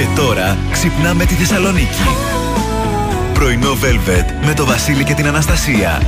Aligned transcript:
Και 0.00 0.06
τώρα 0.16 0.58
ξυπνάμε 0.72 1.24
τη 1.24 1.34
Θεσσαλονίκη. 1.34 2.02
Πρωινό 3.34 3.72
Velvet 3.72 4.46
με 4.46 4.54
το 4.54 4.64
Βασίλη 4.64 5.04
και 5.04 5.14
την 5.14 5.26
Αναστασία. 5.26 6.02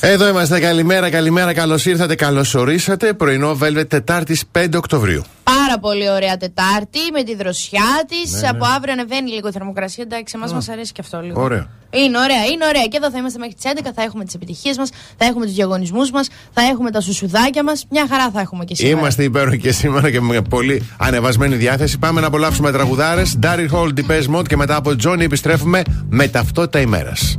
Εδώ 0.00 0.28
είμαστε. 0.28 0.60
Καλημέρα, 0.60 1.10
καλημέρα. 1.10 1.52
Καλώς 1.52 1.86
ήρθατε, 1.86 2.14
καλώς 2.14 2.54
ορίσατε. 2.54 3.12
Πρωινό 3.12 3.58
Velvet 3.62 3.88
Τετάρτης 3.88 4.44
5 4.52 4.76
Οκτωβρίου. 4.76 5.22
Πάρα 5.66 5.78
πολύ 5.78 6.10
ωραία 6.10 6.36
Τετάρτη 6.36 6.98
με 7.12 7.22
τη 7.22 7.34
δροσιά 7.34 8.04
της. 8.08 8.40
Ναι, 8.40 8.48
Από 8.48 8.66
ναι. 8.66 8.72
αύριο 8.76 8.92
ανεβαίνει 8.92 9.30
λίγο 9.30 9.48
η 9.48 9.52
θερμοκρασία. 9.52 10.04
Εντάξει, 10.06 10.34
εμάς 10.36 10.52
μας 10.52 10.68
αρέσει 10.68 10.92
και 10.92 11.00
αυτό 11.00 11.20
λίγο. 11.20 11.42
Ωραία. 11.42 11.68
Είναι 11.90 12.18
ωραία, 12.18 12.44
είναι 12.44 12.66
ωραία. 12.66 12.86
Και 12.86 12.96
εδώ 12.96 13.10
θα 13.10 13.18
είμαστε 13.18 13.38
μέχρι 13.38 13.54
τις 13.54 13.64
11, 13.64 13.90
θα 13.94 14.02
έχουμε 14.02 14.24
τις 14.24 14.34
επιτυχίες 14.34 14.78
μας, 14.78 14.90
θα 15.16 15.24
έχουμε 15.24 15.44
τους 15.44 15.54
διαγωνισμούς 15.54 16.10
μας, 16.10 16.28
θα 16.50 16.62
έχουμε 16.62 16.90
τα 16.90 17.00
σουσουδάκια 17.00 17.62
μας. 17.62 17.86
Μια 17.90 18.06
χαρά 18.10 18.30
θα 18.30 18.40
έχουμε 18.40 18.64
και 18.64 18.74
σήμερα. 18.74 18.98
Είμαστε 18.98 19.22
υπέροχοι 19.22 19.58
και 19.58 19.72
σήμερα 19.72 20.10
και 20.10 20.20
με 20.20 20.40
πολύ 20.42 20.88
ανεβασμένη 20.98 21.56
διάθεση. 21.56 21.98
Πάμε 21.98 22.20
να 22.20 22.26
απολαύσουμε 22.26 22.72
τραγουδάρες. 22.72 23.38
Ντάρι 23.38 23.70
Hall, 23.72 23.88
Deepest 23.98 24.36
Mode 24.36 24.46
και 24.46 24.56
μετά 24.56 24.76
από 24.76 24.96
Τζόνι 24.96 25.24
επιστρέφουμε 25.24 25.82
με 26.08 26.28
ταυτότητα 26.28 26.80
ημέρας. 26.80 27.38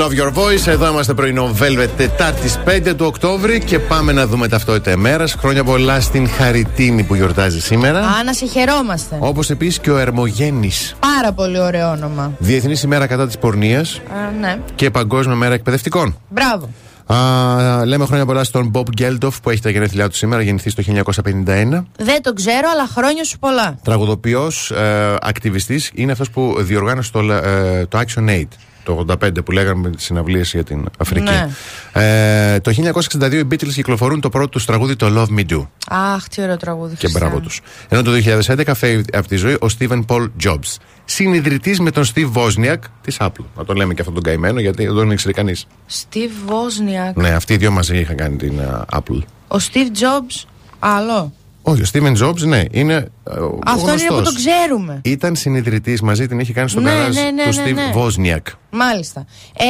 Your 0.00 0.32
Voice. 0.34 0.66
Εδώ 0.66 0.88
είμαστε 0.88 1.14
πρωινό 1.14 1.54
Velvet 1.60 1.88
Τετάρτη 1.96 2.52
5 2.64 2.94
του 2.96 3.06
Οκτώβρη 3.06 3.60
και 3.60 3.78
πάμε 3.78 4.12
να 4.12 4.26
δούμε 4.26 4.48
ταυτότητα 4.48 4.90
ημέρας. 4.90 5.32
Χρόνια 5.32 5.64
πολλά 5.64 6.00
στην 6.00 6.28
Χαριτίνη 6.28 7.02
που 7.02 7.14
γιορτάζει 7.14 7.60
σήμερα. 7.60 7.98
Α, 7.98 8.24
να 8.24 8.32
σε 8.32 8.46
χαιρόμαστε. 8.46 9.16
Όπως 9.20 9.50
επίσης 9.50 9.78
και 9.78 9.90
ο 9.90 9.98
Ερμογέννης. 9.98 10.96
Πάρα 11.00 11.32
πολύ 11.32 11.58
ωραίο 11.58 11.90
όνομα. 11.90 12.32
Διεθνής 12.38 12.82
ημέρα 12.82 13.06
κατά 13.06 13.26
της 13.26 13.38
πορνείας. 13.38 14.00
Ναι. 14.40 14.58
Και 14.74 14.90
Παγκόσμια 14.90 15.34
μέρα 15.36 15.54
εκπαιδευτικών. 15.54 16.16
Μπράβο. 16.28 16.68
Α, 17.06 17.86
λέμε 17.86 18.06
χρόνια 18.06 18.26
πολλά 18.26 18.44
στον 18.44 18.70
Bob 18.74 19.00
Geldof 19.00 19.32
που 19.42 19.50
έχει 19.50 19.60
τα 19.60 19.70
γενέθλιά 19.70 20.08
του 20.08 20.16
σήμερα, 20.16 20.42
γεννηθεί 20.42 20.72
το 20.72 20.82
1951. 20.82 21.86
Δεν 21.98 22.22
το 22.22 22.32
ξέρω, 22.32 22.68
αλλά 22.72 22.88
χρόνια 22.96 23.24
σου 23.24 23.38
πολλά. 23.38 23.78
Τραγουδοποιός, 23.82 24.70
ε, 24.70 25.14
ακτιβιστής, 25.20 25.90
είναι 25.94 26.12
αυτός 26.12 26.30
που 26.30 26.56
διοργάνωσε 26.58 27.12
το, 27.12 27.32
ε, 27.32 27.86
το 27.88 27.98
Action 27.98 28.28
Aid 28.28 28.48
το 28.84 29.04
85 29.08 29.44
που 29.44 29.52
λέγαμε 29.52 29.90
τις 29.90 30.04
συναυλίες 30.04 30.50
για 30.52 30.64
την 30.64 30.88
Αφρική. 30.98 31.30
Ναι. 31.30 31.48
Ε, 31.92 32.60
το 32.60 32.72
1962 33.20 33.32
οι 33.32 33.46
Beatles 33.50 33.72
κυκλοφορούν 33.72 34.20
το 34.20 34.28
πρώτο 34.28 34.48
τους 34.48 34.64
τραγούδι, 34.64 34.96
το 34.96 35.06
Love 35.16 35.38
Me 35.38 35.52
Do. 35.52 35.66
Αχ, 35.88 36.28
τι 36.28 36.42
ωραίο 36.42 36.56
τραγούδι. 36.56 36.96
Και 36.96 37.08
μπράβο 37.08 37.40
τους. 37.40 37.60
Ενώ 37.88 38.02
το 38.02 38.10
2011 38.46 38.74
φεύγει 38.74 39.04
από 39.12 39.28
τη 39.28 39.36
ζωή 39.36 39.52
ο 39.52 39.66
Steven 39.78 40.04
Paul 40.06 40.28
Jobs. 40.44 40.76
Συνειδητής 41.04 41.80
με 41.80 41.90
τον 41.90 42.04
Steve 42.14 42.32
Wozniak 42.32 42.78
της 43.00 43.16
Apple. 43.20 43.44
Να 43.56 43.64
τον 43.64 43.76
λέμε 43.76 43.94
και 43.94 44.00
αυτόν 44.00 44.14
τον 44.14 44.22
καημένο, 44.22 44.60
γιατί 44.60 44.84
δεν 44.84 44.94
τον 44.94 45.10
ήξερε 45.10 45.32
κανείς. 45.32 45.66
Steve 45.90 46.50
Wozniak. 46.50 47.14
Ναι, 47.14 47.28
αυτοί 47.28 47.52
οι 47.52 47.56
δύο 47.56 47.70
μαζί 47.70 47.98
είχαν 47.98 48.16
κάνει 48.16 48.36
την 48.36 48.60
uh, 48.60 48.98
Apple. 48.98 49.18
Ο 49.48 49.56
Steve 49.56 50.00
Jobs, 50.00 50.44
άλλο. 50.78 51.32
Όχι, 51.62 51.82
ο 51.82 51.86
Steven 51.92 52.16
Jobs, 52.16 52.38
ναι, 52.38 52.62
είναι. 52.70 53.08
Ε, 53.30 53.32
Αυτό 53.66 53.86
γνωστός. 53.86 54.02
είναι 54.02 54.10
που 54.10 54.22
το 54.22 54.32
ξέρουμε. 54.32 55.00
Ήταν 55.04 55.36
συνειδητής 55.36 56.00
μαζί, 56.00 56.26
την 56.26 56.38
είχε 56.38 56.52
κάνει 56.52 56.68
στον 56.68 56.82
ναι, 56.82 56.92
ναι, 56.92 57.30
ναι, 57.30 57.42
του 57.42 57.60
ναι, 57.60 57.64
Steve 57.64 57.98
Wozniak. 57.98 58.52
Μάλιστα. 58.74 59.24
Ε, 59.56 59.64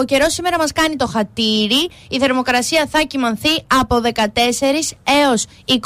ο 0.00 0.04
καιρός 0.04 0.32
σήμερα 0.32 0.58
μας 0.58 0.72
κάνει 0.72 0.96
το 0.96 1.06
χατήρι. 1.06 1.88
Η 2.08 2.18
θερμοκρασία 2.18 2.86
θα 2.90 3.00
κοιμανθεί 3.00 3.48
από 3.80 4.00
14 4.14 4.96
έως 5.22 5.44
24 5.66 5.76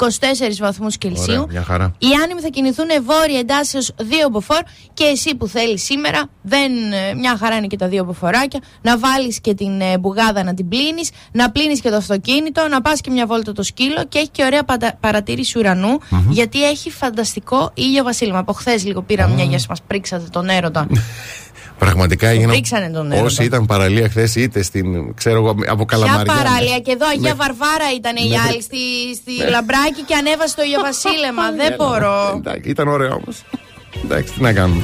βαθμούς 0.59 0.97
Κελσίου. 0.97 1.45
μια 1.49 1.63
χαρά. 1.63 1.93
Οι 1.97 2.07
άνεμοι 2.23 2.41
θα 2.41 2.47
κινηθούν 2.47 2.85
βόρεια 3.03 3.39
εντάσσεως 3.39 3.91
2 3.97 4.03
μποφόρ 4.31 4.59
και 4.93 5.03
εσύ 5.03 5.35
που 5.35 5.47
θέλεις 5.47 5.83
σήμερα, 5.83 6.29
δεν, 6.41 6.71
ε, 6.91 7.13
μια 7.13 7.37
χαρά 7.37 7.55
είναι 7.55 7.67
και 7.67 7.77
τα 7.77 7.87
δύο 7.87 8.03
μποφοράκια, 8.03 8.59
να 8.81 8.97
βάλεις 8.97 9.41
και 9.41 9.53
την 9.53 9.81
ε, 9.81 9.97
μπουγάδα 9.97 10.43
να 10.43 10.53
την 10.53 10.67
πλύνεις, 10.67 11.09
να 11.31 11.51
πλύνεις 11.51 11.81
και 11.81 11.89
το 11.89 11.95
αυτοκίνητο, 11.95 12.67
να 12.67 12.81
πας 12.81 13.01
και 13.01 13.09
μια 13.11 13.25
βόλτα 13.25 13.51
το 13.51 13.63
σκύλο 13.63 14.05
και 14.09 14.17
έχει 14.17 14.29
και 14.29 14.43
ωραία 14.43 14.63
παρατήρηση 14.99 15.59
ουρανού, 15.59 15.99
mm-hmm. 15.99 16.29
γιατί 16.29 16.63
έχει 16.69 16.89
φανταστικό 17.07 17.71
ήλιο 17.73 18.03
βασίλεμα. 18.03 18.39
Από 18.39 18.53
χθες 18.53 18.85
λίγο 18.85 19.01
πήρα 19.01 19.29
mm. 19.29 19.33
μια 19.33 19.43
για 19.43 19.59
μας 19.69 19.81
πρίξατε 19.87 20.27
τον 20.31 20.49
έρωτα. 20.49 20.87
Πραγματικά 21.79 22.27
έγιναν. 22.27 22.61
τον 22.93 23.11
Όσοι 23.11 23.43
ήταν 23.43 23.65
παραλία 23.65 24.09
χθες, 24.09 24.35
είτε 24.35 24.61
στην. 24.61 25.15
ξέρω 25.15 25.37
εγώ, 25.37 25.55
από 25.67 25.85
Καλαμαριά. 25.85 26.33
Ποια 26.33 26.43
παραλία, 26.43 26.79
και 26.79 26.91
εδώ 26.91 27.07
Αγία 27.07 27.35
Βαρβάρα 27.35 27.93
ήταν 27.95 28.15
η 28.15 28.37
άλλη 28.47 28.61
στη, 28.61 28.77
στη 29.15 29.49
Λαμπράκη 29.49 30.01
και 30.05 30.15
ανέβασε 30.15 30.55
το 30.55 30.61
Ιωβασίλεμα. 30.73 31.51
Δεν 31.61 31.73
μπορώ. 31.77 32.41
Ήταν 32.63 32.87
ωραίο 32.87 33.13
όμως. 33.13 33.43
Εντάξει, 34.03 34.33
τι 34.33 34.41
να 34.41 34.53
κάνουμε. 34.53 34.83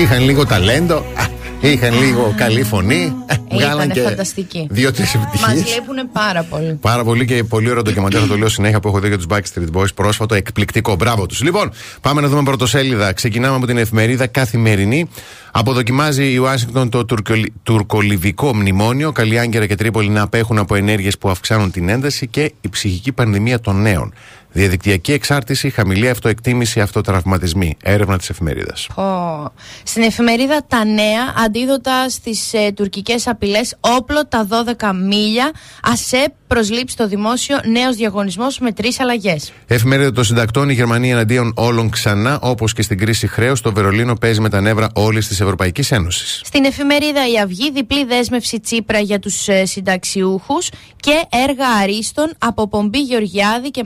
Είχαν 0.00 0.22
λίγο 0.24 0.46
ταλέντο, 0.46 0.96
α, 0.96 1.24
είχαν 1.60 1.98
λίγο 1.98 2.34
καλή 2.36 2.62
φωνή. 2.62 3.12
ε, 3.26 3.34
Βγάλαν 3.52 3.74
Ήτανε 3.76 3.92
και 3.92 4.00
φανταστικοί. 4.00 4.66
δύο-τρεις 4.70 5.14
Μας 5.14 5.24
επιτυχίες. 5.26 5.74
λείπουν 5.78 6.12
πάρα 6.12 6.42
πολύ. 6.42 6.78
Πάρα 6.80 7.04
πολύ 7.04 7.24
και 7.24 7.44
πολύ 7.44 7.70
ωραίο 7.70 7.82
ντοκιμαντέρ, 7.82 8.20
θα 8.20 8.26
το 8.26 8.36
λέω 8.36 8.48
συνέχεια 8.48 8.80
που 8.80 8.88
έχω 8.88 8.98
δει 9.00 9.08
για 9.08 9.16
τους 9.16 9.26
Backstreet 9.30 9.78
Boys 9.80 9.94
πρόσφατο. 9.94 10.34
Εκπληκτικό. 10.34 10.94
Μπράβο 10.94 11.26
τους. 11.26 11.42
Λοιπόν, 11.42 11.72
πάμε 12.00 12.20
να 12.20 12.28
δούμε 12.28 12.42
πρωτοσέλιδα. 12.42 13.12
Ξεκινάμε 13.12 13.56
από 13.56 13.66
την 13.66 13.76
εφημερίδα 13.78 14.26
Καθημερινή. 14.26 15.08
Αποδοκιμάζει 15.52 16.32
η 16.32 16.36
Ουάσιγκτον 16.36 16.88
το 16.90 17.04
τουρκολι- 17.04 17.52
τουρκολιβικό 17.62 18.54
μνημόνιο. 18.54 19.12
Καλλιάγκερα 19.12 19.66
και 19.66 19.74
Τρίπολη 19.74 20.08
να 20.08 20.22
απέχουν 20.22 20.58
από 20.58 20.74
ενέργειες 20.74 21.18
που 21.18 21.30
αυξάνουν 21.30 21.70
την 21.70 21.88
ένταση 21.88 22.26
και 22.26 22.52
η 22.60 22.68
ψυχική 22.68 23.12
πανδημία 23.12 23.60
των 23.60 23.80
νέων. 23.82 24.12
Διαδικτυακή 24.52 25.12
εξάρτηση, 25.12 25.70
χαμηλή 25.70 26.08
αυτοεκτίμηση, 26.08 26.80
αυτοτραυματισμοί. 26.80 27.76
Έρευνα 27.82 28.18
της 28.18 28.30
εφημερίδας. 28.30 28.88
Πω. 28.94 29.52
Στην 29.82 30.02
εφημερίδα 30.02 30.64
Τα 30.68 30.84
Νέα, 30.84 31.34
αντίδοτα 31.44 32.08
στις 32.08 32.52
ε, 32.52 32.72
τουρκικές 32.72 33.26
απειλές, 33.26 33.76
όπλο 33.80 34.26
τα 34.26 34.48
12 34.80 34.92
μίλια. 34.94 35.50
ΑΣΕΠ 35.82 36.32
προσλήψει 36.46 36.94
στο 36.94 37.08
δημόσιο 37.08 37.58
νέος 37.64 37.96
διαγωνισμός 37.96 38.58
με 38.58 38.72
τρεις 38.72 39.00
αλλαγές. 39.00 39.52
Εφημερίδα 39.66 40.12
των 40.12 40.24
συντακτών, 40.24 40.68
η 40.68 40.72
Γερμανία 40.72 41.12
εναντίον 41.12 41.52
όλων 41.56 41.90
ξανά, 41.90 42.38
όπως 42.40 42.72
και 42.72 42.82
στην 42.82 42.98
κρίση 42.98 43.26
χρέους, 43.26 43.60
το 43.60 43.72
Βερολίνο 43.72 44.14
παίζει 44.14 44.40
με 44.40 44.48
τα 44.48 44.60
νεύρα 44.60 44.88
όλης 44.94 45.28
της 45.28 45.40
Ευρωπαϊκής 45.40 45.90
Ένωσης. 45.92 46.40
Στην 46.44 46.64
εφημερίδα 46.64 47.28
Η 47.28 47.38
Αυγή, 47.38 47.70
διπλή 47.70 48.04
δέσμευση 48.04 48.60
Τσίπρα 48.60 48.98
για 48.98 49.18
τους 49.18 49.48
ε, 49.48 49.64
συνταξιούχους 49.64 50.68
και 51.00 51.22
έργα 51.28 51.68
αρίστων 51.82 52.32
από 52.38 52.68
Πομπή 52.68 52.98
Γεωργιάδη 52.98 53.70
και 53.70 53.84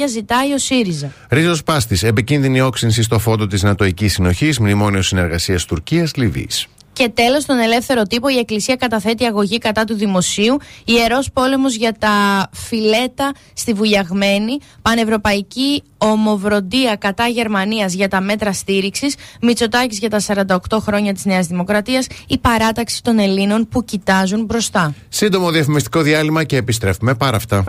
Μαραβέγια 0.00 0.06
ζητάει 0.06 0.52
ο 0.52 0.58
ΣΥΡΙΖΑ. 0.58 1.12
Ρίζος 1.28 1.62
Πάστης, 1.62 2.02
επικίνδυνη 2.02 2.60
όξυνση 2.60 3.02
στο 3.02 3.18
φόντο 3.18 3.46
της 3.46 3.62
Νατοική 3.62 4.08
Συνοχής, 4.08 4.58
μνημόνιο 4.58 5.02
συνεργασίας 5.02 5.64
Τουρκία-Λιβύη. 5.64 6.48
Και 6.92 7.10
τέλος, 7.14 7.42
στον 7.42 7.58
ελεύθερο 7.58 8.02
τύπο, 8.02 8.28
η 8.28 8.36
Εκκλησία 8.38 8.76
καταθέτει 8.76 9.24
αγωγή 9.24 9.58
κατά 9.58 9.84
του 9.84 9.94
δημοσίου. 9.94 10.56
Ιερός 10.84 11.30
πόλεμος 11.32 11.74
για 11.74 11.92
τα 11.98 12.48
φιλέτα 12.52 13.32
στη 13.52 13.72
Βουλιαγμένη. 13.72 14.58
Πανευρωπαϊκή 14.82 15.82
ομοβροντία 15.98 16.96
κατά 16.96 17.26
Γερμανίας 17.26 17.92
για 17.92 18.08
τα 18.08 18.20
μέτρα 18.20 18.52
στήριξης. 18.52 19.14
Μητσοτάκης 19.40 19.98
για 19.98 20.10
τα 20.10 20.20
48 20.20 20.78
χρόνια 20.80 21.12
της 21.12 21.24
Νέας 21.24 21.46
Δημοκρατίας. 21.46 22.06
Η 22.26 22.38
παράταξη 22.38 23.02
των 23.02 23.18
Ελλήνων 23.18 23.68
που 23.68 23.84
κοιτάζουν 23.84 24.44
μπροστά. 24.44 24.94
Σύντομο 25.08 25.50
διαφημιστικό 25.50 26.02
διάλειμμα 26.02 26.44
και 26.44 26.56
επιστρέφουμε 26.56 27.14
πάρα 27.14 27.36
αυτά. 27.36 27.64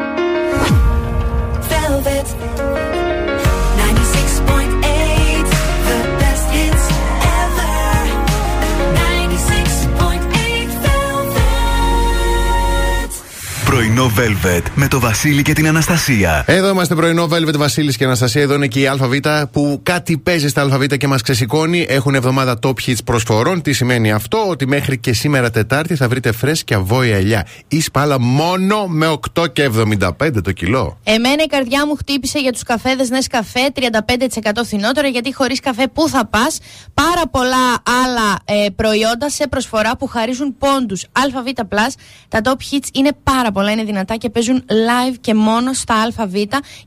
Πρωινό 13.81 14.11
Velvet 14.17 14.61
με 14.75 14.87
το 14.87 14.99
Βασίλη 14.99 15.41
και 15.41 15.53
την 15.53 15.67
Αναστασία. 15.67 16.43
Εδώ 16.47 16.69
είμαστε 16.69 16.95
πρωινό 16.95 17.27
Velvet 17.31 17.57
Βασίλης 17.57 17.97
και 17.97 18.03
Αναστασία. 18.03 18.41
Εδώ 18.41 18.53
είναι 18.53 18.67
και 18.67 18.79
η 18.79 18.87
ΑΒ 18.87 19.13
που 19.51 19.79
κάτι 19.83 20.17
παίζει 20.17 20.47
στα 20.47 20.61
ΑΒ 20.61 20.83
και 20.83 21.07
μας 21.07 21.21
ξεσηκώνει. 21.21 21.85
Έχουν 21.89 22.15
εβδομάδα 22.15 22.59
top 22.61 22.73
hits 22.85 23.03
προσφορών. 23.05 23.61
Τι 23.61 23.73
σημαίνει 23.73 24.11
αυτό, 24.11 24.45
ότι 24.47 24.67
μέχρι 24.67 24.97
και 24.97 25.13
σήμερα 25.13 25.49
Τετάρτη 25.49 25.95
θα 25.95 26.07
βρείτε 26.07 26.31
φρέσκια 26.31 26.79
βόηα 26.79 27.15
ελιά 27.15 27.47
ή 27.67 27.81
σπάλα 27.81 28.19
μόνο 28.19 28.87
με 28.87 29.17
8,75 29.33 30.43
το 30.43 30.51
κιλό. 30.51 30.97
Εμένα 31.03 31.43
η 31.43 31.47
καρδιά 31.47 31.87
μου 31.87 31.95
χτύπησε 31.95 32.39
για 32.39 32.51
τους 32.51 32.63
καφέδες 32.63 33.09
Νες 33.09 33.27
καφέ 33.27 33.71
35% 33.75 34.51
φθηνότερα 34.65 35.07
γιατί 35.07 35.33
χωρίς 35.33 35.59
καφέ 35.59 35.87
πού 35.93 36.09
θα 36.09 36.25
πας; 36.25 36.59
Πάρα 36.93 37.27
πολλά 37.31 37.83
άλλα 38.03 38.39
ε, 38.45 38.69
προϊόντα 38.75 39.29
σε 39.29 39.47
προσφορά 39.47 39.97
που 39.97 40.07
χαρίζουν 40.07 40.55
πόντους. 40.57 41.05
ΑΒ 41.11 41.67
τα 42.27 42.41
top 42.43 42.49
hits 42.49 42.87
είναι 42.93 43.09
πάρα 43.23 43.51
πολλά, 43.51 43.70
είναι 43.71 43.83
δυνατά 43.83 44.15
και 44.15 44.29
παίζουν 44.29 44.63
live 44.67 45.15
και 45.21 45.33
μόνο 45.33 45.73
στα 45.73 45.95
ΑΒ 46.17 46.33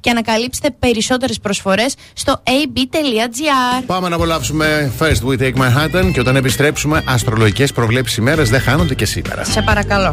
και 0.01 0.11
ανακαλύψτε 0.11 0.71
περισσότερες 0.79 1.41
προσφορές 1.41 1.95
στο 2.13 2.43
ab.gr. 2.45 3.83
Πάμε 3.87 4.09
να 4.09 4.15
απολαύσουμε 4.15 4.93
First 4.99 5.29
We 5.29 5.41
Take 5.41 5.55
Manhattan 5.55 6.11
και 6.13 6.21
όταν 6.21 6.37
επιστρέψουμε, 6.37 7.03
αστρολογικές 7.07 7.73
προβλέψεις 7.73 8.17
ημέρας 8.17 8.49
δεν 8.49 8.61
χάνονται 8.61 8.95
και 8.95 9.07
σήμερα. 9.07 9.45
Σε 9.45 9.63
παρακαλώ. 9.63 10.13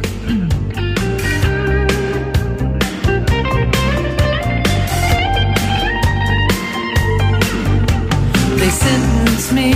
They 8.61 8.69
sentenced 8.69 9.51
me 9.59 9.69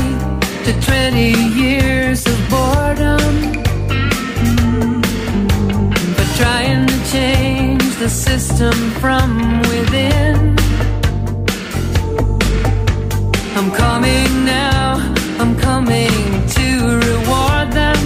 to 0.66 0.72
20 0.82 1.62
years 1.62 2.26
of 2.32 2.38
boredom 2.50 3.55
the 8.06 8.12
system 8.12 8.76
from 9.02 9.60
within. 9.62 10.56
I'm 13.58 13.72
coming 13.72 14.46
now, 14.46 14.98
I'm 15.40 15.58
coming 15.58 16.12
to 16.58 16.68
reward 17.08 17.68
them. 17.82 18.04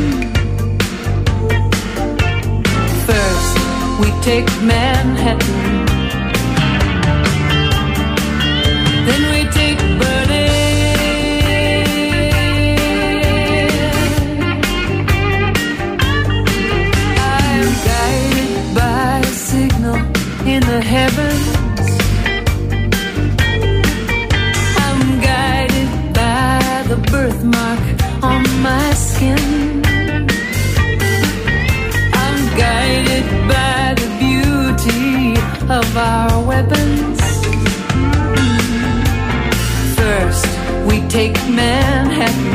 First, 3.08 3.56
we 4.00 4.10
take 4.22 4.48
Manhattan. 4.62 5.86
Then 9.08 9.22
we 9.34 9.39
heavens. 20.82 21.50
I'm 24.86 25.20
guided 25.20 26.14
by 26.14 26.84
the 26.88 26.98
birthmark 27.12 27.80
on 28.24 28.44
my 28.62 28.94
skin. 28.94 29.84
I'm 32.14 32.40
guided 32.58 33.26
by 33.48 33.96
the 34.02 34.10
beauty 34.20 35.40
of 35.70 35.98
our 35.98 36.44
weapons. 36.46 37.20
First, 39.96 40.48
we 40.88 41.02
take 41.08 41.36
Manhattan. 41.50 42.49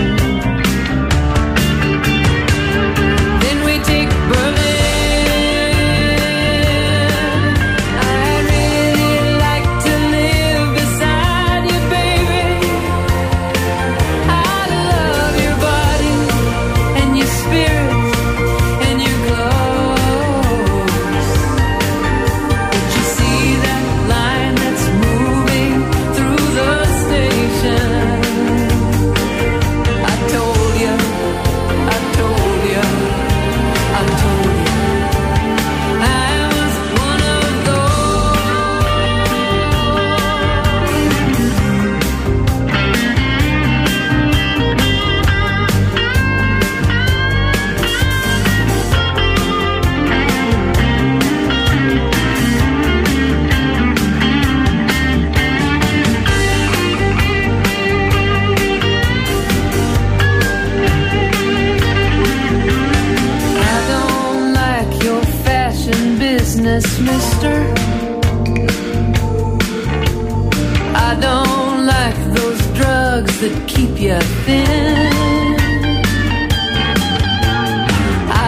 I 74.07 74.19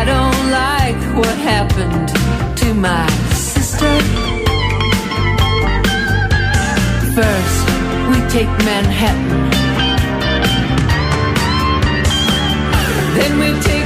don't 0.05 0.51
like 0.51 1.17
what 1.17 1.37
happened 1.39 2.09
to 2.59 2.75
my 2.75 3.07
sister. 3.33 4.01
First, 7.15 7.67
we 8.11 8.17
take 8.29 8.51
Manhattan. 8.67 9.51
Then 13.17 13.39
we 13.39 13.49
take 13.63 13.86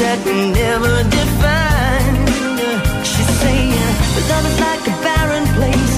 That 0.00 0.18
were 0.24 0.46
never 0.62 0.94
defined. 1.18 2.28
She's 3.06 3.32
saying, 3.42 3.72
love 4.30 4.46
is 4.50 4.58
like 4.60 4.84
a 4.92 4.96
barren 5.06 5.46
place, 5.56 5.94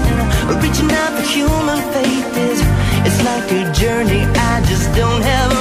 and 0.49 0.63
reaching 0.63 0.91
out 1.03 1.13
for 1.17 1.27
human 1.37 1.81
faith 1.95 2.31
is 2.49 2.61
it's 3.07 3.21
like 3.25 3.49
a 3.61 3.73
journey 3.73 4.23
I 4.51 4.63
just 4.71 4.87
don't 4.95 5.23
have 5.23 5.58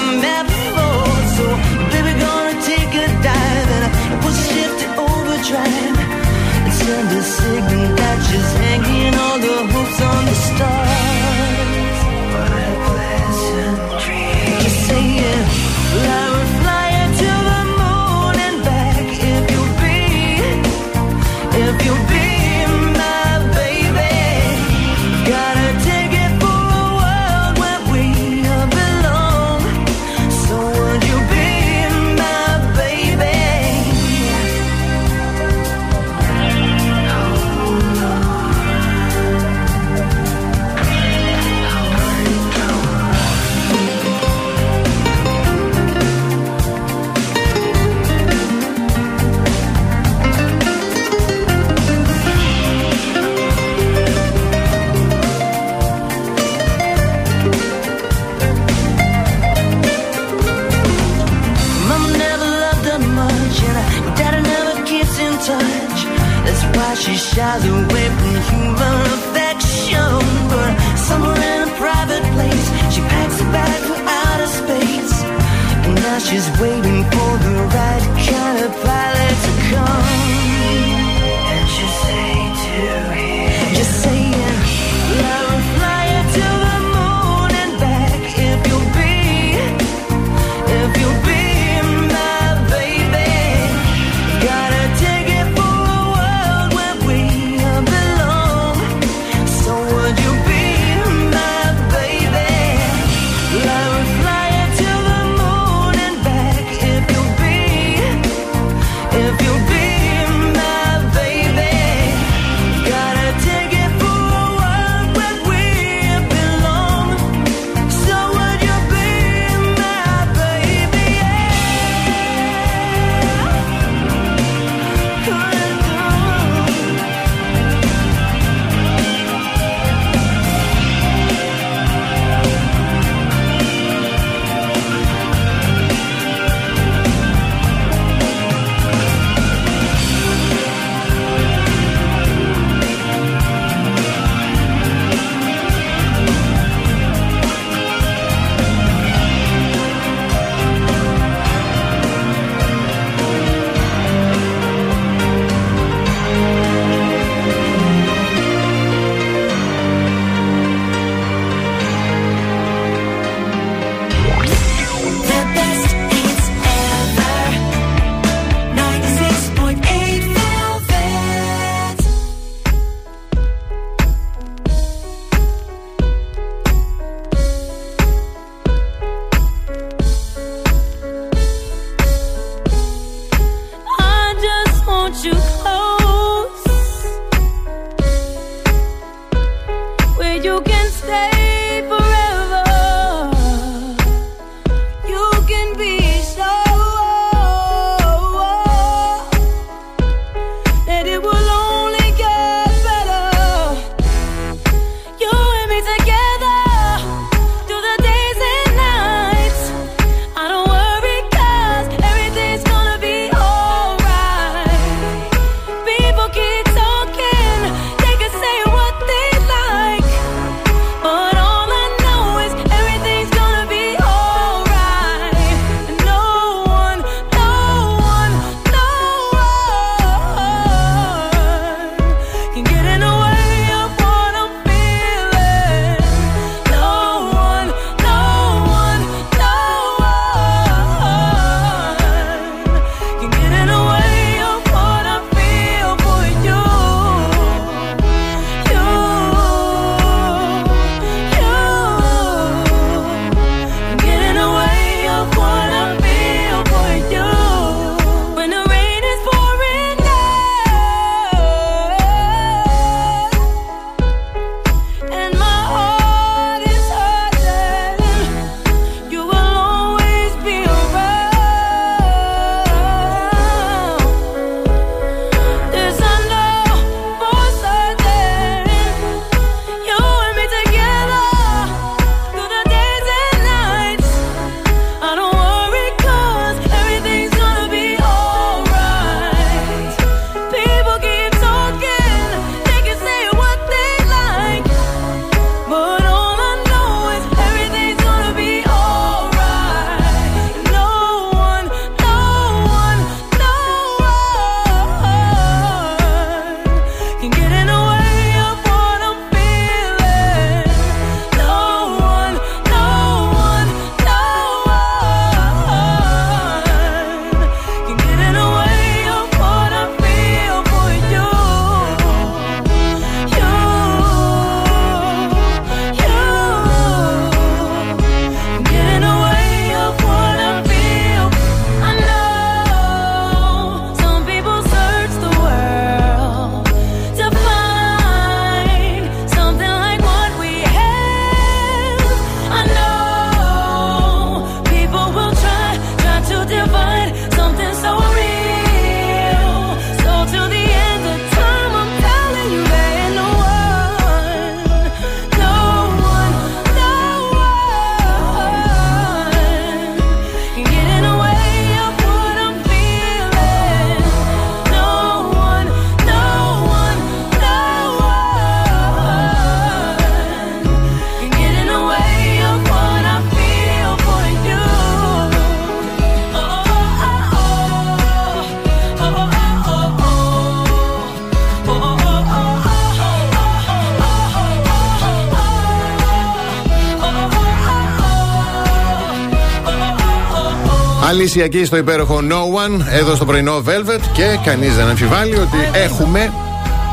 Αλυσιακή 391.28 391.66
στο 391.66 391.78
υπέροχο 391.78 392.20
No 392.30 392.34
One, 392.34 392.86
εδώ 392.92 393.16
στο 393.16 393.26
πρωινό 393.26 393.58
Velvet 393.66 394.00
και 394.14 394.40
κανείς 394.46 394.76
δεν 394.76 394.88
αμφιβάλλει 394.88 395.36
ότι 395.36 395.58
έχουμε 395.74 396.32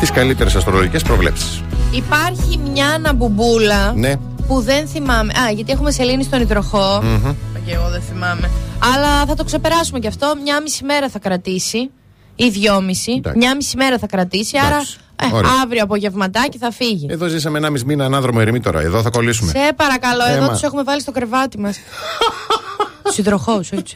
τις 0.01 0.11
καλύτερες 0.11 0.55
αστρολογικές 0.55 1.03
προβλέψεις. 1.03 1.61
Υπάρχει 1.91 2.61
μια 2.73 2.87
αναμπουμπούλα 2.89 3.93
Ναι. 3.97 4.13
που 4.49 4.61
δεν 4.61 4.87
θυμάμαι. 4.89 5.33
Α, 5.33 5.51
γιατί 5.51 5.73
έχουμε 5.73 5.91
σελήνη 5.91 6.23
στον 6.25 6.41
υδροχό. 6.41 7.03
Και 7.67 7.73
εγώ 7.75 7.89
δεν 7.91 8.01
θυμάμαι. 8.09 8.51
Αλλά 8.95 9.27
θα 9.27 9.35
το 9.35 9.45
ξεπεράσουμε 9.45 9.99
κι 9.99 10.07
αυτό. 10.07 10.35
Μια 10.43 10.61
μισή 10.63 10.85
μέρα 10.85 11.09
θα 11.09 11.19
κρατήσει. 11.19 11.91
Ή 12.37 12.49
δυόμιση. 12.49 13.13
Εντάξει. 13.17 13.39
Μια 13.39 13.55
μισή 13.57 13.77
μέρα 13.77 13.99
θα 13.99 14.07
κρατήσει. 14.07 14.57
Εντάξει. 14.67 14.97
Άρα 15.19 15.33
ε, 15.33 15.37
Ωραία. 15.37 15.51
αύριο 15.63 15.83
απογευματάκι 15.83 16.59
θα 16.59 16.71
φύγει. 16.73 17.07
Εδώ 17.11 17.27
ζήσαμε 17.27 17.59
ένα 17.59 17.71
μισή 17.71 17.85
μήνα 17.85 18.05
ανάδρομο 18.05 18.39
ερμή 18.43 18.61
τώρα. 18.61 18.81
Εδώ 18.81 19.03
θα 19.03 19.11
κολλήσουμε. 19.11 19.51
Σε 19.51 19.73
παρακαλώ, 19.77 20.25
Ε, 20.29 20.33
εδώ 20.33 20.47
μα. 20.47 20.53
τους 20.53 20.63
έχουμε 20.63 20.83
βάλει 20.83 21.01
στο 21.01 21.11
κρεβάτι 21.13 21.59
μας. 21.59 21.77
του 23.05 23.15
υδροχώου, 23.17 23.59
όχι 23.59 23.83
τους 23.83 23.93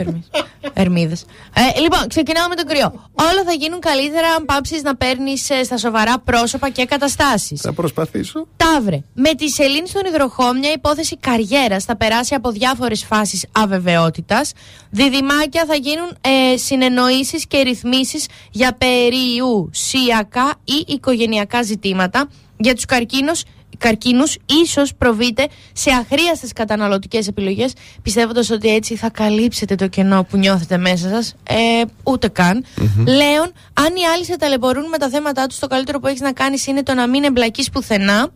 Ερμίδες. 0.73 1.25
Ε, 1.55 1.81
λοιπόν, 1.81 2.09
ξεκινάω 2.09 2.49
με 2.49 2.55
τον 2.55 2.67
κρυό. 2.67 3.11
Όλα 3.13 3.43
θα 3.47 3.53
γίνουν 3.53 3.81
καλύτερα 3.81 4.29
αν 4.29 4.45
πάψεις 4.45 4.83
να 4.83 4.97
παίρνεις 4.97 5.49
στα 5.65 5.77
σοβαρά 5.77 6.19
πρόσωπα 6.19 6.71
και 6.71 6.85
καταστάσεις. 6.85 7.61
Θα 7.61 7.73
προσπαθήσω. 7.73 8.47
Ταύρε. 8.57 9.03
Με 9.15 9.35
τη 9.35 9.49
σελήνη 9.49 9.89
στον 9.89 10.05
υδροχό, 10.05 10.53
μια 10.53 10.73
υπόθεση 10.73 11.17
καριέρας 11.17 11.85
θα 11.85 11.97
περάσει 11.97 12.35
από 12.35 12.51
διάφορες 12.51 13.05
φάσεις 13.05 13.47
αβεβαιότητας. 13.53 14.53
Διδυμάκια 14.91 15.65
θα 15.67 15.75
γίνουν 15.75 16.17
ε, 16.21 16.57
συνεννοήσεις 16.57 17.47
και 17.47 17.61
ρυθμίσεις 17.61 18.27
για 18.51 18.77
περιουσιακά 18.79 20.55
ή 20.65 20.85
οικογενειακά 20.87 21.63
ζητήματα. 21.63 22.29
Για 22.61 22.75
τους 22.75 22.85
καρκίνους, 22.85 23.43
καρκίνους 23.79 24.37
ίσως 24.65 24.95
προβείτε 24.99 25.47
σε 25.73 25.91
αχρίαστες 25.91 26.53
καταναλωτικές 26.53 27.29
επιλογές 27.29 27.73
πιστεύοντας 28.03 28.51
ότι 28.51 28.75
έτσι 28.75 28.97
θα 28.97 29.11
καλύψετε 29.11 29.75
το 29.75 29.87
κενό 29.87 30.25
που 30.25 30.37
νιώθετε 30.37 30.77
μέσα 30.77 31.09
σας. 31.09 31.35
Ε, 31.49 31.83
ούτε 32.03 32.29
καν. 32.29 32.65
Λέων, 32.97 33.53
αν 33.73 33.95
οι 33.97 34.05
άλλοι 34.15 34.25
σε 34.25 34.37
ταλαιπωρούν 34.37 34.89
με 34.89 34.99
τα 34.99 35.09
θέματα 35.09 35.47
τους 35.47 35.59
το 35.59 35.67
καλύτερο 35.67 36.01
που 36.01 36.07
έχεις 36.07 36.21
να 36.21 36.33
κάνεις 36.33 36.67
είναι 36.67 36.83
το 36.83 36.95
να 36.95 37.09
μην 37.09 37.25
εμπλακείς 37.25 37.71
πουθενά. 37.71 38.29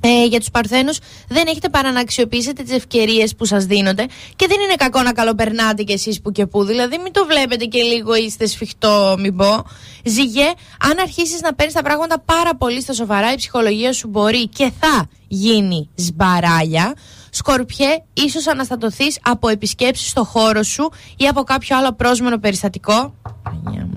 Ε, 0.00 0.24
για 0.24 0.38
τους 0.38 0.50
παρθένους 0.50 0.98
δεν 1.28 1.46
έχετε 1.46 1.68
παρά 1.68 1.92
να 1.92 2.00
αξιοποιήσετε 2.00 2.62
τις 2.62 2.72
ευκαιρίες 2.72 3.34
που 3.34 3.44
σας 3.44 3.64
δίνονται 3.64 4.06
και 4.36 4.46
δεν 4.46 4.60
είναι 4.60 4.74
κακό 4.76 5.02
να 5.02 5.12
καλοπερνάτε 5.12 5.82
κι 5.82 5.92
εσείς 5.92 6.20
που 6.20 6.32
και 6.32 6.46
που. 6.46 6.64
Δηλαδή 6.64 6.98
μην 6.98 7.12
το 7.12 7.26
βλέπετε 7.26 7.64
και 7.64 7.82
λίγο 7.82 8.14
είστε 8.14 8.46
σφιχτό 8.46 9.16
μην 9.18 9.36
πω 9.36 9.64
Ζυγέ, 10.08 10.52
αν 10.80 10.98
αρχίσεις 11.00 11.40
να 11.40 11.54
παίρνεις 11.54 11.74
τα 11.74 11.82
πράγματα 11.82 12.20
πάρα 12.20 12.56
πολύ 12.56 12.80
στα 12.82 12.92
σοβαρά 12.92 13.32
η 13.32 13.36
ψυχολογία 13.36 13.92
σου 13.92 14.08
μπορεί 14.08 14.48
και 14.48 14.72
θα 14.80 15.06
γίνει 15.28 15.88
σμπαράλια. 15.94 16.94
Σκορπιέ, 17.30 17.88
ίσως 18.12 18.46
αναστατωθείς 18.46 19.18
από 19.22 19.48
επισκέψεις 19.48 20.10
στο 20.10 20.24
χώρο 20.24 20.62
σου 20.62 20.92
ή 21.16 21.26
από 21.26 21.42
κάποιο 21.42 21.76
άλλο 21.76 21.92
πρόσμενο 21.92 22.38
περιστατικό 22.38 23.14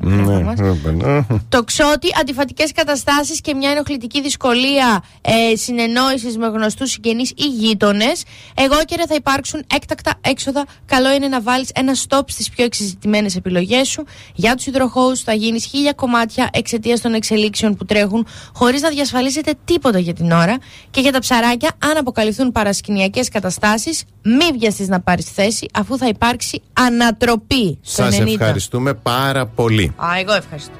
ναι, 0.02 0.39
ναι. 0.91 1.26
Το 1.50 1.64
ξότι, 1.64 2.08
αντιφατικές 2.20 2.72
καταστάσεις 2.72 3.41
και 3.41 3.54
μια 3.54 3.70
ενοχλητική 3.70 4.22
δυσκολία 4.22 5.04
ε, 5.22 5.56
συνεννόησης 5.56 6.38
με 6.38 6.47
γνωστούς 6.47 6.91
συγγενείς 6.91 7.30
ή 7.30 7.45
γείτονες. 7.45 8.24
Εγώ 8.56 8.76
και 8.86 9.06
θα 9.08 9.16
υπάρξουν 9.16 9.64
έκτακτα 9.76 10.14
έξοδα. 10.22 10.66
Καλό 10.86 11.14
είναι 11.14 11.28
να 11.28 11.41
βάλεις 11.41 11.70
ένα 11.74 11.95
στόπ 11.95 12.30
στις 12.30 12.50
πιο 12.50 12.64
εξειδικευμένε 12.66 13.30
επιλογές 13.36 13.88
σου. 13.88 14.04
Για 14.36 14.56
τους 14.56 14.66
υδροχώους 14.66 15.22
θα 15.22 15.34
γίνεις 15.34 15.66
χίλια 15.66 15.93
κομμάτια 15.93 16.50
εξαιτίας 16.54 17.02
των 17.02 17.14
εξελίξεων 17.14 17.76
που 17.76 17.86
τρέχουν, 17.86 18.28
χωρίς 18.54 18.82
να 18.82 18.89
διασφαλίσετε 18.89 19.54
τίποτα 19.66 20.00
για 20.00 20.14
την 20.14 20.32
ώρα. 20.32 20.58
Και 20.91 21.02
για 21.02 21.12
τα 21.12 21.20
ψαράκια, 21.20 21.72
αν 21.84 21.97
αποκαλυφθούν 21.97 22.52
παρασκηνιακές 22.52 23.30
καταστάσεις, 23.30 24.04
μη 24.38 24.57
βιαστείς 24.59 24.88
να 24.88 24.99
πάρεις 24.99 25.25
θέση, 25.25 25.69
αφού 25.73 25.97
θα 25.97 26.07
υπάρξει 26.07 26.61
ανατροπή. 26.73 27.77
Σας 27.82 28.19
ευχαριστούμε 28.19 28.93
πάρα 28.93 29.45
πολύ. 29.45 29.93
Α, 29.95 30.07
εγώ 30.19 30.34
ευχαριστώ. 30.34 30.73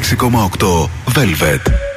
6,8 0.00 0.88
Velvet. 1.04 1.87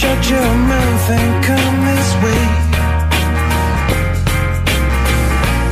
Shut 0.00 0.30
your 0.30 0.54
mouth 0.70 1.10
and 1.10 1.44
come 1.44 1.76
this 1.90 2.10
way. 2.22 2.44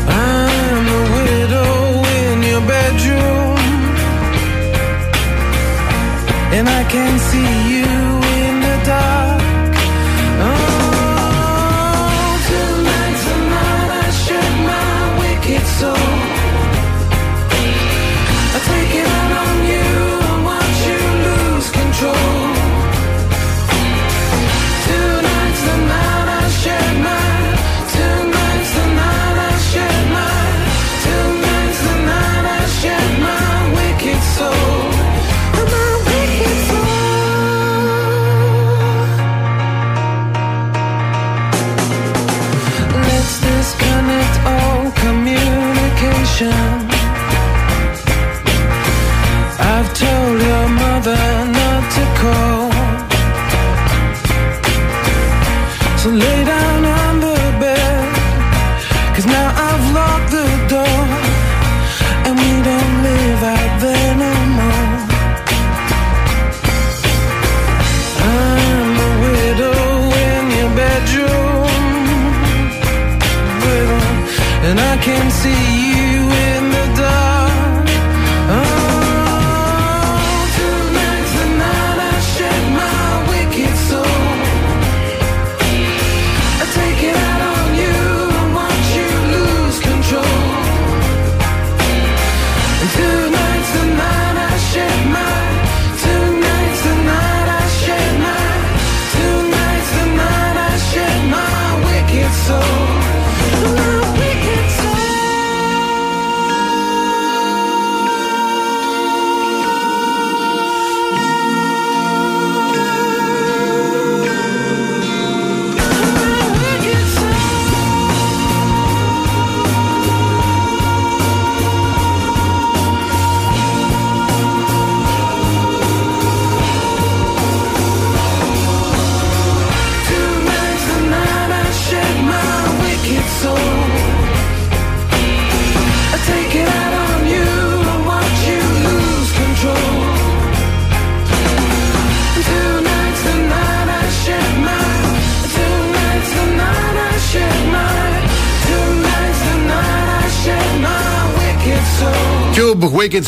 I'm 0.07 0.87
a 0.99 1.03
widow 1.17 1.77
in 2.21 2.37
your 2.51 2.61
bedroom, 2.73 3.59
and 6.57 6.69
I 6.69 6.83
can 6.93 7.19
see 7.31 7.68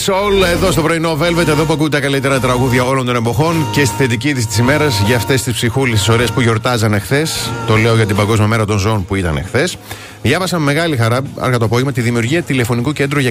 Soul 0.06 0.44
εδώ 0.52 0.70
στο 0.70 0.82
πρωινό 0.82 1.18
Velvet. 1.20 1.46
Εδώ 1.46 1.64
που 1.64 1.72
ακούτε 1.72 1.88
τα 1.96 2.00
καλύτερα 2.00 2.40
τραγούδια 2.40 2.84
όλων 2.84 3.06
των 3.06 3.16
εποχών 3.16 3.66
και 3.72 3.84
στη 3.84 3.96
θετική 3.96 4.34
της 4.34 4.58
ημέρας 4.58 5.00
για 5.00 5.16
αυτές 5.16 5.42
τις 5.42 5.54
ψυχούλες 5.54 5.98
τις 5.98 6.08
ωραίες 6.08 6.30
που 6.30 6.40
γιορτάζανε 6.40 6.98
χθες. 6.98 7.50
Το 7.66 7.76
λέω 7.76 7.94
για 7.96 8.06
την 8.06 8.16
Παγκόσμια 8.16 8.46
Μέρα 8.46 8.64
των 8.64 8.78
Ζώων 8.78 9.04
που 9.04 9.14
ήταν 9.14 9.42
χθες. 9.44 9.76
Διάβασα 10.22 10.58
με 10.58 10.64
μεγάλη 10.64 10.96
χαρά, 10.96 11.22
αργά 11.38 11.58
το 11.58 11.64
απόγευμα, 11.64 11.92
τη 11.92 12.00
δημιουργία 12.00 12.42
τηλεφωνικού 12.42 12.92
κέντρου 12.92 13.20
για 13.20 13.30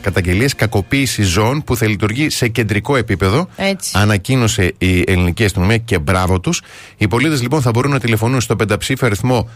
καταγγελίες 0.00 0.54
κακοποίησης 0.54 1.28
ζώων 1.28 1.64
που 1.64 1.76
θα 1.76 1.86
λειτουργεί 1.86 2.30
σε 2.30 2.48
κεντρικό 2.48 2.96
επίπεδο. 2.96 3.48
Έτσι. 3.56 3.92
Ανακοίνωσε 3.94 4.74
η 4.78 5.04
ελληνική 5.06 5.44
αστυνομία 5.44 5.76
και 5.76 5.98
μπράβο 5.98 6.40
τους. 6.40 6.62
Οι 6.96 7.08
πολίτες 7.08 7.42
λοιπόν 7.42 7.62
θα 7.62 7.70
μπορούν 7.70 7.90
να 7.90 7.98
τηλεφωνούν 7.98 8.40
στο 8.40 8.56
πενταψήφιο 8.56 9.06
αριθμό 9.06 9.48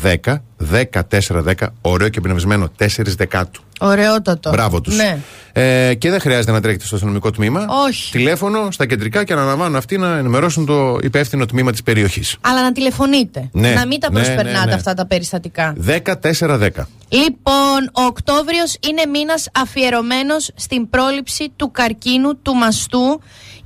1410. 0.00 0.34
1410, 0.70 1.52
ωραίο 1.80 2.08
και 2.08 2.20
πνευσμένο, 2.20 2.70
4 2.78 2.86
δεκάτου. 3.16 3.62
Ωραιότατο. 3.80 4.50
Μπράβο 4.50 4.80
τους. 4.80 4.96
Ναι. 4.96 5.18
Ε, 5.52 5.94
και 5.94 6.10
δεν 6.10 6.20
χρειάζεται 6.20 6.52
να 6.52 6.60
τρέχετε 6.60 6.84
στο 6.84 6.94
αστυνομικό 6.94 7.30
τμήμα. 7.30 7.66
Όχι. 7.86 8.10
Τηλέφωνο 8.10 8.70
στα 8.70 8.86
κεντρικά 8.86 9.24
και 9.24 9.34
να 9.34 9.40
αναλαμβάνουν 9.40 9.76
αυτοί 9.76 9.98
να 9.98 10.16
ενημερώσουν 10.16 10.66
το 10.66 10.98
υπεύθυνο 11.02 11.46
τμήμα 11.46 11.70
της 11.70 11.82
περιοχής. 11.82 12.36
Αλλά 12.40 12.62
να 12.62 12.72
τηλεφωνείτε. 12.72 13.48
Ναι. 13.52 13.72
Να 13.72 13.86
μην 13.86 14.00
τα 14.00 14.10
Ναι, 14.10 14.14
προσπερνάτε 14.14 14.58
ναι, 14.58 14.64
ναι. 14.64 14.74
αυτά 14.74 14.94
τα 14.94 15.06
περιστατικά. 15.06 15.74
14-10. 15.86 16.68
Λοιπόν, 17.08 17.90
ο 17.92 18.02
Οκτώβριος 18.02 18.76
είναι 18.88 19.06
μήνας 19.12 19.48
αφιερωμένος 19.54 20.50
στην 20.54 20.90
πρόληψη 20.90 21.52
του 21.56 21.70
καρκίνου 21.70 22.38
του 22.42 22.54
μαστού 22.54 23.20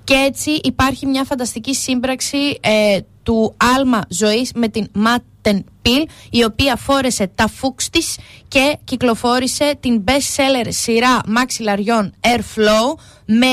και 0.04 0.14
έτσι 0.14 0.50
υπάρχει 0.62 1.06
μια 1.06 1.24
φανταστική 1.24 1.74
σύμπραξη 1.74 2.58
ε, 2.60 2.98
του 3.22 3.54
άλμα 3.76 4.00
ζωής 4.08 4.50
με 4.54 4.68
την 4.68 4.86
Matten 4.96 5.58
Pill 5.86 6.04
η 6.30 6.44
οποία 6.44 6.76
φόρεσε 6.76 7.30
τα 7.34 7.48
φούξ 7.48 7.90
της 7.90 8.16
και 8.48 8.78
κυκλοφόρησε 8.84 9.76
την 9.80 10.04
best 10.04 10.10
seller 10.10 10.66
σειρά 10.68 11.20
μαξιλαριών 11.26 12.14
Airflow 12.20 12.98
με 13.26 13.46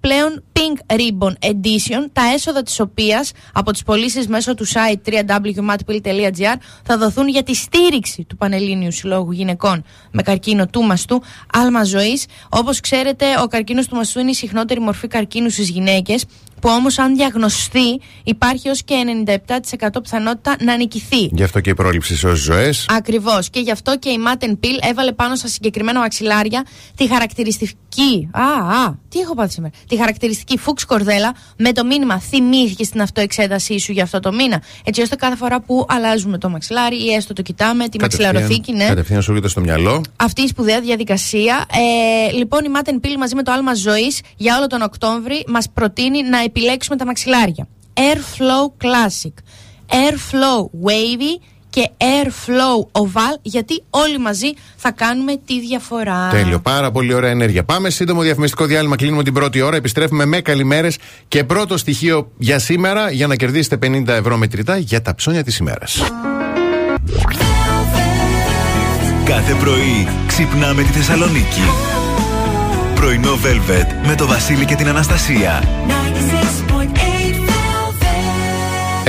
πλέον 0.00 0.44
Pink 0.52 0.94
Ribbon 0.96 1.32
Edition 1.50 2.06
τα 2.12 2.22
έσοδα 2.34 2.62
της 2.62 2.80
οποίας 2.80 3.32
από 3.52 3.72
τις 3.72 3.82
πωλήσεις 3.82 4.28
μέσω 4.28 4.54
του 4.54 4.66
site 4.66 5.12
www.matpill.gr 5.12 6.56
θα 6.82 6.98
δοθούν 6.98 7.28
για 7.28 7.42
τη 7.42 7.54
στήριξη 7.54 8.24
του 8.24 8.36
Πανελλήνιου 8.36 8.92
Συλλόγου 8.92 9.32
Γυναικών 9.32 9.84
με 10.10 10.22
καρκίνο 10.22 10.66
του 10.66 10.82
μαστού 10.82 11.22
άλμα 11.52 11.84
ζωής 11.84 12.26
όπως 12.48 12.80
ξέρετε 12.80 13.26
ο 13.42 13.46
καρκίνος 13.46 13.86
του 13.86 13.96
μαστού 13.96 14.20
είναι 14.20 14.30
η 14.30 14.34
συχνότερη 14.34 14.80
μορφή 14.80 15.06
καρκίνου 15.06 15.50
στις 15.50 15.68
γυναίκες 15.68 16.24
που 16.60 16.68
όμως 16.68 16.98
αν 16.98 17.16
διαγνωστεί 17.16 18.00
υπάρχει 18.24 18.68
ως 18.68 18.82
και 18.82 18.94
97% 19.76 19.88
πιθανότητα 20.02 20.56
να 20.60 20.76
νικηθεί. 20.76 21.28
Γι' 21.32 21.42
αυτό 21.42 21.60
και 21.60 21.70
η 21.70 21.74
πρόληψης 21.80 22.18
σώζει 22.18 22.42
ζωές. 22.42 22.86
Ακριβώς. 22.88 23.50
Και 23.50 23.60
γι' 23.60 23.70
αυτό 23.70 23.98
και 23.98 24.08
η 24.08 24.18
Matten 24.26 24.50
Pill 24.50 24.88
έβαλε 24.90 25.12
πάνω 25.12 25.34
στα 25.34 25.48
συγκεκριμένα 25.48 25.98
μαξιλάρια 25.98 26.66
τη 26.96 27.08
χαρακτηριστική. 27.08 28.28
Α, 28.32 28.42
α, 28.82 28.98
τι 29.08 29.18
έχω 29.18 29.34
πάθει 29.34 29.52
σήμερα. 29.52 29.74
Τη 29.88 29.96
χαρακτηριστική 29.96 30.58
φούξ 30.58 30.84
κορδέλα 30.84 31.34
με 31.56 31.72
το 31.72 31.84
μήνυμα 31.84 32.20
Θυμήθηκε 32.20 32.86
την 32.86 33.00
αυτοεξέτασή 33.00 33.78
σου 33.78 33.92
για 33.92 34.02
αυτό 34.02 34.20
το 34.20 34.32
μήνα. 34.32 34.62
Έτσι 34.84 35.02
ώστε 35.02 35.16
κάθε 35.16 35.36
φορά 35.36 35.60
που 35.60 35.86
αλλάζουμε 35.88 36.38
το 36.38 36.48
μαξιλάρι 36.48 37.04
ή 37.04 37.14
έστω 37.14 37.32
το 37.32 37.42
κοιτάμε, 37.42 37.88
τη 37.88 38.00
μαξιλαροθήκη, 38.00 38.72
ναι. 38.72 38.86
Κατευθείαν 38.86 39.22
σου 39.22 39.30
έρχεται 39.30 39.48
στο 39.48 39.60
μυαλό. 39.60 40.02
Αυτή 40.16 40.42
η 40.42 40.46
σπουδαία 40.46 40.80
διαδικασία. 40.80 41.66
Ε, 42.28 42.32
λοιπόν, 42.32 42.64
η 42.64 42.68
Matten 42.76 43.06
Pill 43.06 43.16
μαζί 43.18 43.34
με 43.34 43.42
το 43.42 43.52
άλμα 43.52 43.74
ζωής 43.74 44.20
για 44.36 44.56
όλο 44.56 44.66
τον 44.66 44.82
Οκτώβρη 44.82 45.44
μας 45.48 45.70
προτείνει 45.74 46.22
να 46.22 46.38
επιλέξουμε 46.42 46.96
τα 46.96 47.04
μαξιλάρια. 47.06 47.68
Airflow 47.94 48.84
Classic, 48.84 49.34
Airflow 49.88 50.60
Wavy 50.86 51.42
και 51.70 51.90
Airflow 51.98 53.02
Oval, 53.02 53.38
γιατί 53.42 53.82
όλοι 53.90 54.18
μαζί 54.18 54.52
θα 54.76 54.90
κάνουμε 54.90 55.36
τη 55.46 55.60
διαφορά. 55.60 56.28
Τέλειο. 56.30 56.60
Πάρα 56.60 56.90
πολύ 56.90 57.14
ωραία 57.14 57.30
ενέργεια. 57.30 57.64
Πάμε 57.64 57.90
σύντομο 57.90 58.22
διαφημιστικό 58.22 58.64
διάλειμμα. 58.64 58.96
Κλείνουμε 58.96 59.22
την 59.22 59.32
πρώτη 59.32 59.60
ώρα. 59.60 59.76
Επιστρέφουμε 59.76 60.24
με 60.24 60.40
καλημέρες 60.40 60.98
και 61.28 61.44
πρώτο 61.44 61.76
στοιχείο 61.76 62.30
για 62.38 62.58
σήμερα 62.58 63.10
για 63.10 63.26
να 63.26 63.36
κερδίσετε 63.36 63.78
50 63.86 64.08
ευρώ 64.08 64.36
μετρητά 64.36 64.76
για 64.76 65.02
τα 65.02 65.14
ψώνια 65.14 65.44
της 65.44 65.56
ημέρας. 65.56 66.02
Κάθε 69.24 69.54
πρωί 69.54 70.08
ξυπνάμε 70.26 70.82
τη 70.82 70.88
Θεσσαλονίκη. 70.88 71.62
Πρωινό 72.94 73.32
Velvet 73.32 74.06
με 74.06 74.14
το 74.14 74.26
Βασίλη 74.26 74.64
και 74.64 74.74
την 74.74 74.88
Αναστασία. 74.88 75.62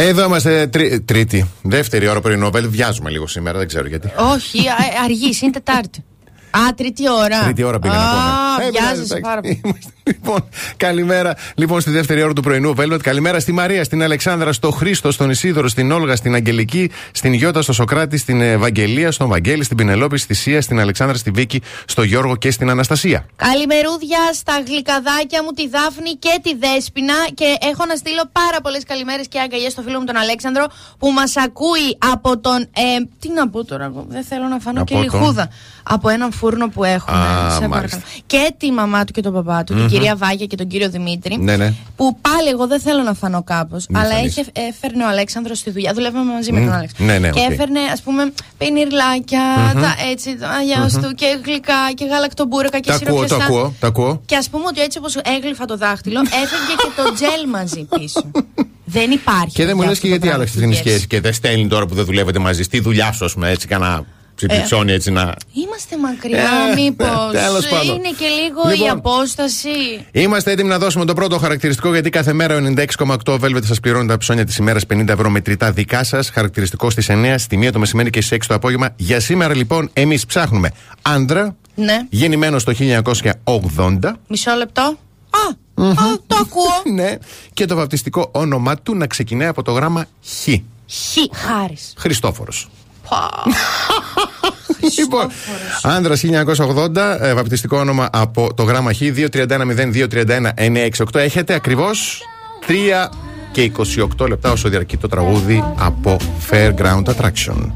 96.8 0.01 0.03
Velvet. 0.03 0.09
Εδώ 0.09 0.23
είμαστε 0.25 0.67
τρι- 0.67 1.01
τρίτη, 1.05 1.49
δεύτερη 1.61 2.07
ώρα 2.07 2.21
πρωινό. 2.21 2.47
Velvet. 2.53 2.67
Βιάζουμε 2.69 3.09
λίγο 3.09 3.27
σήμερα, 3.27 3.57
δεν 3.57 3.67
ξέρω 3.67 3.87
γιατί. 3.87 4.11
Όχι, 4.33 4.67
α- 4.67 5.03
αργής, 5.03 5.41
είναι 5.41 5.51
Τετάρτη. 5.51 6.03
Α, 6.51 6.73
τρίτη 6.77 7.09
ώρα. 7.11 7.43
Τρίτη 7.43 7.63
ώρα 7.63 7.79
πήγα 7.79 7.93
να 7.93 7.99
πω. 8.01 8.17
Ναι. 8.57 8.63
Α, 8.63 8.67
Ε, 8.67 8.69
βιάζεσαι 8.71 9.01
εντάξει. 9.01 9.21
πάρα 9.21 9.41
πολύ. 9.41 9.61
Είμαστε, 9.63 9.89
Λοιπόν, 10.03 10.49
καλημέρα 10.77 11.35
λοιπόν 11.55 11.81
στη 11.81 11.89
δεύτερη 11.91 12.21
ώρα 12.23 12.33
του 12.33 12.41
πρωινού 12.41 12.73
Velvet. 12.77 12.99
Καλημέρα 13.01 13.39
στη 13.39 13.51
Μαρία, 13.51 13.83
στην 13.83 14.03
Αλεξάνδρα, 14.03 14.53
στο 14.53 14.71
Χρήστο, 14.71 15.11
στον 15.11 15.29
Ισίδωρο, 15.29 15.67
στην 15.67 15.91
Όλγα, 15.91 16.15
στην 16.15 16.33
Αγγελική, 16.35 16.91
στην 17.11 17.33
Γιώτα, 17.33 17.61
στο 17.61 17.73
Σοκράτη, 17.73 18.17
στην 18.17 18.41
Ευαγγελία, 18.41 19.11
στον 19.11 19.27
Βαγγέλη, 19.27 19.63
στην 19.63 19.77
Πινελόπη, 19.77 20.17
στη 20.17 20.33
Σία, 20.33 20.61
στην 20.61 20.79
Αλεξάνδρα, 20.79 21.17
στη 21.17 21.31
Βίκη, 21.31 21.61
στο 21.85 22.03
Γιώργο 22.03 22.35
και 22.35 22.51
στην 22.51 22.69
Αναστασία. 22.69 23.25
Καλημερούδια 23.35 24.19
στα 24.33 24.63
γλυκαδάκια 24.67 25.43
μου, 25.43 25.51
τη 25.51 25.67
Δάφνη 25.69 26.11
και 26.19 26.39
τη 26.41 26.55
Δέσποινα. 26.55 27.13
Και 27.33 27.45
έχω 27.71 27.85
να 27.85 27.95
στείλω 27.95 28.23
πάρα 28.31 28.61
πολλές 28.61 28.83
καλημέρες 28.83 29.27
και 29.27 29.39
αγκαλιές 29.39 29.71
στο 29.71 29.81
φίλο 29.81 29.99
μου 29.99 30.05
τον 30.05 30.15
Αλέξανδρο 30.17 30.65
που 30.99 31.11
μας 31.11 31.37
ακούει 31.37 31.97
από 32.11 32.39
τον. 32.39 32.59
Ε, 32.61 32.83
τι 33.19 33.31
να 33.31 33.49
πω 33.49 33.65
τώρα, 33.65 33.85
εγώ 33.85 34.05
δεν 34.09 34.23
θέλω 34.23 34.47
να 34.47 34.59
φανώ 34.59 34.81
Από 34.81 34.85
και 34.85 34.93
τον- 34.93 35.03
λιχούδα. 35.19 35.49
Από 35.83 36.09
έναν 36.09 36.31
φούρνο 36.31 36.69
που 36.69 36.83
έχουμε. 36.83 37.17
Α, 37.17 37.21
σε 37.23 37.37
μάλιστα. 37.37 37.67
παρακαλώ. 37.69 38.01
Και 38.25 38.53
τη 38.57 38.71
μαμά 38.71 39.03
του 39.05 39.11
και 39.13 39.21
τον 39.21 39.33
παπά 39.33 39.63
του, 39.63 39.73
την 39.75 39.87
κυρία 39.87 40.15
Βάγια 40.15 40.45
και 40.45 40.55
τον 40.55 40.67
κύριο 40.67 40.89
Δημήτρη. 40.89 41.37
Ναι, 41.37 41.55
ναι. 41.57 41.73
Που 41.95 42.17
πάλι 42.21 42.49
εγώ 42.49 42.67
δεν 42.67 42.79
θέλω 42.79 43.03
να 43.03 43.13
φανώ 43.13 43.43
κάπως. 43.43 43.85
Μην 43.89 43.99
Αλλά 44.01 44.13
φανείς. 44.13 44.37
είχε, 44.37 44.45
έφερνε 44.53 45.03
ο 45.03 45.07
Αλέξανδρος 45.07 45.57
στη 45.57 45.71
δουλειά. 45.71 45.93
Δουλεύαμε 45.93 46.31
μαζί 46.33 46.51
με 46.51 46.59
τον 46.59 46.73
Αλέξανδρο. 46.73 47.05
ναι, 47.05 47.19
ναι, 47.19 47.29
και 47.29 47.39
οκ. 47.45 47.51
έφερνε, 47.51 47.79
ας 47.93 48.01
πούμε, 48.01 48.33
πινιρλάκια, 48.57 49.41
τα 49.73 49.95
έτσι, 50.11 50.37
τα 50.37 50.49
αγιάστου 50.49 51.11
και 51.11 51.39
γλυκά 51.45 51.91
και 51.95 52.05
γαλακτομπούρεκα 52.05 52.79
και 52.79 52.89
Τα 52.89 52.95
ακούω, 52.95 53.07
το 53.21 53.27
σιροπιαστά. 53.27 53.45
ακούω, 53.45 53.73
το 53.79 53.87
ακούω. 53.87 54.21
Και 54.25 54.35
ας 54.35 54.49
πούμε 54.49 54.63
ότι 54.67 54.81
έτσι 54.81 54.97
όπως 54.97 55.15
έγλυφα 55.15 55.65
το 55.65 55.77
δάχτυλο, 55.77 56.19
έφευγε 56.19 56.73
και 56.77 57.01
το 57.01 57.13
τζέλ 57.13 57.49
μαζί 57.51 57.87
πίσω. 57.99 58.21
δεν 58.85 59.11
υπάρχει. 59.11 59.55
Και 59.55 59.65
δεν 59.65 59.75
μου 59.77 59.83
παιδιά, 59.83 59.89
λες 59.89 59.97
αυτό 59.97 60.01
και 60.01 60.01
το 60.01 60.07
γιατί 60.07 60.19
πράγμα 60.19 60.35
άλλαξε 60.35 60.53
στη 60.53 60.63
την 60.63 60.73
σχέση. 60.73 60.89
σχέση 60.89 61.07
και 61.07 61.21
δεν 61.21 61.33
στέλνει 61.33 61.67
τώρα 61.67 61.85
που 61.85 61.95
δεν 61.95 62.05
δουλεύετε 62.05 62.39
μαζί. 62.39 62.63
Στη 62.63 62.79
δουλειά 62.79 63.11
σου, 63.11 63.25
ας 63.25 63.33
πούμε, 63.33 63.49
έτσι, 63.49 63.67
κανένα 63.67 64.03
ψιπιτσόνι 64.47 64.91
έτσι 64.91 65.11
να. 65.11 65.33
Είμαστε 65.53 65.97
μακριά, 65.97 66.49
Ε, 66.71 66.81
μήπως; 66.81 67.07
τέλος 67.31 67.67
πάντων. 67.67 67.95
Είναι 67.95 68.09
και 68.17 68.25
λίγο 68.43 68.71
η 68.73 68.77
Λοιπόν. 68.77 68.89
απόσταση. 68.97 70.05
Είμαστε 70.11 70.51
έτοιμοι 70.51 70.69
να 70.69 70.77
δώσουμε 70.77 71.05
το 71.05 71.13
πρώτο 71.13 71.37
χαρακτηριστικό 71.37 71.91
γιατί 71.93 72.09
κάθε 72.09 72.33
μέρα 72.33 72.55
ο 72.55 72.59
96,8 72.59 73.39
Velvet 73.39 73.63
σας 73.65 73.79
πληρώνει 73.79 74.07
τα 74.07 74.17
ψώνια 74.17 74.45
της 74.45 74.57
ημέρας 74.57 74.83
50 74.85 75.07
ευρώ 75.07 75.29
μετρητά 75.29 75.71
δικά 75.71 76.03
σας. 76.03 76.29
Χαρακτηριστικό 76.29 76.89
στις 76.89 77.09
9, 77.09 77.35
στη 77.37 77.55
1 77.57 77.71
το 77.71 77.79
μεσημέρι 77.79 78.09
και 78.09 78.21
στις 78.21 78.31
6 78.31 78.47
το 78.47 78.53
απόγευμα. 78.53 78.89
Για 78.95 79.19
σήμερα 79.19 79.55
λοιπόν 79.55 79.89
εμείς 79.93 80.25
ψάχνουμε 80.25 80.71
άντρα, 81.01 81.55
Ναι. 81.75 81.99
γεννημένος 82.09 82.63
το 82.63 82.73
1980. 82.73 84.17
Μισό 84.27 84.51
λεπτό. 84.55 84.81
Α, 85.29 85.83
α, 85.87 85.93
το 86.27 86.35
ακούω. 86.41 86.81
Ναι, 86.93 87.15
και 87.53 87.65
το 87.65 87.75
βαπτιστικό 87.75 88.29
όνομά 88.31 88.75
του 88.77 88.95
να 88.95 89.07
ξεκινάει 89.07 89.47
από 89.47 89.61
το 89.63 89.71
γράμμα 89.71 90.05
Χ. 90.25 90.47
Χ, 90.93 91.17
χάρης. 91.35 91.93
Χριστόφορος. 91.97 92.69
Λοιπόν, 94.97 95.27
άντρα 95.81 96.15
1980, 96.15 97.17
ε, 97.19 97.33
βαπτιστικό 97.33 97.77
όνομα 97.77 98.09
από 98.11 98.53
το 98.53 98.63
γράμμα 98.63 98.93
Χ, 98.93 98.97
231-0231-968. 99.01 99.09
Έχετε 101.13 101.53
ακριβώς 101.53 102.21
3 102.67 103.09
και 103.51 103.71
28 104.17 104.27
λεπτά 104.27 104.51
όσο 104.51 104.69
διαρκεί 104.69 104.97
το 104.97 105.07
τραγούδι 105.07 105.63
από 105.79 106.17
Fairground 106.49 107.03
Attraction. 107.03 107.71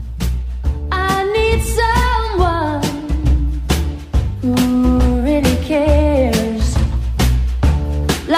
I 0.91 0.93
need 1.35 1.61
someone 1.81 2.83
who 4.41 4.53
really 5.27 5.57
cares. 5.71 6.65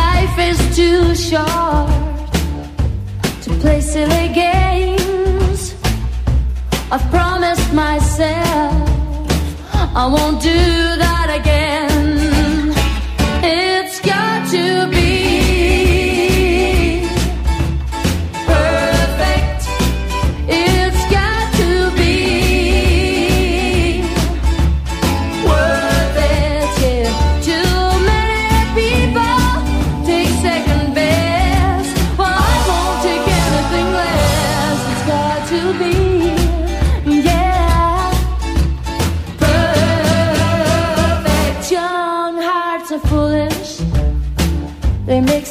Life 0.02 0.36
is 0.50 0.58
too 0.80 1.04
short 1.30 1.90
to 3.44 3.50
play 3.62 3.80
silly 3.82 4.28
games. 4.40 4.57
I've 6.90 7.04
promised 7.10 7.74
myself 7.74 8.72
I 9.94 10.06
won't 10.06 10.42
do 10.42 10.50
that 10.54 11.38
again. 11.40 11.87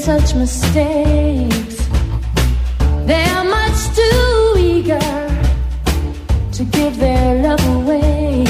Such 0.07 0.37
mistakes. 0.37 1.79
They 3.07 3.25
are 3.37 3.45
much 3.45 3.81
too 3.97 4.55
eager 4.57 5.11
to 6.53 6.65
give 6.65 6.97
their 6.99 7.43
love 7.43 7.65
away. 7.75 8.45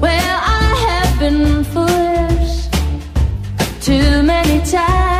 Well, 0.00 0.38
I 0.62 0.68
have 0.88 1.18
been 1.18 1.64
foolish 1.64 2.68
too 3.80 4.22
many 4.22 4.60
times. 4.70 5.15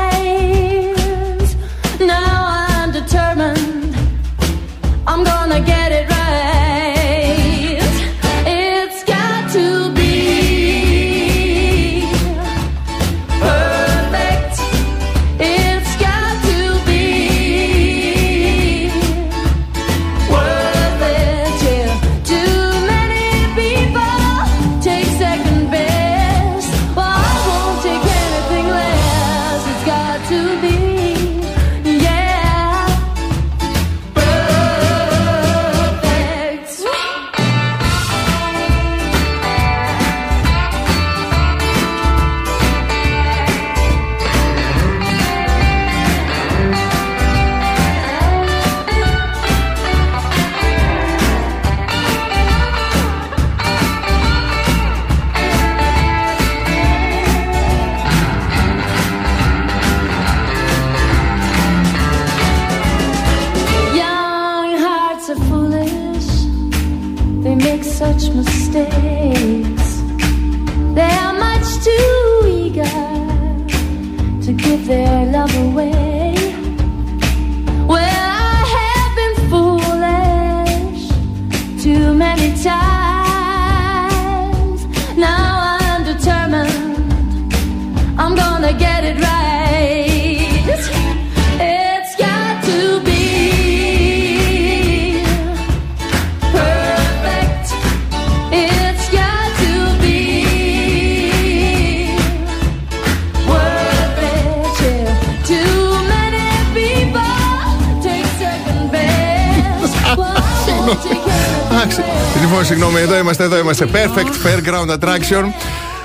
συγγνώμη. 110.91 112.41
Λοιπόν, 112.41 112.65
συγγνώμη, 112.65 113.01
εδώ 113.01 113.19
είμαστε, 113.19 113.45
εδώ 113.45 113.59
είμαστε. 113.59 113.89
Perfect 113.93 114.47
Fairground 114.47 114.99
Attraction. 114.99 115.45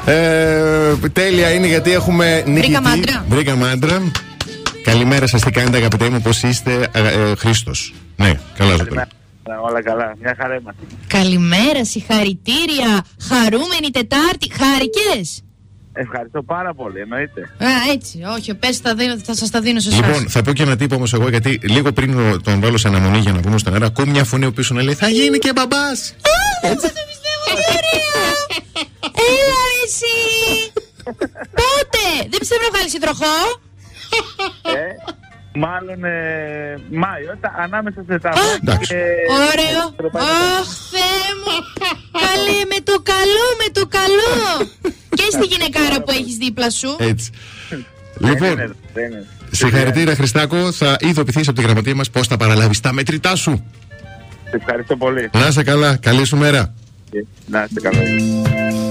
Ε, 0.05 1.09
τέλεια 1.13 1.51
είναι 1.51 1.67
γιατί 1.67 1.91
έχουμε 1.91 2.43
νικητή. 2.45 2.77
Βρήκα 3.27 3.55
μάντρα. 3.55 4.01
Καλημέρα 4.83 5.27
σας, 5.27 5.41
τι 5.41 5.51
κάνετε 5.51 5.77
αγαπητέ 5.77 6.09
μου, 6.09 6.21
πώς 6.21 6.43
είστε, 6.43 6.87
ε, 6.91 7.35
Χρήστος. 7.35 7.93
Ναι, 8.15 8.31
καλά 8.57 8.75
σα. 8.75 9.19
Όλα 9.61 9.83
καλά, 9.83 10.15
μια 10.21 10.35
χαρά. 10.39 10.61
Καλημέρα, 11.07 11.85
συγχαρητήρια. 11.85 13.03
Χαρούμενη 13.21 13.89
Τετάρτη, 13.91 14.51
χάρηκε! 14.53 15.41
Ευχαριστώ 15.93 16.43
πάρα 16.43 16.73
πολύ, 16.73 16.99
εννοείται. 16.99 17.41
Α, 17.41 17.67
έτσι. 17.93 18.23
Όχι, 18.37 18.53
πες, 18.55 18.77
θα, 18.77 18.95
θα 19.23 19.35
σας 19.35 19.49
τα 19.49 19.61
δίνω 19.61 19.79
σε 19.79 19.89
εσάς. 19.89 20.05
Λοιπόν, 20.05 20.29
θα 20.29 20.41
πω 20.41 20.53
και 20.53 20.63
ένα 20.63 20.75
τύπο 20.75 20.95
όμως 20.95 21.13
εγώ, 21.13 21.29
γιατί 21.29 21.59
λίγο 21.63 21.91
πριν 21.91 22.41
τον 22.43 22.59
βάλω 22.61 22.77
σε 22.77 22.87
αναμονή 22.87 23.17
για 23.17 23.31
να 23.31 23.39
πούμε 23.39 23.57
στον 23.57 23.73
αέρα, 23.73 23.85
ακούω 23.85 24.05
μια 24.05 24.23
φωνή 24.23 24.45
ο 24.45 24.51
πίσω 24.53 24.73
να 24.73 24.83
λέει 24.83 24.93
Θα 24.93 25.09
γίνει 25.09 25.37
και 25.37 25.51
μπαμπάς. 25.55 26.15
όχι, 26.63 26.75
το 26.75 26.89
πιστεύω, 27.11 27.43
Έλα, 29.15 29.61
εσύ. 29.85 30.15
Πότε! 31.59 32.03
Δεν 32.29 32.39
πιστεύω 32.39 32.61
να 32.63 32.69
βγάλεις 32.69 32.91
συντροχό. 32.91 33.35
Ε, 34.61 35.20
Μάλλον 35.53 36.03
ε, 36.03 36.77
Μάιο, 36.91 37.37
ανάμεσα 37.57 38.03
σε 38.07 38.19
τα 38.19 38.31
Και... 38.79 38.95
Ωραίο. 39.49 39.83
Αχ, 40.13 40.67
μου. 41.43 41.55
Καλέ, 42.11 42.59
με 42.73 42.79
το 42.83 43.01
καλό, 43.03 43.45
με 43.57 43.71
το 43.71 43.87
καλό. 43.87 44.69
και 45.09 45.23
στη 45.31 45.45
γυναικάρα 45.45 46.01
που 46.01 46.11
έχεις 46.11 46.35
δίπλα 46.35 46.69
σου. 46.69 46.95
Έτσι. 46.99 47.31
λοιπόν, 48.17 48.75
συγχαρητήρια 49.51 50.15
Χριστάκο. 50.15 50.71
Θα 50.71 50.97
ειδοποιηθείς 50.99 51.47
από 51.47 51.57
τη 51.57 51.63
γραμματεία 51.63 51.95
μας 51.95 52.09
πώς 52.09 52.27
θα 52.27 52.37
παραλάβεις 52.37 52.79
τα 52.79 52.93
μετρητά 52.93 53.35
σου. 53.35 53.65
Σα 54.49 54.57
ευχαριστώ 54.57 54.95
πολύ. 54.95 55.29
Να 55.33 55.47
είσαι 55.47 55.63
καλά. 55.63 55.95
Καλή 55.95 56.25
σου 56.25 56.37
μέρα. 56.37 56.73
Να 57.45 57.63
είστε. 57.63 58.90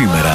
Cimerà. 0.00 0.29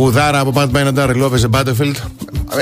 Τραγουδάρα 0.00 0.38
από 0.40 0.52
Bad 0.54 0.70
Man 0.76 0.94
and 0.94 1.22
Love 1.22 1.32
is 1.32 1.44
a 1.50 1.60
Battlefield. 1.60 1.94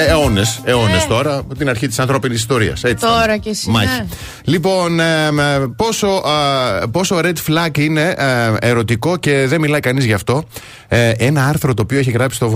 Αιώνες, 0.09 0.61
αιώνες 0.65 1.03
Ε. 1.03 1.07
τώρα. 1.09 1.37
από 1.37 1.55
Την 1.55 1.69
αρχή 1.69 1.87
της 1.89 1.99
ανθρώπινης 1.99 2.39
ιστορίας. 2.39 2.81
Τώρα 3.01 3.37
κι 3.37 3.49
εσύ, 3.49 3.71
Μάχη. 3.71 3.87
ναι. 3.87 4.07
Λοιπόν, 4.45 5.01
ε, 5.01 5.31
μ, 5.31 5.39
ε, 5.41 5.59
πόσο, 5.77 6.07
α, 6.07 6.89
πόσο 6.89 7.21
red 7.23 7.35
flag 7.49 7.79
είναι 7.79 8.15
ε, 8.17 8.69
ερωτικό 8.69 9.17
και 9.17 9.45
δεν 9.49 9.61
μιλάει 9.61 9.81
κανείς 9.81 10.05
γι' 10.05 10.13
αυτό. 10.13 10.43
Ε, 10.89 11.11
ένα 11.11 11.47
άρθρο 11.47 11.75
το 11.75 11.83
οποίο 11.83 11.99
έχει 11.99 12.11
γράψει 12.11 12.37
στο 12.37 12.47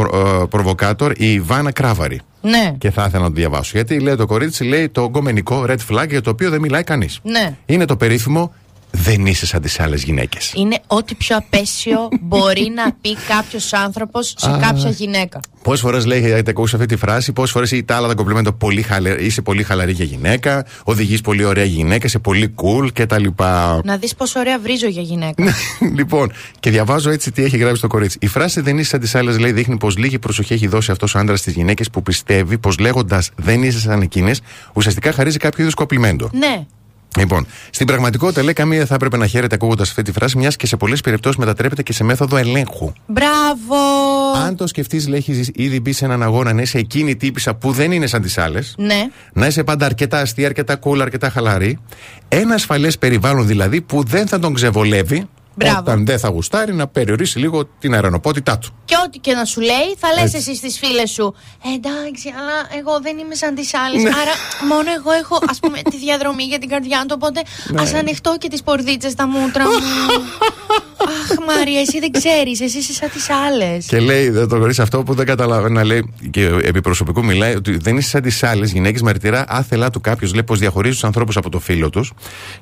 ε, 0.42 0.46
Προβοκάτορ 0.46 1.12
η 1.16 1.40
Βάνα 1.40 1.72
Κράβαρη. 1.72 2.20
Ναι, 2.40 2.74
Και 2.78 2.90
θα 2.90 3.04
ήθελα 3.08 3.22
να 3.22 3.28
το 3.28 3.34
διαβάσω. 3.34 3.70
Γιατί 3.74 4.00
λέει 4.00 4.14
το 4.14 4.26
κορίτσι, 4.26 4.64
λέει 4.64 4.88
το 4.88 5.08
γκομενικό 5.10 5.64
red 5.68 5.76
flag 5.90 6.08
για 6.08 6.20
το 6.20 6.30
οποίο 6.30 6.50
δεν 6.50 6.60
μιλάει 6.60 6.82
κανείς. 6.84 7.18
ναι. 7.22 7.56
Είναι 7.66 7.84
το 7.84 7.96
περίφημο 7.96 8.54
δεν 9.02 9.26
είσαι 9.26 9.46
σαν 9.46 9.60
τις 9.62 9.80
άλλες 9.80 10.02
γυναίκες. 10.02 10.52
Είναι 10.56 10.78
ό,τι 10.86 11.14
πιο 11.14 11.36
απέσιο 11.36 12.08
μπορεί 12.20 12.72
να 12.74 12.92
πει 13.00 13.16
κάποιος 13.28 13.72
άνθρωπος 13.72 14.34
σε 14.36 14.50
κάποια 14.60 14.90
γυναίκα. 14.90 15.40
Πόσες 15.62 15.80
φορές 15.80 16.06
λέει, 16.06 16.18
έχετε 16.18 16.50
ακούσει 16.50 16.74
αυτή 16.74 16.86
τη 16.86 16.96
φράση, 16.96 17.32
πόσες 17.32 17.50
φορές 17.50 17.70
ή 17.70 17.84
τα 17.84 17.96
άλλα 17.96 18.08
τα 18.08 18.14
κομπλιμέντα 18.14 18.52
πολύ 18.52 18.82
χαλε, 18.82 19.10
είσαι 19.10 19.42
πολύ 19.42 19.62
χαλαρή 19.62 19.92
για 19.92 20.04
γυναίκα, 20.04 20.66
οδηγείς 20.84 21.20
πολύ 21.20 21.44
ωραία 21.44 21.64
γυναίκα, 21.64 22.06
είσαι 22.06 22.18
πολύ 22.18 22.54
cool 22.62 22.88
κτλ. 22.92 23.24
Να 23.84 23.96
δεις 23.96 24.14
πόσο 24.14 24.40
ωραία 24.40 24.58
βρίζω 24.58 24.86
για 24.86 25.02
γυναίκα. 25.02 25.54
λοιπόν, 25.94 26.32
και 26.60 26.70
διαβάζω 26.70 27.10
έτσι 27.10 27.32
τι 27.32 27.44
έχει 27.44 27.56
γράψει 27.56 27.80
το 27.80 27.86
κορίτσι. 27.86 28.18
Η 28.20 28.26
φράση 28.26 28.60
δεν 28.60 28.78
είσαι 28.78 28.88
σαν 28.88 29.00
τις 29.00 29.14
άλλες, 29.14 29.38
λέει, 29.38 29.52
δείχνει 29.52 29.76
πως 29.76 29.96
λίγη 29.96 30.18
προσοχή 30.18 30.52
έχει 30.52 30.66
δώσει 30.66 30.90
αυτός 30.90 31.14
ο 31.14 31.18
άντρας 31.18 31.38
στις 31.38 31.54
γυναίκες 31.54 31.90
που 31.90 32.02
πιστεύει 32.02 32.58
πως 32.58 32.78
λέγοντας 32.78 33.30
δεν 33.36 33.62
είσαι 33.62 33.78
σαν 33.78 34.00
εκείνες, 34.02 34.40
ουσιαστικά 34.72 35.12
χαρίζει 35.12 35.38
κάποιο 35.38 35.62
είδους 35.62 35.74
κοπλιμέντο. 35.74 36.30
ναι. 36.32 36.66
Λοιπόν, 37.18 37.46
στην 37.70 37.86
πραγματικότητα, 37.86 38.42
λέει, 38.42 38.52
καμία 38.52 38.78
δεν 38.78 38.86
θα 38.86 38.94
έπρεπε 38.94 39.16
να 39.16 39.26
χαίρεται 39.26 39.54
ακούγοντας 39.54 39.88
αυτή 39.88 40.02
τη 40.02 40.12
φράση, 40.12 40.38
μιας 40.38 40.56
και 40.56 40.66
σε 40.66 40.76
πολλές 40.76 41.00
περιπτώσεις 41.00 41.38
μετατρέπεται 41.38 41.82
και 41.82 41.92
σε 41.92 42.04
μέθοδο 42.04 42.36
ελέγχου. 42.36 42.92
Μπράβο! 43.06 43.76
Αν 44.46 44.56
το 44.56 44.66
σκεφτείς, 44.66 45.08
λέει, 45.08 45.18
έχεις 45.18 45.50
ήδη 45.54 45.80
μπει 45.80 45.92
σε 45.92 46.04
έναν 46.04 46.22
αγώνα 46.22 46.52
να 46.52 46.62
είσαι 46.62 46.78
εκείνη 46.78 47.10
η 47.10 47.16
τύπησα 47.16 47.54
που 47.54 47.72
δεν 47.72 47.92
είναι 47.92 48.06
σαν 48.06 48.22
τις 48.22 48.38
άλλες. 48.38 48.74
Ναι. 48.78 49.08
Να 49.32 49.46
είσαι 49.46 49.64
πάντα 49.64 49.86
αρκετά 49.86 50.18
αστεία, 50.18 50.46
αρκετά 50.46 50.78
cool, 50.82 50.98
αρκετά 51.00 51.30
χαλαρή. 51.30 51.78
Ένα 52.28 52.54
ασφαλές 52.54 52.98
περιβάλλον 52.98 53.46
δηλαδή 53.46 53.80
που 53.80 54.04
δεν 54.04 54.26
θα 54.26 54.38
τον 54.38 54.54
ξεβολεύει 54.54 55.28
Μπράβο. 55.54 55.78
όταν 55.78 56.06
δεν 56.06 56.18
θα 56.18 56.28
γουστάρει 56.28 56.74
να 56.74 56.86
περιορίσει 56.86 57.38
λίγο 57.38 57.64
την 57.78 57.94
αερονοπότητά 57.94 58.58
του. 58.58 58.68
Και 58.84 58.94
ό,τι 59.06 59.18
και 59.18 59.32
να 59.32 59.44
σου 59.44 59.60
λέει, 59.60 59.88
θα 59.98 60.08
λες 60.12 60.22
Έτσι. 60.22 60.36
εσύ 60.36 60.54
στις 60.56 60.78
φίλες 60.78 61.10
σου. 61.10 61.34
«Ε, 61.64 61.68
εντάξει, 61.74 62.28
αλλά 62.38 62.78
εγώ 62.80 63.00
δεν 63.02 63.18
είμαι 63.18 63.34
σαν 63.34 63.54
τις 63.54 63.74
άλλες. 63.74 64.02
Ναι. 64.02 64.08
Άρα, 64.08 64.34
μόνο 64.68 64.90
εγώ 64.98 65.10
έχω, 65.10 65.38
ας 65.48 65.58
πούμε, 65.58 65.78
τη 65.90 65.98
διαδρομή 65.98 66.42
για 66.42 66.58
την 66.58 66.68
καρδιά 66.68 67.04
του. 67.08 67.14
Οπότε, 67.20 67.40
Ναι. 67.70 67.80
ας 67.82 67.94
ανοιχτώ 67.94 68.36
και 68.38 68.48
τις 68.48 68.62
πορδίτσες 68.62 69.12
στα 69.12 69.26
μούτρα 69.28 69.64
μου. 69.64 69.72
Αχ, 71.06 71.46
Μάρια, 71.46 71.80
εσύ 71.80 71.98
δεν 72.00 72.10
ξέρεις. 72.10 72.60
Εσύ 72.60 72.78
είσαι 72.78 72.92
σαν 72.92 73.10
τις 73.10 73.30
άλλες. 73.30 73.86
Και 73.86 73.98
λέει 74.00 74.28
δε, 74.30 74.46
το 74.46 74.58
κορίτσι 74.58 74.80
αυτό 74.82 75.02
που 75.02 75.14
δεν 75.14 75.26
καταλαβαίνει 75.26 75.74
να 75.74 75.84
λέει 75.84 76.14
και 76.30 76.44
επί 76.62 76.80
προσωπικού 76.80 77.24
μιλάει 77.24 77.54
ότι 77.54 77.76
δεν 77.76 77.96
είσαι 77.96 78.08
σαν 78.08 78.22
τις 78.22 78.42
άλλες 78.42 78.72
γυναίκες 78.72 79.02
μαρτυρά 79.02 79.44
άθελά 79.48 79.90
του 79.90 80.00
κάποιος. 80.00 80.32
Λέει 80.32 80.42
πως 80.44 80.58
διαχωρίζει 80.58 80.94
τους 80.94 81.04
ανθρώπους 81.04 81.36
από 81.36 81.50
το 81.50 81.58
φίλο 81.58 81.90
τους 81.90 82.12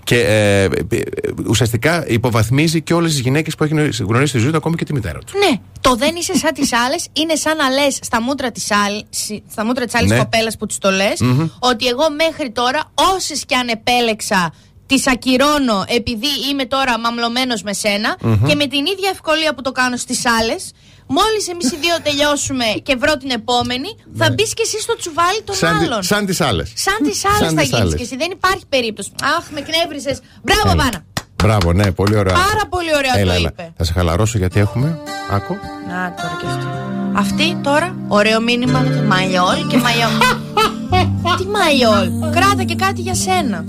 και 0.04 0.16
ε, 0.20 0.62
ε, 0.62 0.68
ε, 0.90 1.00
ουσιαστικά 1.46 2.06
υποβαθμίζει 2.08 2.79
και 2.80 2.94
όλες 2.94 3.10
τις 3.10 3.20
γυναίκες 3.20 3.54
που 3.54 3.64
έχει 3.64 3.74
γνωρίσει 4.04 4.26
στη 4.30 4.38
ζωή 4.38 4.50
του, 4.50 4.56
ακόμη 4.56 4.76
και 4.76 4.84
τη 4.84 4.92
μητέρα 4.92 5.18
τους. 5.18 5.32
Ναι, 5.32 5.56
το 5.80 5.94
δεν 5.94 6.14
είσαι 6.16 6.34
σαν 6.36 6.52
τις 6.54 6.72
άλλες 6.72 7.06
είναι 7.12 7.34
σαν 7.34 7.56
να 7.56 7.68
λες 7.70 7.98
στα 8.02 8.22
μούτρα 8.22 8.50
της 8.52 8.70
άλλη 8.70 9.06
στα 9.50 9.64
μούτρα 9.64 9.84
της 9.84 9.94
άλλης 9.94 10.10
Ναι. 10.10 10.18
κοπέλας 10.18 10.56
που 10.56 10.66
της 10.66 10.78
το 10.78 10.90
λες, 10.90 11.20
ότι 11.58 11.86
εγώ 11.86 12.10
μέχρι 12.10 12.50
τώρα, 12.50 12.92
όσες 13.14 13.44
και 13.44 13.54
αν 13.56 13.68
επέλεξα, 13.68 14.52
τις 14.86 15.06
ακυρώνω 15.06 15.84
επειδή 15.88 16.26
είμαι 16.50 16.64
τώρα 16.66 16.98
μαμλωμένος 16.98 17.62
με 17.62 17.72
σενα 17.72 18.16
και 18.46 18.54
με 18.54 18.66
την 18.66 18.86
ίδια 18.86 19.08
ευκολία 19.12 19.54
που 19.54 19.62
το 19.62 19.72
κάνω 19.72 19.96
στις 19.96 20.26
άλλες. 20.26 20.72
Μόλις 21.12 21.48
εμείς 21.48 21.72
οι 21.72 21.76
δύο 21.76 21.96
τελειώσουμε 22.02 22.64
και 22.82 22.96
βρω 22.96 23.16
την 23.16 23.30
επόμενη, 23.30 23.88
θα 24.16 24.30
μπεις 24.34 24.54
και 24.54 24.62
εσύ 24.66 24.80
στο 24.80 24.96
τσουβάλι 24.96 25.42
των 25.44 25.54
Ναι. 25.60 25.66
Σαν, 25.68 25.76
άλλων. 25.84 26.00
τη- 26.00 26.06
σαν 26.06 26.26
τις 26.26 26.40
άλλες. 26.40 26.72
Σαν 26.74 26.96
τις 27.08 27.24
άλλες 27.24 27.38
Σαν 27.38 27.48
θα 27.54 27.60
τις 27.60 27.68
γίνεις 27.68 27.80
άλλες. 27.84 27.94
και 27.94 28.02
εσύ. 28.02 28.16
Δεν 28.16 28.30
υπάρχει 28.30 28.64
περίπτωση. 28.68 29.10
Αχ, 29.36 29.50
με 29.54 29.60
κνεύρισες. 29.60 30.18
Μπράβο, 30.42 30.76
Βάνα. 30.82 31.04
Μπράβο, 31.42 31.72
ναι, 31.72 31.90
πολύ 31.92 32.16
ωραίο. 32.16 32.32
Πάρα 32.32 32.66
πολύ 32.68 32.90
ωραία 32.96 33.18
έλα, 33.18 33.32
το 33.32 33.38
έλα. 33.38 33.48
είπε. 33.48 33.72
Θα 33.76 33.84
σε 33.84 33.92
χαλαρώσω 33.92 34.38
γιατί 34.38 34.60
έχουμε. 34.60 34.98
Άκου. 35.30 35.56
Να 35.88 36.14
τώρα 36.16 36.36
και 36.40 36.46
αυτό. 36.46 36.66
Αυτή 37.12 37.56
τώρα, 37.62 37.94
ωραίο 38.08 38.40
μήνυμα 38.40 38.78
με 38.80 38.96
το 38.96 39.02
μαλλιόλ 39.02 39.66
και 39.68 39.76
μαλλιόλ. 39.76 40.10
Τι 41.38 41.46
μαλλιόλ, 41.46 42.30
κράτα 42.30 42.62
και 42.64 42.74
κάτι 42.74 43.00
για 43.00 43.14
σένα. 43.14 43.64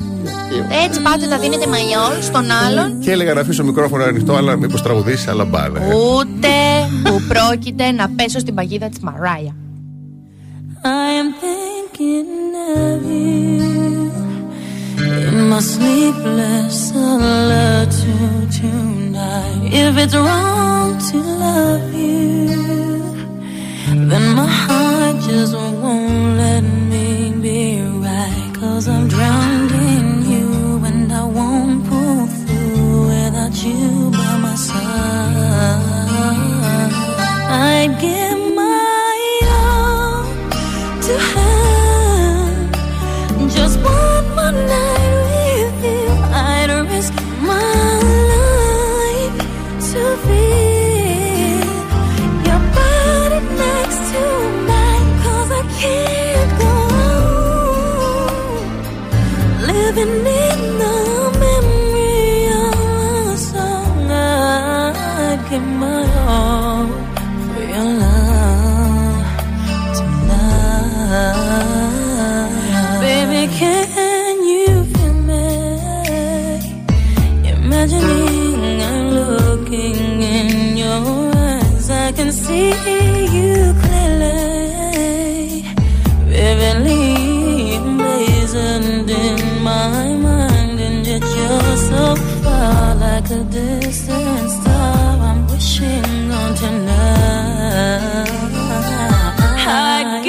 Έτσι 0.85 1.01
πάτε 1.01 1.27
τα 1.27 1.37
δίνετε 1.39 1.67
μαλλιόλ 1.67 2.21
στον 2.21 2.45
άλλον, 2.51 2.99
Και 2.99 3.11
έλεγα 3.11 3.33
να 3.33 3.41
αφήσω 3.41 3.63
μικρόφωνο 3.63 4.03
ανοιχτό, 4.03 4.33
αλλά 4.35 4.55
μήπως 4.55 4.81
τραγουδήσει, 4.81 5.29
αλλά 5.29 5.45
μπάνε. 5.45 5.79
ούτε 5.95 6.47
που 7.03 7.21
πρόκειται 7.27 7.91
να 7.91 8.09
πέσω 8.09 8.39
στην 8.39 8.53
παγίδα 8.55 8.89
της 8.89 8.99
Μαράια. 8.99 9.55
I 10.83 11.09
am 11.21 11.29
thinking 11.43 12.31
of 12.77 13.01
you 13.11 14.11
in 15.11 15.49
my 15.49 15.59
sleepless 15.59 16.89
solitude 16.89 18.51
tonight. 18.51 19.69
If 19.73 19.97
it's 19.97 20.15
wrong 20.15 20.97
to 21.09 21.17
love 21.17 21.93
you, 21.93 22.47
then 24.09 24.35
my 24.35 24.47
heart 24.47 25.15
just 25.21 25.53
won't 25.53 26.37
let 26.37 26.61
me 26.61 27.33
be 27.41 27.81
right. 27.81 28.51
Cause 28.59 28.87
I'm 28.87 29.07
drowned 29.07 29.71
in 29.71 30.29
you 30.31 30.85
and 30.85 31.11
I 31.11 31.25
won't 31.25 31.85
pull 31.87 32.27
through 32.27 33.07
without 33.07 33.55
you 33.63 34.11
by 34.11 34.37
my 34.37 34.55
side. 34.55 35.91
I'd 37.53 37.99
give 37.99 38.40
a 93.31 93.43
distant 93.45 94.49
star. 94.51 95.19
I'm 95.29 95.47
wishing 95.47 96.31
on 96.31 96.53
tonight. 96.55 98.27
I 99.67 100.21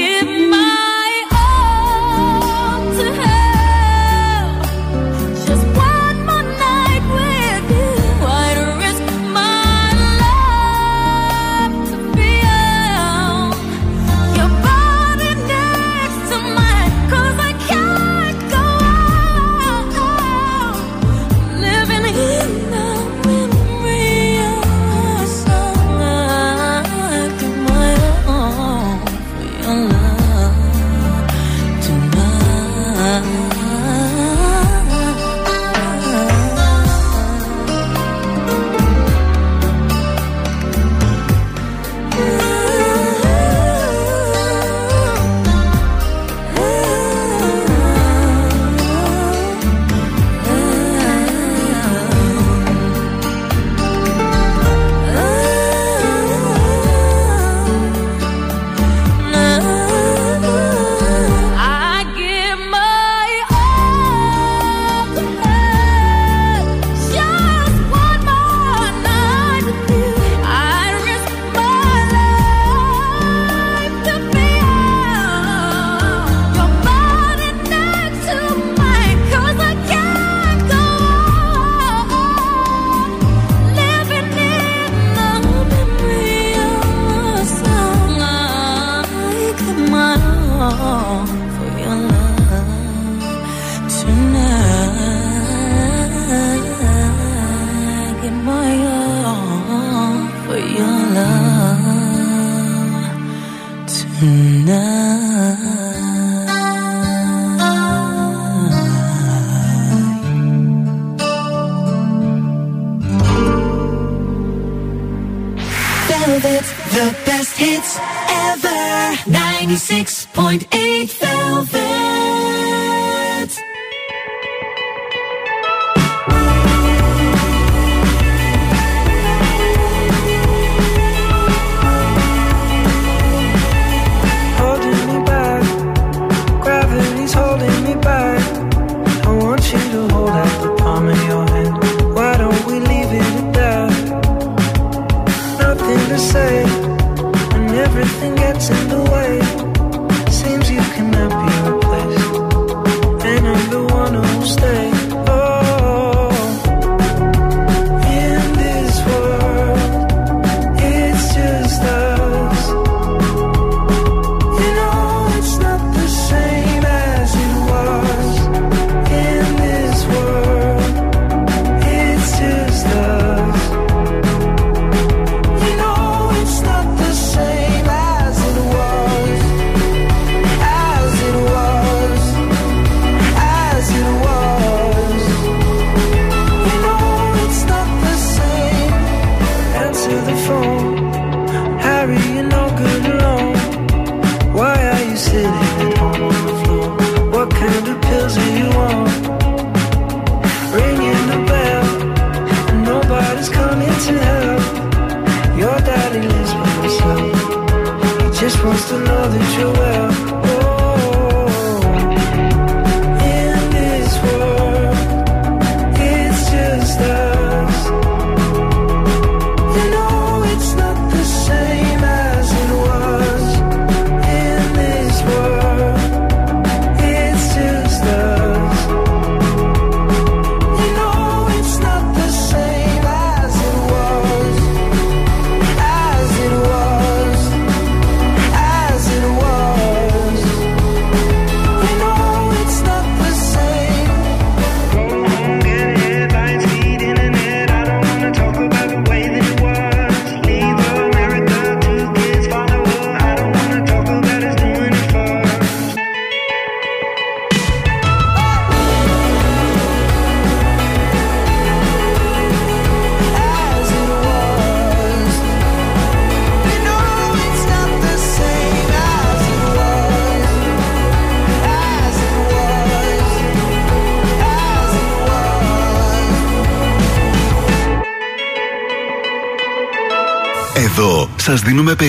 Six. 119.77 120.22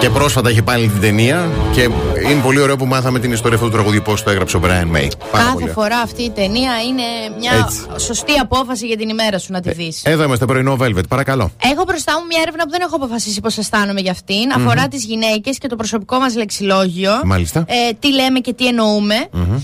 Και 0.00 0.10
πρόσφατα 0.10 0.48
έχει 0.48 0.62
πάλι 0.62 0.88
την 0.88 1.00
ταινία. 1.00 1.50
Και 1.72 1.82
είναι 2.30 2.40
πολύ 2.42 2.60
ωραίο 2.60 2.76
που 2.76 2.86
μάθαμε 2.86 3.18
την 3.18 3.32
ιστορία 3.32 3.56
αυτού 3.56 3.68
του 3.68 3.74
τραγουδιού 3.76 4.02
πώς 4.04 4.22
το 4.22 4.30
έγραψε 4.30 4.56
ο 4.56 4.60
Brian 4.64 4.96
May. 4.96 5.08
Πάρα 5.30 5.44
Κάθε 5.44 5.52
πολύ. 5.52 5.70
φορά 5.70 5.98
αυτή 5.98 6.22
η 6.22 6.30
ταινία 6.30 6.72
είναι 6.88 7.02
μια 7.38 7.52
Έτσι. 7.64 8.04
σωστή 8.04 8.32
απόφαση 8.32 8.86
για 8.86 8.96
την 8.96 9.08
ημέρα 9.08 9.38
σου 9.38 9.52
να 9.52 9.60
τη 9.60 9.72
δεις. 9.72 10.02
Εδώ 10.04 10.22
είμαστε 10.24 10.44
πρωινό 10.44 10.76
Velvet, 10.80 11.08
παρακαλώ. 11.08 11.50
Έχω 11.72 11.84
μπροστά 11.86 12.12
μου 12.20 12.26
μια 12.26 12.38
έρευνα 12.42 12.64
που 12.64 12.70
δεν 12.70 12.80
έχω 12.80 12.96
αποφασίσει 12.96 13.40
πώς 13.40 13.58
αισθάνομαι 13.58 14.00
για 14.00 14.10
αυτήν. 14.10 14.52
Αφορά 14.56 14.88
τις 14.88 15.04
γυναίκες 15.04 15.58
και 15.58 15.68
το 15.68 15.76
προσωπικό 15.76 16.18
μας 16.18 16.36
λεξιλόγιο. 16.36 17.12
Μάλιστα. 17.24 17.64
Ε, 17.66 17.74
τι 17.98 18.12
λέμε 18.12 18.38
και 18.38 18.52
τι 18.52 18.66
εννοούμε. 18.66 19.14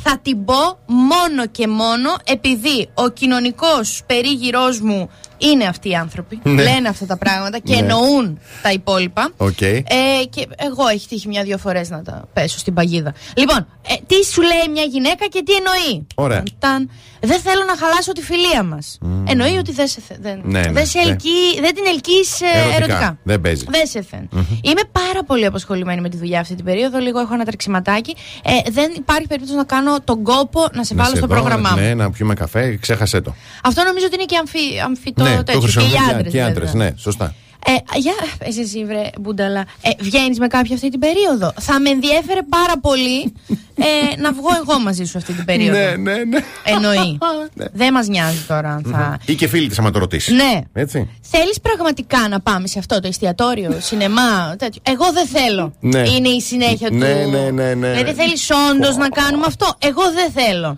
Θα 0.03 0.19
την 0.23 0.45
πω 0.45 0.79
μόνο 0.87 1.47
και 1.51 1.67
μόνο 1.69 2.11
επειδή 2.25 2.89
ο 2.95 3.09
κοινωνικός 3.09 4.03
περίγυρός 4.07 4.81
μου 4.81 5.11
είναι 5.39 5.65
αυτοί 5.65 5.89
οι 5.89 5.95
άνθρωποι. 5.95 6.41
Ναι. 6.43 6.63
Λένε 6.63 6.89
αυτά 6.89 7.07
τα 7.07 7.17
πράγματα 7.17 7.59
και 7.59 7.73
Ναι. 7.75 7.79
εννοούν 7.81 8.39
τα 8.63 8.73
υπόλοιπα. 8.73 9.31
Οκ. 9.37 9.61
Ε, 9.61 9.83
και 10.31 10.47
εγώ 10.57 10.87
έχει 10.93 11.09
τύχει 11.09 11.29
μια-δύο 11.29 11.59
φορές 11.59 11.91
να 11.91 12.03
τα 12.03 12.29
πέσω 12.33 12.59
στην 12.59 12.75
παγίδα. 12.75 13.15
Λοιπόν, 13.37 13.67
ε, 13.89 13.95
τι 14.07 14.25
σου 14.25 14.43
λέει 14.43 14.69
μια 14.73 14.83
γυναίκα 14.83 15.27
και 15.27 15.43
τι 15.43 15.53
εννοεί; 15.55 16.07
Ωραία. 16.15 16.43
Όταν, 16.59 16.91
δεν 17.27 17.41
θέλω 17.41 17.65
να 17.67 17.77
χαλάσω 17.77 18.13
τη 18.13 18.23
φιλία 18.23 18.63
μας. 18.63 18.99
Εννοεί 19.29 19.57
ότι 19.57 19.73
δεν, 19.73 19.87
σε, 19.89 20.01
θε- 20.09 20.19
δεν, 20.21 20.41
Ναι, 20.45 20.61
ναι, 20.61 20.73
δεν, 20.73 20.87
σε 20.87 20.99
ναι. 20.99 21.05
ελκύει- 21.11 21.61
δεν 21.61 21.75
την 21.75 21.85
ελκύεις 21.87 22.41
Ερωτικά. 22.41 22.77
ερωτικά. 22.77 23.19
Δεν 23.23 23.41
παίζει. 23.41 23.65
Δεν 23.69 23.87
σε 23.87 24.03
θε. 24.03 24.17
Είμαι 24.63 24.81
πάρα 24.93 25.25
πολύ 25.27 25.45
απασχολημένη 25.47 26.01
με 26.01 26.09
τη 26.09 26.17
δουλειά 26.17 26.41
αυτή 26.41 26.55
την 26.55 26.65
περίοδο. 26.65 26.99
Λίγο 26.99 27.21
έχω 27.21 27.35
ένα 27.35 27.45
τρεξιματάκι. 27.45 28.15
Ε, 28.45 28.71
δεν 28.71 28.93
υπάρχει 28.97 29.27
περίπτωση 29.27 29.57
να 29.57 29.65
κάνω 29.65 30.01
τον 30.05 30.23
κόπο 30.23 30.67
να 30.73 30.85
σε 30.85 30.95
Να 30.95 31.03
βάλω 31.03 31.15
σε 31.15 31.21
στο 31.21 31.27
δω, 31.27 31.35
πρόγραμμά 31.35 31.71
μου. 31.71 31.81
Ναι, 31.81 31.95
να 31.95 32.11
πιούμε 32.11 32.35
καφέ, 32.35 32.77
ξέχασέ 32.81 33.21
το. 33.21 33.35
Αυτό 33.63 33.83
νομίζω 33.85 34.07
ότι 34.07 34.15
είναι 34.15 34.25
και 34.25 34.37
αμφι, 34.37 34.59
αμφιτό 34.85 35.23
ναι, 35.25 35.31
τέτοιο. 35.43 35.43
το 35.45 35.51
και 35.53 35.57
οι 35.67 35.71
χρησιμοποιούν 35.71 36.11
άντρε. 36.11 36.29
και 36.31 36.37
οι 36.37 36.41
άντρες. 36.41 36.75
Ναι, 36.75 36.91
σωστά. 36.97 37.35
Ε, 37.69 37.99
για 37.99 38.13
πες 38.39 38.59
εσύ, 38.59 38.85
βρε 38.85 39.11
Μπουνταλά. 39.21 39.61
Ε, 39.61 39.91
Βγαίνεις 39.99 40.39
με 40.39 40.47
κάποια 40.47 40.75
αυτή 40.75 40.89
την 40.91 41.01
περίοδο; 41.01 41.53
Θα 41.61 41.81
με 41.81 41.91
ενδιέφερε 41.91 42.41
πάρα 42.49 42.79
πολύ 42.81 43.33
ε, 43.75 44.21
να 44.21 44.33
βγω 44.33 44.49
εγώ 44.67 44.81
μαζί 44.81 45.05
σου 45.05 45.19
αυτή 45.19 45.33
την 45.33 45.45
περίοδο. 45.45 45.79
ναι, 45.79 45.97
ναι, 45.97 46.15
ναι. 46.25 46.39
Εννοεί. 46.65 47.19
Δεν 47.73 47.93
μας 47.93 48.07
νοιάζει 48.09 48.39
τώρα 48.49 48.71
αν 48.71 48.85
θα. 48.93 49.19
Ή 49.27 49.35
και 49.35 49.47
φίλη 49.49 49.69
της, 49.69 49.79
άμα 49.79 49.91
το 49.91 49.99
ρωτήσεις. 49.99 50.35
Ναι. 50.35 50.61
Έτσι. 50.73 51.09
Θέλεις 51.21 51.61
πραγματικά 51.61 52.29
να 52.29 52.41
πάμε 52.41 52.67
σε 52.67 52.79
αυτό 52.79 53.01
το 53.01 53.09
εστιατόριο, 53.09 53.77
σινεμά, 53.81 54.55
τέτοιο; 54.59 54.83
Εγώ 54.85 55.13
δεν 55.13 55.27
θέλω. 55.27 55.73
Ναι. 55.81 55.99
Είναι 56.09 56.29
η 56.29 56.41
συνέχεια 56.41 56.89
Ναι, 56.93 57.23
του. 57.25 57.31
ναι, 57.31 57.51
ναι, 57.51 57.75
ναι. 57.75 57.91
Δηλαδή 57.93 58.13
θέλεις 58.15 58.51
όντως 58.71 58.97
να 58.97 59.09
κάνουμε 59.09 59.45
αυτό; 59.47 59.75
Εγώ 59.79 60.03
δεν 60.13 60.31
θέλω. 60.45 60.77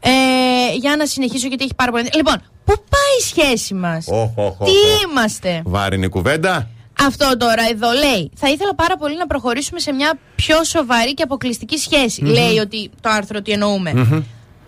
ε, 0.00 0.10
για 0.80 0.96
να 0.96 1.06
συνεχίσω 1.06 1.48
γιατί 1.48 1.64
έχει 1.64 1.74
πάρα 1.74 1.90
πολύ. 1.90 2.08
Λοιπόν, 2.14 2.42
πού 2.74 2.84
πάει 2.88 3.14
η 3.20 3.22
σχέση 3.22 3.74
μας; 3.74 4.06
Οχ, 4.08 4.30
οχ, 4.34 4.60
οχ, 4.60 4.68
Τι 4.68 4.70
οχ. 4.76 5.02
είμαστε; 5.10 5.62
Βάρινη 5.64 6.08
κουβέντα; 6.08 6.68
Αυτό 7.06 7.36
τώρα 7.36 7.62
εδώ 7.70 7.90
λέει. 7.90 8.30
Θα 8.36 8.48
ήθελα 8.48 8.74
πάρα 8.74 8.96
πολύ 8.96 9.16
να 9.16 9.26
προχωρήσουμε 9.26 9.80
σε 9.80 9.92
μια 9.92 10.18
πιο 10.34 10.64
σοβαρή 10.64 11.14
και 11.14 11.22
αποκλειστική 11.22 11.78
σχέση. 11.78 12.22
Λέει 12.24 12.58
ότι 12.58 12.90
το 13.00 13.08
άρθρο 13.12 13.42
τι 13.42 13.52
εννοουμε 13.52 14.24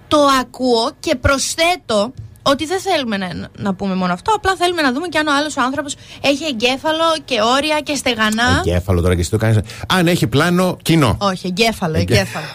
Το 0.08 0.18
ακούω 0.40 0.90
και 1.00 1.14
προσθέτω 1.14 2.12
ότι 2.42 2.66
δεν 2.66 2.80
θέλουμε 2.80 3.16
να, 3.16 3.28
να 3.56 3.74
πούμε 3.74 3.94
μόνο 3.94 4.12
αυτό. 4.12 4.32
Απλά 4.34 4.54
θέλουμε 4.56 4.82
να 4.82 4.92
δούμε 4.92 5.08
και 5.08 5.18
αν 5.18 5.26
ο 5.26 5.32
άλλος 5.38 5.56
άνθρωπος 5.56 5.94
έχει 6.20 6.44
εγκέφαλο 6.44 7.04
και 7.24 7.40
όρια 7.56 7.80
και 7.80 7.94
στεγανά. 7.94 8.62
Εγκέφαλο 8.66 9.00
τώρα 9.00 9.14
και 9.14 9.20
εσύ 9.20 9.30
το 9.30 9.36
κάνεις. 9.36 9.58
Αν 9.88 10.06
έχει 10.08 10.26
πλάνο, 10.26 10.76
κοινό. 10.82 11.16
Όχι, 11.20 11.46
εγκέφαλο, 11.46 11.96
Εγκέ- 11.96 12.10
εγκέφαλο. 12.18 12.46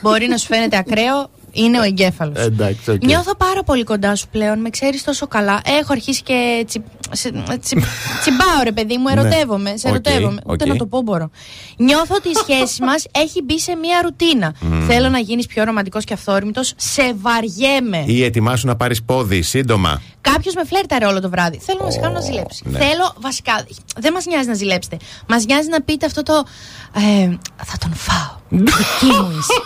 Μπορεί 0.00 0.26
να 0.28 0.36
σου 0.36 0.46
φαίνεται 0.46 0.76
ακραίο, 0.76 1.30
είναι 1.52 1.78
ο 1.78 1.82
εγκέφαλος. 1.82 2.38
Εντάξει, 2.38 2.90
οκ. 2.90 3.04
Νιώθω 3.04 3.34
πάρα 3.36 3.62
πολύ 3.62 3.84
κοντά 3.84 4.14
σου 4.16 4.28
πλέον, 4.28 4.60
με 4.60 4.70
ξέρεις 4.70 5.04
τόσο 5.04 5.26
καλά. 5.26 5.60
Έχω 5.64 5.92
αρχίσει 5.92 6.22
και 6.22 6.64
τσι, 6.66 6.82
τσι- 7.10 7.32
τσι- 7.60 7.78
τσιμπάω, 8.20 8.62
ρε 8.64 8.72
παιδί 8.72 8.96
μου, 8.96 9.08
ερωτεύομαι. 9.08 9.76
Σε 9.76 9.88
Ναι. 9.90 9.96
Οκ, 9.96 10.06
ερωτεύομαι. 10.06 10.40
Ούτε 10.46 10.64
οκ. 10.64 10.70
να 10.70 10.76
το 10.76 10.86
πω 10.86 11.00
μπορώ. 11.02 11.30
Νιώθω 11.76 12.14
ότι 12.14 12.28
η 12.28 12.34
σχέση 12.34 12.82
μας 12.88 13.04
έχει 13.12 13.42
μπει 13.42 13.58
σε 13.60 13.74
μία 13.74 14.00
ρουτίνα. 14.02 14.54
Θέλω 14.86 15.08
να 15.08 15.18
γίνεις 15.18 15.46
πιο 15.46 15.64
ρομαντικός 15.64 16.04
και 16.04 16.12
αυθόρμητος. 16.12 16.72
Σε 16.76 17.14
βαριέμαι. 17.20 18.04
Ή 18.06 18.24
ετοιμάσου 18.24 18.66
να 18.66 18.76
πάρεις 18.76 19.02
πόδι 19.02 19.42
σύντομα. 19.42 20.02
Κάποιος 20.20 20.54
με 20.54 20.64
φλέρταρε 20.64 21.06
όλο 21.06 21.20
το 21.20 21.28
βράδυ. 21.30 21.58
Θέλω 21.58 21.80
να 21.84 21.90
σε 21.90 21.98
κάνω 21.98 22.12
να 22.14 22.20
ζηλέψεις. 22.20 22.62
ναι. 22.64 22.78
Θέλω, 22.78 23.14
βασικά, 23.20 23.64
δεν 23.96 24.12
μας 24.12 24.24
νοιάζει 24.26 24.48
να 24.48 24.54
ζηλέψετε. 24.54 24.96
Μας 25.28 25.44
νοιάζει 25.44 25.68
να 25.68 25.80
πείτε 25.82 26.06
αυτό 26.06 26.22
το. 26.22 26.44
Ε, 26.94 27.36
θα 27.64 27.78
τον 27.78 27.92
φάω. 27.94 28.36
Δική 28.66 29.04
μου 29.20 29.30
είσαι. 29.38 29.60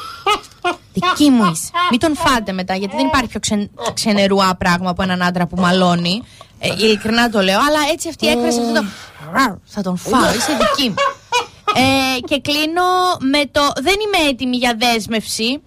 Δική 1.01 1.31
μου 1.31 1.45
είσαι. 1.51 1.71
Μην 1.91 2.01
τον 2.01 2.17
φάτε 2.17 2.53
μετά, 2.53 2.75
γιατί 2.75 2.97
δεν 2.97 3.07
υπάρχει 3.07 3.29
πιο 3.29 3.41
ξεν, 3.41 3.71
ξενερουά 3.95 4.55
πράγμα 4.59 4.91
από 4.91 5.03
έναν 5.03 5.23
άντρα 5.23 5.47
που 5.47 5.57
μαλώνει. 5.61 6.23
Ε, 6.59 6.69
ειλικρινά 6.69 7.31
το 7.31 7.41
λέω, 7.41 7.59
αλλά 7.59 7.79
έτσι 7.93 8.09
αυτή 8.09 8.27
η 8.27 8.29
έκφραση, 8.29 8.61
αυτό 8.61 8.73
το. 8.73 8.85
«Ραου, 9.33 9.61
Θα 9.65 9.83
τον 9.83 9.97
φάω, 9.97 10.35
είσαι 10.37 10.57
δική 10.61 10.89
μου. 10.89 10.95
Ε, 11.75 12.21
και 12.21 12.41
κλείνω 12.41 12.83
με 13.21 13.45
το. 13.53 13.61
Δεν 13.83 13.95
είμαι 13.95 14.29
έτοιμη 14.29 14.57
για 14.57 14.77
δέσμευση. 14.79 15.63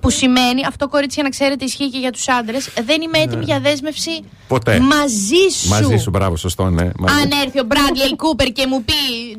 Που 0.00 0.10
σημαίνει, 0.10 0.66
αυτό 0.68 0.88
κορίτσια 0.88 1.22
να 1.22 1.28
ξέρετε 1.28 1.64
ισχύει 1.64 1.90
και 1.90 1.98
για 1.98 2.10
τους 2.10 2.28
άντρες 2.28 2.68
Δεν 2.86 3.00
είμαι 3.02 3.18
έτοιμη 3.18 3.44
για 3.44 3.60
δέσμευση 3.60 4.10
Ναι. 4.10 4.28
Ποτέ. 4.48 4.78
μαζί 4.80 5.42
σου. 5.60 5.68
Μαζί 5.68 5.96
σου, 5.96 6.10
μπράβο, 6.10 6.36
σωστό, 6.36 6.70
ναι. 6.70 6.90
Μαζί. 6.98 7.14
Αν 7.20 7.30
έρθει 7.44 7.60
ο 7.60 7.66
Bradley 7.68 8.12
Cooper 8.24 8.50
και 8.52 8.66
μου 8.66 8.84
πει 8.84 8.92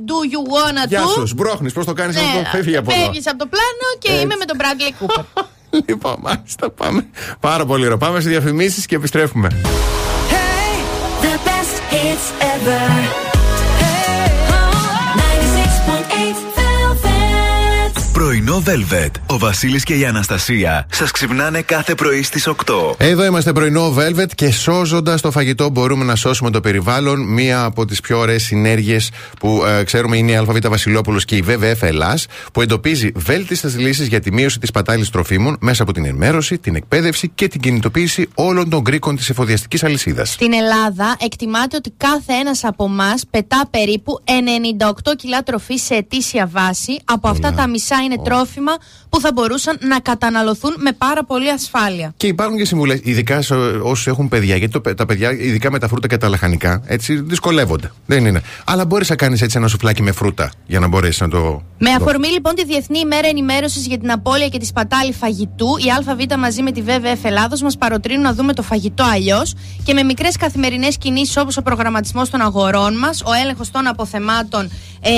Do 0.07 0.33
you 0.33 0.41
wanna 0.53 0.87
Γεια 0.87 1.03
do 1.03 1.07
σου, 1.13 1.27
σμπρώχνεις, 1.27 1.73
πώς 1.73 1.85
το 1.85 1.93
κάνεις 1.93 2.15
αυτό, 2.17 2.49
φεύγει 2.51 2.77
από 2.77 2.91
εδώ. 2.91 2.99
Ναι, 2.99 3.05
Φεύγεις 3.05 3.27
από 3.27 3.37
το 3.37 3.45
πλάνο 3.47 3.87
και 3.99 4.11
Έτσι. 4.11 4.21
είμαι 4.23 4.35
με 4.39 4.45
τον 4.45 4.57
Bradley 4.59 4.91
Cooper. 5.05 5.43
Λοιπόν, 5.87 6.15
μάλιστα, 6.21 6.69
πάμε. 6.69 7.07
Πάρα 7.39 7.65
πολύ 7.65 7.85
ωραία. 7.85 7.97
Πάμε 7.97 8.19
σε 8.19 8.29
διαφημίσεις 8.29 8.85
και 8.85 8.95
επιστρέφουμε. 8.95 9.47
The 11.21 11.35
best 11.47 11.93
hits 11.93 12.27
ever. 12.53 13.30
Πρωινό 18.13 18.63
Velvet. 18.65 19.09
Ο 19.25 19.37
Βασίλης 19.37 19.83
και 19.83 19.93
η 19.93 20.05
Αναστασία 20.05 20.85
σας 20.91 21.11
ξυπνάνε 21.11 21.61
κάθε 21.61 21.95
πρωί 21.95 22.23
στις 22.23 22.47
8. 22.47 22.53
Εδώ 22.97 23.25
είμαστε 23.25 23.53
πρωινό 23.53 23.95
Velvet 23.97 24.29
και 24.35 24.51
σώζοντας 24.51 25.21
το 25.21 25.31
φαγητό 25.31 25.69
μπορούμε 25.69 26.03
να 26.03 26.15
σώσουμε 26.15 26.49
το 26.49 26.59
περιβάλλον. 26.59 27.33
Μία 27.33 27.63
από 27.63 27.85
τις 27.85 27.99
πιο 27.99 28.19
ωραίες 28.19 28.43
συνέργειες 28.43 29.11
που 29.39 29.63
ε, 29.65 29.83
ξέρουμε 29.83 30.17
είναι 30.17 30.31
η 30.31 30.35
ΑΒ 30.35 30.57
Βασιλόπουλος 30.69 31.25
και 31.25 31.35
η 31.35 31.43
WWF 31.47 31.81
Ελλάς 31.81 32.25
που 32.53 32.61
εντοπίζει 32.61 33.11
βέλτιστες 33.15 33.77
λύσεις 33.77 34.07
για 34.07 34.19
τη 34.19 34.33
μείωση 34.33 34.59
της 34.59 34.71
πατάλης 34.71 35.09
τροφίμων 35.09 35.57
μέσα 35.59 35.83
από 35.83 35.93
την 35.93 36.05
ενημέρωση, 36.05 36.57
την 36.57 36.75
εκπαίδευση 36.75 37.31
και 37.35 37.47
την 37.47 37.61
κινητοποίηση 37.61 38.29
όλων 38.35 38.69
των 38.69 38.83
κρίκων 38.83 39.15
της 39.15 39.29
εφοδιαστικής 39.29 39.83
αλυσίδας. 39.83 40.29
Στην 40.31 40.53
Ελλάδα 40.53 41.15
εκτιμάται 41.19 41.75
ότι 41.75 41.93
κάθε 41.97 42.33
ένας 42.33 42.63
από 42.63 42.85
εμά 42.85 43.13
πετά 43.29 43.61
περίπου 43.69 44.23
98 45.03 45.15
κιλά 45.17 45.43
τροφή 45.43 45.77
σε 45.77 45.93
ετήσια 45.93 46.49
βάση. 46.51 46.99
Από 47.05 47.27
αυτά 47.27 47.53
τα 47.53 47.67
μισά 47.67 48.00
είναι 48.01 48.15
τρόφιμα 48.23 48.71
που 49.09 49.19
θα 49.19 49.31
μπορούσαν 49.33 49.77
να 49.81 49.99
καταναλωθούν 49.99 50.73
με 50.77 50.91
πάρα 50.91 51.23
πολύ 51.23 51.49
ασφάλεια. 51.51 52.13
Και 52.17 52.27
υπάρχουν 52.27 52.57
και 52.57 52.65
συμβουλές, 52.65 52.99
ειδικά 53.03 53.41
σε 53.41 53.55
όσου 53.81 54.09
έχουν 54.09 54.27
παιδιά, 54.27 54.55
γιατί 54.55 54.79
το, 54.79 54.93
τα 54.95 55.05
παιδιά, 55.05 55.31
ειδικά 55.31 55.71
με 55.71 55.79
τα 55.79 55.87
φρούτα 55.87 56.07
και 56.07 56.17
τα 56.17 56.29
λαχανικά, 56.29 56.81
έτσι 56.85 57.15
δυσκολεύονται. 57.21 57.91
Δεν 58.05 58.25
είναι. 58.25 58.41
Αλλά 58.65 58.85
μπορείς 58.85 59.09
να 59.09 59.15
κάνεις 59.15 59.41
έτσι 59.41 59.57
ένα 59.57 59.67
σουφλάκι 59.67 60.01
με 60.01 60.11
φρούτα 60.11 60.51
για 60.67 60.79
να 60.79 60.87
μπορέσεις 60.87 61.21
να 61.21 61.29
το. 61.29 61.61
Με 61.77 61.89
το- 61.89 61.95
αφορμή 62.03 62.27
λοιπόν 62.27 62.55
τη 62.55 62.65
Διεθνή 62.65 62.99
ημέρα 62.99 63.27
ενημέρωσης 63.27 63.87
για 63.87 63.97
την 63.97 64.11
απώλεια 64.11 64.47
και 64.47 64.57
τη 64.57 64.65
σπατάλη 64.65 65.13
φαγητού, 65.13 65.67
η 65.77 65.91
ΑΒ 65.97 66.39
μαζί 66.39 66.61
με 66.61 66.71
τη 66.71 66.83
WWF 66.87 67.17
Ελλάδος 67.21 67.61
μας 67.61 67.77
παροτρύνουν 67.77 68.23
να 68.23 68.33
δούμε 68.33 68.53
το 68.53 68.61
φαγητό 68.61 69.03
αλλιώς 69.03 69.53
και 69.83 69.93
με 69.93 70.03
μικρές 70.03 70.35
καθημερινές 70.37 70.97
κινήσεις 70.97 71.37
όπως 71.37 71.57
ο 71.57 71.61
προγραμματισμός 71.61 72.29
των 72.29 72.41
αγορών 72.41 72.97
μας, 72.97 73.21
ο 73.21 73.31
έλεγχος 73.43 73.71
των 73.71 73.87
αποθεμάτων 73.87 74.69
ε, 75.03 75.11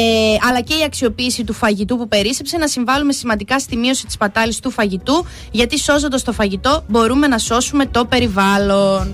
αλλά 0.49 0.61
και 0.61 0.73
η 0.73 0.83
αξιοποίηση 0.85 1.43
του 1.43 1.53
φαγητού 1.53 1.97
που 1.97 2.07
περίσσεψε 2.07 2.57
να 2.57 2.67
συμβάλλουμε 2.73 3.13
σημαντικά 3.13 3.59
στη 3.59 3.75
μείωση 3.75 4.05
της 4.05 4.13
σπατάλη 4.13 4.55
του 4.61 4.71
φαγητού, 4.71 5.25
γιατί 5.51 5.79
σώζοντας 5.79 6.23
το 6.23 6.31
φαγητό 6.31 6.83
μπορούμε 6.87 7.27
να 7.27 7.37
σώσουμε 7.37 7.85
το 7.85 8.05
περιβάλλον. 8.05 9.13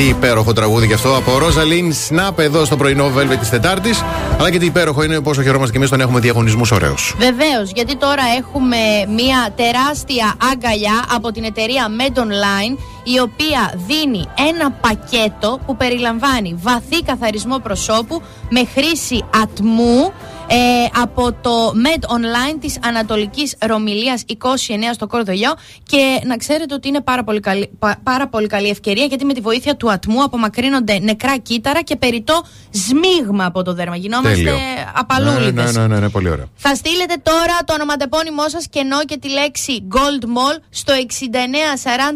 Τι 0.00 0.06
υπέροχο 0.06 0.52
τραγούδι 0.52 0.86
και 0.86 0.94
αυτό 0.94 1.16
από 1.16 1.38
Ροζαλίν 1.38 1.92
Σναπ 1.92 2.38
εδώ 2.38 2.64
στο 2.64 2.76
πρωινό 2.76 3.12
Velvet 3.16 3.36
της 3.38 3.48
Τετάρτης. 3.50 4.02
Αλλά 4.38 4.50
και 4.50 4.58
τι 4.58 4.66
υπέροχο 4.66 5.02
είναι 5.02 5.20
πόσο 5.20 5.42
χαιρόμαστε 5.42 5.72
και 5.72 5.78
εμείς 5.78 5.90
τον 5.90 6.00
έχουμε 6.00 6.20
διαγωνισμούς 6.20 6.70
ωραίους. 6.70 7.14
Βεβαίως, 7.18 7.70
γιατί 7.74 7.96
τώρα 7.96 8.22
έχουμε 8.38 8.76
μια 9.14 9.52
τεράστια 9.56 10.34
αγκαλιά 10.52 11.04
από 11.14 11.32
την 11.32 11.44
εταιρεία 11.44 11.86
Med 11.98 12.18
Online, 12.18 12.78
η 13.04 13.20
οποία 13.20 13.72
δίνει 13.86 14.24
ένα 14.48 14.70
πακέτο 14.70 15.60
που 15.66 15.76
περιλαμβάνει 15.76 16.54
βαθύ 16.62 17.02
καθαρισμό 17.02 17.58
προσώπου 17.58 18.22
με 18.50 18.66
χρήση 18.74 19.24
ατμού 19.42 20.12
ε, 20.52 21.00
από 21.00 21.32
το 21.32 21.50
Med 21.84 22.00
Online 22.16 22.56
της 22.60 22.78
Ανατολικής 22.84 23.54
Ρωμιλίας 23.60 24.24
29 24.28 24.46
στο 24.94 25.06
Κορδογιό 25.06 25.54
και 25.82 26.20
να 26.26 26.36
ξέρετε 26.36 26.74
ότι 26.74 26.88
είναι 26.88 27.00
πάρα 27.00 27.24
πολύ, 27.24 27.40
καλή, 27.40 27.70
πα- 27.78 27.98
πάρα 28.02 28.28
πολύ 28.28 28.46
καλή 28.46 28.68
ευκαιρία 28.68 29.04
γιατί 29.04 29.24
με 29.24 29.32
τη 29.32 29.40
βοήθεια 29.40 29.76
του 29.76 29.90
ατμού 29.90 30.22
απομακρύνονται 30.22 30.98
νεκρά 30.98 31.36
κύτταρα 31.38 31.82
και 31.82 31.96
περιττό 31.96 32.42
σμήγμα 32.70 33.44
από 33.44 33.62
το 33.62 33.74
δέρμα. 33.74 33.96
Γινόμαστε 33.96 34.34
Τέλειο. 34.36 34.54
απαλούλιδες. 34.94 35.74
Ναι, 35.74 35.80
ναι, 35.80 35.86
ναι, 35.94 36.00
ναι, 36.00 36.08
πολύ 36.08 36.30
ωραία. 36.30 36.46
Θα 36.56 36.74
στείλετε 36.74 37.14
τώρα 37.22 37.56
το 37.64 37.72
ονοματεπώνυμό 37.74 38.48
σας 38.48 38.66
κενό 38.70 39.04
και 39.04 39.18
τη 39.18 39.28
λέξη 39.30 39.82
Gold 39.92 40.24
Mall 40.24 40.58
στο 40.70 40.92
69 40.94 41.04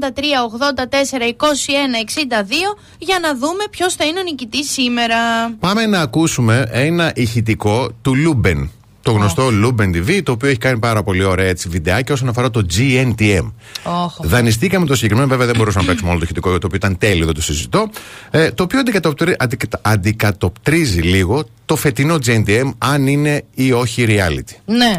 43 0.09 0.21
84 1.21 1.29
21 1.29 1.31
62 1.31 2.77
για 2.99 3.19
να 3.23 3.35
δούμε 3.35 3.65
ποιος 3.71 3.95
θα 3.95 4.05
είναι 4.05 4.19
ο 4.21 4.23
νικητής 4.23 4.71
σήμερα. 4.71 5.17
Πάμε 5.61 5.87
να 5.87 6.01
ακούσουμε 6.01 6.69
ένα 6.73 7.13
ηχητικό 7.15 7.89
του 8.03 8.15
Λούμπεν. 8.25 8.71
Το 9.03 9.13
γνωστό 9.13 9.51
Λούμπεν 9.51 9.91
TV, 9.95 10.21
το 10.23 10.33
οποίο 10.33 10.49
έχει 10.49 10.59
κάνει 10.59 10.79
πάρα 10.79 11.03
πολύ 11.03 11.25
ωραία 11.25 11.47
έτσι 11.47 11.69
βιντεάκια 11.69 12.15
όσον 12.15 12.29
αφορά 12.29 12.51
το 12.51 12.67
GNTM. 12.77 13.53
Όχ. 14.05 14.17
Δανειστήκαμε 14.21 14.87
το 14.87 14.95
συγκεκριμένο, 14.95 15.29
βέβαια 15.29 15.47
δεν 15.47 15.57
μπορούσαμε 15.57 15.85
να 15.85 15.91
παίξουμε 15.91 16.11
όλο 16.11 16.19
το 16.19 16.25
ηχητικό, 16.25 16.51
το 16.51 16.57
οποίο 16.67 16.77
ήταν 16.77 16.99
τέλειο, 16.99 17.25
δεν 17.25 17.35
το 17.35 17.43
συζητώ. 17.43 17.89
Ε, 18.31 18.51
το 18.51 18.63
οποίο 18.63 18.79
αντικατοπτρι- 18.79 19.43
αντικατα- 19.43 19.81
αντικατοπτρίζει 19.83 21.01
λίγο 21.01 21.45
το 21.65 21.77
φετινό 21.77 22.15
GNTM, 22.27 22.71
αν 22.79 23.07
είναι 23.07 23.45
ή 23.55 23.73
όχι 23.73 24.05
reality. 24.09 24.57
Ναι. 24.65 24.95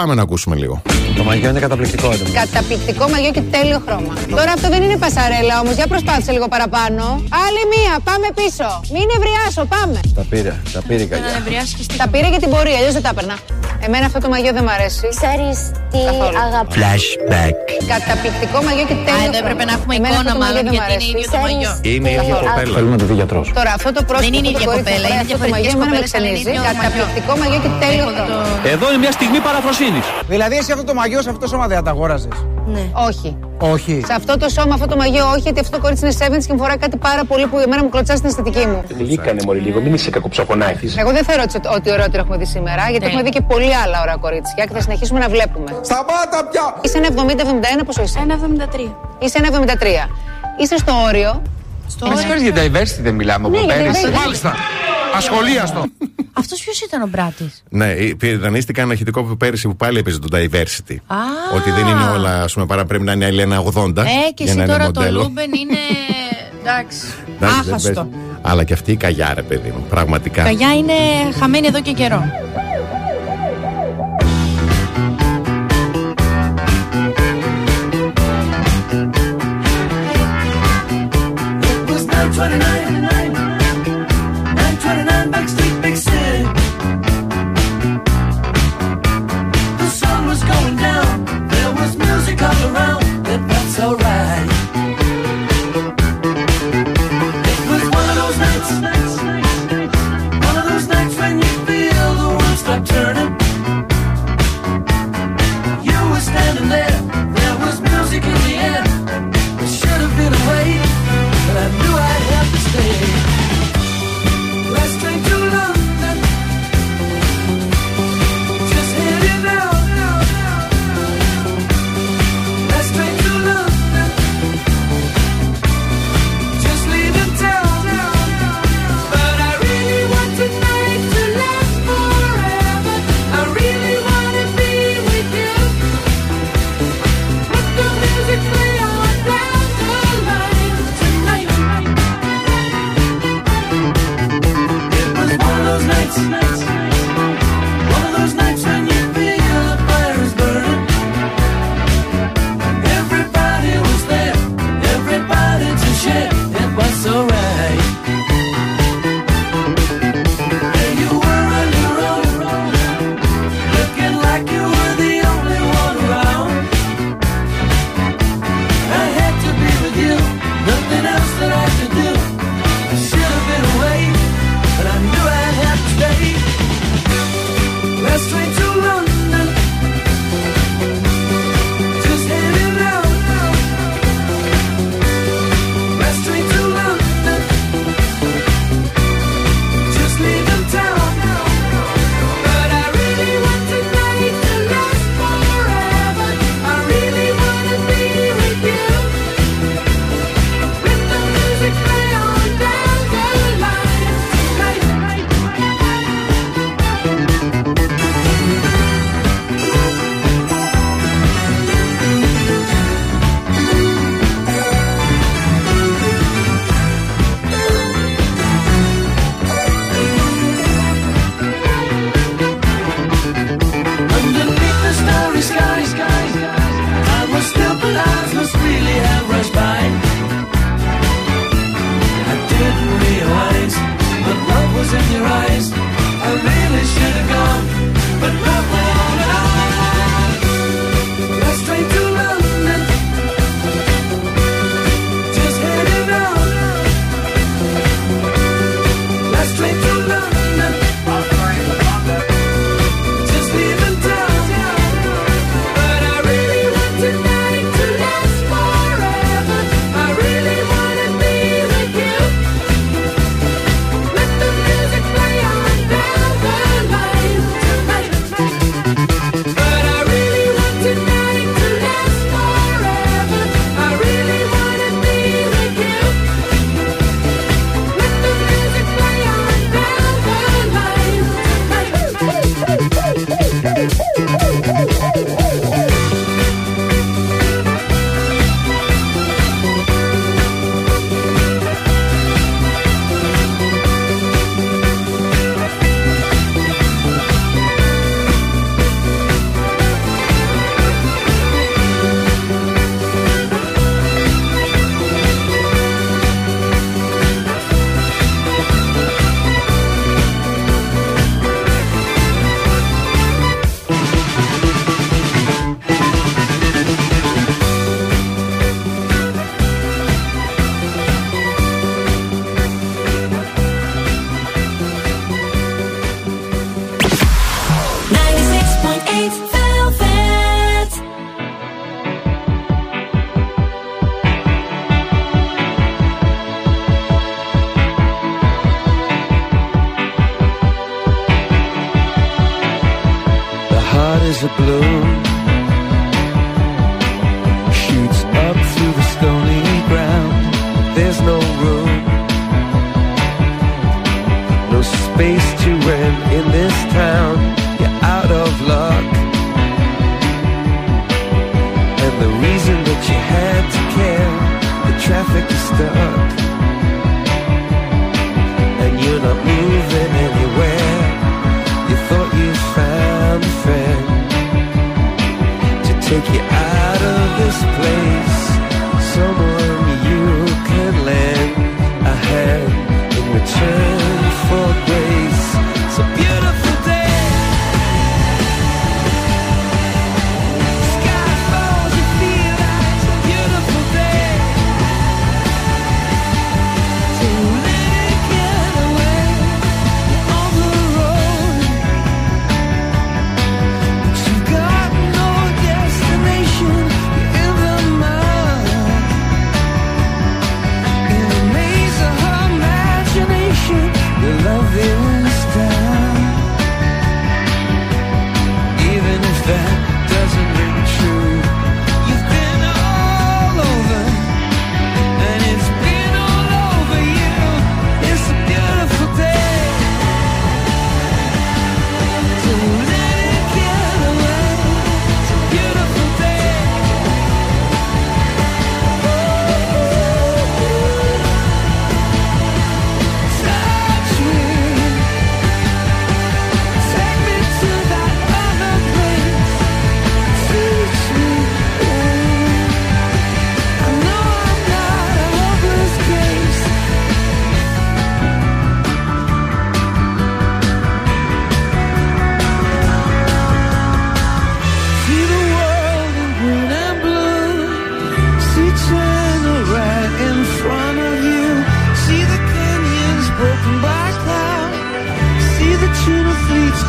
Πάμε 0.00 0.14
να 0.14 0.22
ακούσουμε 0.22 0.56
λίγο. 0.56 0.82
Το 1.16 1.24
μαγιό 1.24 1.48
είναι 1.48 1.60
καταπληκτικό 1.66 2.06
έντομο. 2.12 2.30
Καταπληκτικό 2.32 3.08
μαγιό 3.08 3.30
και 3.30 3.40
τέλειο 3.54 3.82
χρώμα. 3.86 4.14
Τώρα 4.38 4.52
αυτό 4.56 4.68
δεν 4.68 4.82
είναι 4.82 4.96
πασαρέλα 4.96 5.54
όμως. 5.62 5.74
Για 5.74 5.86
προσπάθησε 5.86 6.32
λίγο 6.32 6.48
παραπάνω. 6.48 7.02
Άλλη 7.44 7.62
μία, 7.74 7.92
πάμε 8.08 8.26
πίσω. 8.40 8.68
Μην 8.94 9.06
ευριάσω, 9.16 9.62
πάμε. 9.74 9.98
Τα 10.18 10.24
πήρε, 10.30 10.54
τα 10.74 10.80
πήρε 10.86 11.02
η 11.02 11.06
καγιά. 11.12 11.40
Τα 11.96 12.06
πήρε 12.12 12.28
για 12.28 12.40
την 12.42 12.50
πορεία, 12.54 12.76
αλλιώς 12.80 12.92
δεν 12.92 13.02
τα 13.06 13.10
έπαιρνα. 13.14 13.36
Εμένα 13.86 14.04
αυτό 14.10 14.18
το 14.24 14.28
μαγιό 14.34 14.52
δεν 14.58 14.64
μ' 14.68 14.72
αρέσει. 14.76 15.06
Ξέρει 15.18 15.48
τι 15.92 16.00
αγαπώ. 16.44 16.70
Flashback. 16.76 17.54
Καταπληκτικό 17.94 18.58
μαγιό 18.66 18.84
και 18.90 18.96
τέλειο. 19.06 19.24
Α, 19.24 19.28
εδώ 19.28 19.38
έπρεπε 19.44 19.62
να 19.68 19.72
έχουμε 19.76 19.94
Εμένα 19.98 20.14
εικόνα 20.14 20.30
αυτό 20.30 20.32
το 20.32 20.40
μαγιό 20.42 20.44
μάλλον 20.44 20.62
δεν 20.66 20.72
μ' 20.72 20.76
γιατί 20.76 20.92
είναι 20.92 20.96
αρέσει. 20.96 21.10
ίδιο 21.14 21.26
το 21.34 21.38
μαγιό. 21.46 21.72
Είναι 21.94 22.08
η 22.12 22.14
ίδια 22.18 22.34
κοπέλα. 22.46 22.72
Θέλουμε 22.76 22.94
να 22.96 23.00
το 23.02 23.06
δει 23.10 23.14
γιατρό. 23.20 23.40
Τώρα 23.58 23.72
αυτό 23.78 23.88
το 23.96 24.02
πρόσωπο. 24.08 24.24
Δεν 24.26 24.32
είναι 24.38 24.48
η 24.52 24.54
το 24.56 24.58
ίδια 24.58 24.66
κορίτσι 24.68 24.86
κοπέλα, 24.86 25.06
που 25.06 25.12
είναι 25.12 25.22
φοράει 25.22 25.24
αυτό 25.24 25.32
το 25.32 25.40
διαφορετικές 25.40 25.54
μαγιό, 25.54 25.70
εμένα 25.76 25.90
με 25.90 25.96
κοπέλες, 25.96 26.10
αλλά 26.16 26.26
είναι 26.28 26.38
ξενίζει. 26.40 26.54
ίδιο 26.54 26.62
μαγιό. 26.62 26.76
Καταπληκτικό 26.76 27.32
μαγιό 27.40 27.58
και 27.64 27.72
τέλειο 27.82 28.06
χρώμα. 28.14 28.70
Εδώ 28.74 28.84
είναι 28.90 29.00
μια 29.04 29.12
στιγμή 29.18 29.38
παραφροσύνη. 29.48 29.85
Δηλαδή, 30.28 30.56
εσύ 30.56 30.72
αυτό 30.72 30.84
το 30.84 30.94
μαγιό 30.94 31.22
σε 31.22 31.28
αυτό 31.28 31.40
το 31.40 31.46
σώμα 31.46 31.66
δεν 31.66 31.76
θα 31.76 31.82
τα 31.82 31.90
αγόραζες. 31.90 32.46
Ναι. 32.66 32.80
Όχι. 33.08 33.36
Όχι. 33.58 34.02
Σε 34.06 34.12
αυτό 34.12 34.36
το 34.38 34.48
σώμα, 34.48 34.74
αυτό 34.74 34.86
το 34.86 34.96
μαγιό, 34.96 35.26
όχι, 35.30 35.40
γιατί 35.40 35.60
αυτό 35.60 35.76
το 35.76 35.82
κορίτσι 35.82 36.04
είναι 36.04 36.14
70 36.38 36.46
και 36.46 36.52
μου 36.52 36.58
φοράει 36.58 36.76
κάτι 36.76 36.96
πάρα 36.96 37.24
πολύ 37.24 37.46
που 37.46 37.58
εμένα 37.58 37.82
μου 37.82 37.88
κλωτσάς 37.88 38.16
στην 38.18 38.28
αισθητική 38.30 38.66
μου. 38.66 38.82
Λίκανε 38.98 39.40
μόλι 39.46 39.60
λίγο, 39.60 39.80
μην 39.80 39.94
είσαι 39.94 40.10
κακοψοκονάχη. 40.10 40.94
Εγώ 40.98 41.10
δεν 41.10 41.24
θεωρώ 41.24 41.42
ότι- 41.48 41.68
ότι 41.76 41.90
ωραιότερο 41.90 42.22
έχουμε 42.22 42.36
δει 42.36 42.44
σήμερα, 42.46 42.82
γιατί 42.90 42.98
Ναι. 43.04 43.06
έχουμε 43.06 43.22
δει 43.22 43.30
και 43.30 43.40
πολύ 43.40 43.74
άλλα 43.76 44.00
ωραία 44.00 44.16
κορίτσια 44.16 44.64
και 44.64 44.72
θα 44.72 44.80
συνεχίσουμε 44.80 45.18
να 45.18 45.28
βλέπουμε. 45.28 45.70
Σταμάτα 45.82 46.38
πια! 46.50 46.74
Είσαι 46.80 46.96
ένα 46.98 47.06
70-71, 47.06 47.84
πόσο 47.84 48.02
είσαι; 48.02 48.18
1,73. 48.22 48.94
Είσαι 49.18 49.38
ένα 49.38 49.46
73. 49.46 50.08
Είσαι 50.60 50.76
στο 50.76 50.92
όριο. 51.08 51.42
Στο 51.88 52.06
Μα 52.06 52.16
συγχωρείς 52.16 52.42
για 52.42 52.52
diversity 52.54 53.00
δεν 53.02 53.14
μιλάμε 53.14 53.48
Ναι, 53.48 53.56
από 53.58 53.66
για 53.66 53.74
πέρυσι. 53.74 54.02
diversity. 54.06 54.18
Μάλιστα. 54.18 54.54
Ασχολίαστο. 55.16 55.84
Αυτός 56.32 56.60
ποιος 56.60 56.80
ήταν 56.80 57.02
ο 57.02 57.06
Μπράτης; 57.06 57.62
Ναι, 57.68 57.94
πήρε- 57.94 58.36
δανείστηκα 58.36 58.82
ένα 58.82 58.92
ηχητικό 58.92 59.22
που 59.24 59.36
πέρυσι 59.36 59.68
που 59.68 59.76
πάλι 59.76 59.98
έπαιζε 59.98 60.18
το 60.18 60.28
diversity. 60.32 60.96
Α. 61.06 61.16
Ότι 61.54 61.70
δεν 61.70 61.86
είναι 61.86 62.04
όλα, 62.14 62.42
ας 62.42 62.52
πούμε, 62.52 62.66
παρά 62.66 62.84
πρέπει 62.84 63.04
να 63.04 63.12
είναι 63.12 63.24
η 63.24 63.28
Ελένα 63.28 63.60
80. 63.60 64.02
Ε, 64.02 64.30
και 64.34 64.42
για 64.42 64.46
εσύ 64.46 64.56
να 64.56 64.62
είναι 64.62 64.72
τώρα 64.72 64.90
το 64.90 65.00
μοντέλο. 65.00 65.22
Λούμπεν 65.22 65.50
είναι. 65.52 65.78
Εντάξει. 66.60 66.98
Εντάξει, 67.36 67.60
δεν 67.64 67.72
Άχαστο. 67.74 67.92
παίζει. 68.04 68.10
Αλλά 68.42 68.64
και 68.64 68.72
αυτή 68.72 68.92
η 68.92 68.96
καγιά, 68.96 69.32
ρε 69.34 69.42
παιδί 69.42 69.68
μου, 69.70 69.86
πραγματικά. 69.88 70.42
Καγιά 70.42 70.74
είναι 70.74 70.92
χαμένη 71.38 71.66
εδώ 71.66 71.80
και 71.80 71.92
καιρό. 71.92 72.22
929, 82.36 83.32
929 83.32 85.30
Back 85.30 85.48
Big 85.80 85.96
City. 85.96 86.42
The 89.78 89.88
sun 89.88 90.26
was 90.26 90.42
going 90.44 90.76
down, 90.76 91.24
there 91.48 91.72
was 91.72 91.96
music 91.96 92.42
all 92.42 92.74
around. 92.74 92.95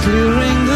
Clearing 0.08 0.67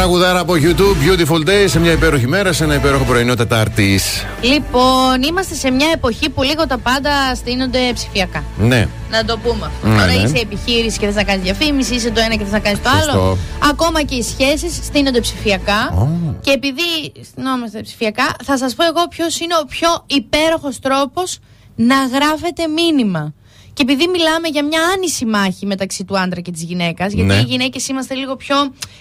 Τραγουδάρα 0.00 0.38
από 0.38 0.52
YouTube, 0.56 0.96
Beautiful 1.08 1.48
Day, 1.48 1.64
σε 1.66 1.78
μια 1.78 1.92
υπέροχη 1.92 2.26
μέρα, 2.26 2.52
σε 2.52 2.64
ένα 2.64 2.74
υπέροχο 2.74 3.04
πρωινό 3.04 3.34
Τετάρτης. 3.34 4.26
Λοιπόν, 4.40 5.22
είμαστε 5.28 5.54
σε 5.54 5.70
μια 5.70 5.90
εποχή 5.94 6.30
που 6.30 6.42
λίγο 6.42 6.66
τα 6.66 6.78
πάντα 6.78 7.34
στείνονται 7.34 7.78
ψηφιακά. 7.94 8.44
Ναι. 8.58 8.88
Να 9.10 9.24
το 9.24 9.38
πούμε 9.38 9.66
αυτό. 9.66 9.86
Ναι, 9.86 9.94
Τώρα 9.94 10.06
ναι. 10.06 10.12
είσαι 10.12 10.36
επιχείρηση 10.36 10.98
και 10.98 11.06
θες 11.06 11.14
να 11.14 11.24
κάνεις 11.24 11.42
διαφήμιση, 11.42 11.94
είσαι 11.94 12.10
το 12.10 12.20
ένα 12.20 12.34
και 12.34 12.42
θες 12.44 12.52
να 12.52 12.58
κάνεις 12.58 12.82
το 12.82 12.88
Σωστό. 12.88 13.10
άλλο. 13.10 13.38
Ακόμα 13.70 14.02
και 14.02 14.14
οι 14.14 14.22
σχέσεις 14.22 14.74
στείνονται 14.82 15.20
ψηφιακά. 15.20 16.08
Και 16.40 16.50
επειδή 16.50 17.12
στυνόμαστε 17.30 17.80
ψηφιακά, 17.80 18.26
θα 18.44 18.58
σας 18.58 18.74
πω 18.74 18.84
εγώ 18.84 19.08
ποιος 19.08 19.40
είναι 19.40 19.54
ο 19.62 19.64
πιο 19.64 20.04
υπέροχος 20.06 20.78
τρόπος 20.78 21.38
να 21.76 21.94
γράφετε 21.94 22.62
μήνυμα. 22.66 23.32
Και 23.80 23.86
επειδή 23.92 24.08
μιλάμε 24.08 24.48
για 24.48 24.64
μια 24.64 24.80
άνηση 24.94 25.24
μάχη 25.26 25.66
μεταξύ 25.66 26.04
του 26.04 26.18
άντρα 26.18 26.40
και 26.40 26.50
της 26.50 26.62
γυναίκας, 26.62 27.12
γιατί 27.12 27.28
Ναι. 27.34 27.38
οι 27.38 27.42
γυναίκες 27.42 27.88
είμαστε 27.88 28.14
λίγο 28.14 28.36
πιο 28.36 28.56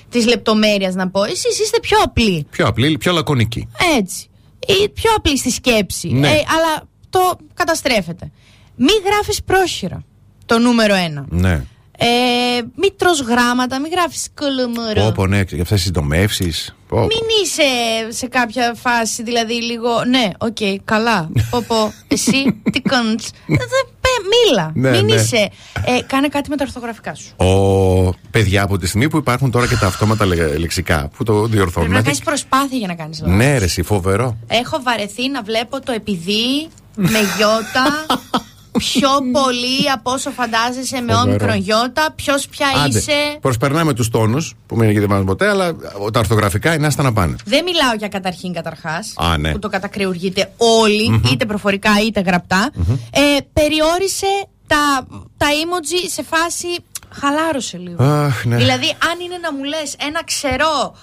της 0.09 0.25
λεπτομέρειας 0.25 0.95
να 0.95 1.09
πω, 1.09 1.23
εσείς 1.23 1.59
είστε 1.59 1.79
πιο 1.79 1.97
απλοί. 2.03 2.47
Πιο 2.51 2.67
απλή, 2.67 2.97
πιο 2.97 3.11
λακωνική. 3.11 3.67
Έτσι. 3.97 4.29
Ή 4.67 4.89
πιο 4.89 5.11
απλή 5.17 5.37
στη 5.37 5.51
σκέψη. 5.51 6.07
Ναι. 6.07 6.27
Ε, 6.27 6.31
αλλά 6.31 6.87
το 7.09 7.19
καταστρέφετε. 7.53 8.31
Μη 8.75 8.91
γράφεις 9.05 9.43
πρόχειρα. 9.43 10.03
Το 10.45 10.59
νούμερο 10.59 10.93
ένα. 10.95 11.25
Ναι. 11.29 11.63
Ε, 12.01 12.61
μη 12.75 12.91
τρως 12.95 13.21
γράμματα, 13.21 13.79
μη 13.79 13.89
γράφεις 13.89 14.29
κολομόρο. 14.35 15.01
Πω, 15.03 15.11
πω, 15.11 15.27
ναι, 15.27 15.41
για 15.47 15.61
αυτές 15.61 15.67
τις 15.77 15.83
συντομεύσεις. 15.83 16.75
Μην 16.91 17.25
είσαι 17.43 17.63
σε 18.09 18.27
κάποια 18.27 18.73
φάση, 18.75 19.23
δηλαδή 19.23 19.53
λίγο. 19.53 20.03
Ναι, 20.05 20.29
οκ, 20.37 20.57
καλά. 20.85 21.29
Πω, 21.51 21.63
πω, 21.67 21.93
εσύ 22.07 22.61
τι 22.71 22.81
κάνεις; 22.81 23.29
Μίλα. 24.31 24.71
Ναι, 24.73 24.89
Μην 24.89 25.05
ναι. 25.05 25.13
είσαι. 25.21 25.49
Ε, 25.85 26.01
κάνε 26.07 26.27
κάτι 26.27 26.49
με 26.49 26.55
τα 26.55 26.63
ορθογραφικά 26.67 27.15
σου. 27.15 27.35
Ο 27.35 28.13
παιδιά 28.31 28.63
από 28.63 28.77
τη 28.77 28.87
στιγμή 28.87 29.09
που 29.09 29.17
υπάρχουν 29.17 29.51
τώρα 29.51 29.67
και 29.67 29.75
τα 29.75 29.87
αυτόματα 29.87 30.25
λε- 30.25 30.57
λεξικά 30.57 31.09
που 31.17 31.23
το 31.23 31.33
Πρέπει 31.33 31.55
διορθώνουν. 31.55 31.89
να 31.89 31.95
να 31.95 32.01
κάνεις 32.03 32.17
δει- 32.17 32.27
προσπάθεια 32.27 32.77
για 32.77 32.87
να 32.87 32.93
κάνεις 32.95 33.19
λάθος. 33.21 33.35
Ναι, 33.35 33.57
ρε, 33.57 33.63
εσύ, 33.65 33.81
φοβερό. 33.83 34.37
Έχω 34.47 34.79
βαρεθεί 34.83 35.29
να 35.29 35.41
βλέπω 35.41 35.81
το 35.81 35.91
επειδή 35.91 36.67
με 36.95 37.19
γιώτα 37.37 38.05
πιο 38.79 39.09
πολύ 39.41 39.91
από 39.93 40.11
όσο 40.11 40.29
φαντάζεσαι 40.29 41.01
με 41.01 41.13
Φοβερό. 41.13 41.29
όμικρον 41.29 41.55
γιώτα. 41.55 42.11
Ποιος 42.15 42.47
πια 42.47 42.67
Άντε, 42.85 42.97
είσαι; 42.97 43.37
Προσπερνάμε 43.41 43.93
τους 43.93 44.09
τόνους 44.09 44.53
που 44.67 44.75
μην 44.75 44.89
γιατί 44.91 45.05
δεν 45.05 45.23
ποτέ, 45.23 45.49
αλλά 45.49 45.75
τα 46.13 46.19
ορθογραφικά 46.19 46.73
είναι 46.73 46.87
άστα 46.87 47.03
να 47.03 47.13
πάνε. 47.13 47.35
Δεν 47.45 47.63
μιλάω 47.63 47.93
για 47.97 48.07
καταρχήν 48.07 48.53
καταρχάς. 48.53 49.13
Α, 49.15 49.37
ναι. 49.37 49.51
Που 49.51 49.59
το 49.59 49.69
κατακριουργείτε 49.69 50.53
όλοι, 50.57 51.09
Μμμ. 51.09 51.21
είτε 51.31 51.45
προφορικά 51.45 51.91
είτε 52.05 52.19
γραπτά. 52.19 52.69
Ε, 53.11 53.21
περιόρισε 53.53 54.27
τα, 54.67 55.07
τα 55.37 55.47
emoji 55.47 56.09
σε 56.11 56.23
φάση. 56.23 56.67
Χαλάρωσε 57.11 57.77
λίγο. 57.77 58.03
Αχ, 58.03 58.45
ναι. 58.45 58.55
Δηλαδή, 58.55 58.85
αν 59.11 59.19
είναι 59.25 59.37
να 59.41 59.53
μου 59.53 59.63
λες 59.63 59.95
ένα 60.07 60.23
ξερό. 60.23 60.95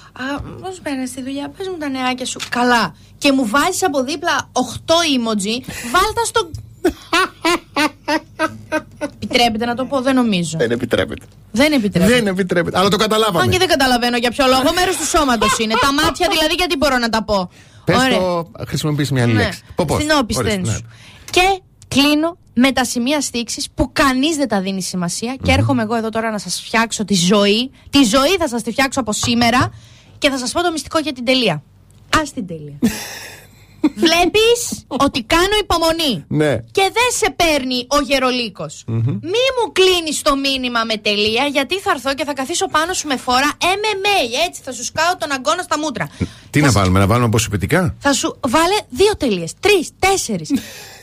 Πώς 0.60 0.80
παίρνει 0.82 1.08
τη 1.08 1.22
δουλειά, 1.22 1.48
πες 1.56 1.68
μου 1.68 1.76
τα 1.78 1.88
νεάκια 1.88 2.26
σου. 2.26 2.38
Καλά. 2.48 2.94
Και 3.18 3.32
μου 3.32 3.46
βάζεις 3.46 3.82
από 3.84 4.02
δίπλα 4.04 4.50
8 4.52 4.58
emoji, 5.16 5.54
βάλτα 5.92 6.24
στο. 6.24 6.50
Επιτρέπεται 8.98 9.64
να 9.64 9.74
το 9.74 9.84
πω, 9.84 10.00
δεν 10.00 10.14
νομίζω. 10.14 10.58
Δεν 10.58 10.70
επιτρέπεται. 10.70 11.26
Δεν 11.52 11.72
επιτρέπεται. 11.72 12.12
Δεν 12.14 12.26
επιτρέπεται. 12.26 12.78
Αλλά 12.78 12.88
το 12.88 12.96
καταλάβαμε. 12.96 13.40
Αν 13.44 13.50
και 13.50 13.58
δεν 13.58 13.68
καταλαβαίνω 13.68 14.16
για 14.16 14.30
ποιο 14.30 14.46
λόγο. 14.46 14.72
Μέρος 14.74 14.96
του 14.96 15.04
σώματος 15.06 15.58
είναι. 15.62 15.74
τα 15.80 15.92
μάτια 15.92 16.28
δηλαδή, 16.30 16.54
γιατί 16.54 16.76
μπορώ 16.76 16.98
να 16.98 17.08
τα 17.08 17.24
πω; 17.24 17.50
Πες 17.84 17.96
Ωραία. 17.96 18.18
το, 18.18 18.50
χρησιμοποιήσει 18.66 19.12
μια 19.12 19.22
άλλη 19.22 19.32
Ναι. 19.32 19.42
λέξη. 19.42 19.60
Πω, 19.74 19.84
πώς. 19.84 20.02
Στην 20.02 20.10
όπισθεν 20.20 20.44
Ορίστε, 20.46 20.70
ναι. 20.70 20.76
σου. 20.76 20.86
Και 21.30 21.60
κλείνω 21.88 22.36
με 22.54 22.72
τα 22.72 22.84
σημεία 22.84 23.20
στήξης 23.20 23.68
που 23.74 23.90
κανείς 23.92 24.36
δεν 24.36 24.48
τα 24.48 24.60
δίνει 24.60 24.82
σημασία. 24.82 25.36
Και 25.42 25.52
έρχομαι 25.52 25.82
εγώ 25.82 25.94
εδώ 25.94 26.08
τώρα 26.08 26.30
να 26.30 26.38
σας 26.38 26.60
φτιάξω 26.64 27.04
τη 27.04 27.14
ζωή. 27.14 27.70
Τη 27.90 28.02
ζωή 28.04 28.36
θα 28.38 28.48
σας 28.48 28.62
τη 28.62 28.70
φτιάξω 28.70 29.00
από 29.00 29.12
σήμερα 29.12 29.72
και 30.18 30.30
θα 30.30 30.38
σας 30.38 30.52
πω 30.52 30.62
το 30.62 30.72
μυστικό 30.72 30.98
για 30.98 31.12
την 31.12 31.24
τελεία. 31.24 31.62
Α 32.18 32.22
την 32.34 32.46
τελεία. 32.46 32.78
Βλέπεις 33.80 34.84
ότι 34.86 35.22
κάνω 35.22 35.56
υπομονή. 35.60 36.24
Ναι. 36.28 36.56
Και 36.56 36.82
δεν 36.96 37.08
σε 37.20 37.30
παίρνει 37.36 37.86
ο 37.88 38.00
γερολίκος. 38.00 38.82
Μη 39.32 39.42
μου 39.56 39.72
κλείνεις 39.72 40.22
το 40.22 40.36
μήνυμα 40.36 40.84
με 40.84 40.96
τελεία, 40.96 41.44
γιατί 41.46 41.80
θα 41.80 41.90
έρθω 41.90 42.14
και 42.14 42.24
θα 42.24 42.32
καθίσω 42.32 42.66
πάνω 42.68 42.92
σου 42.92 43.06
με 43.08 43.16
φόρα 43.16 43.50
MMA. 43.60 44.46
Έτσι 44.46 44.60
θα 44.64 44.72
σου 44.72 44.84
σκάω 44.84 45.16
τον 45.16 45.32
αγκώνα 45.32 45.62
στα 45.62 45.78
μούτρα. 45.78 46.08
Τι 46.50 46.60
να 46.60 46.70
βάλουμε, 46.70 46.98
να 46.98 47.06
βάλουμε 47.06 47.26
αποσυπητικά. 47.26 47.94
Θα 47.98 48.12
σου 48.12 48.38
βάλε 48.48 48.76
δύο 48.88 49.16
τελείες, 49.16 49.52
τρεις, 49.60 49.90
τέσσερις. 49.98 50.50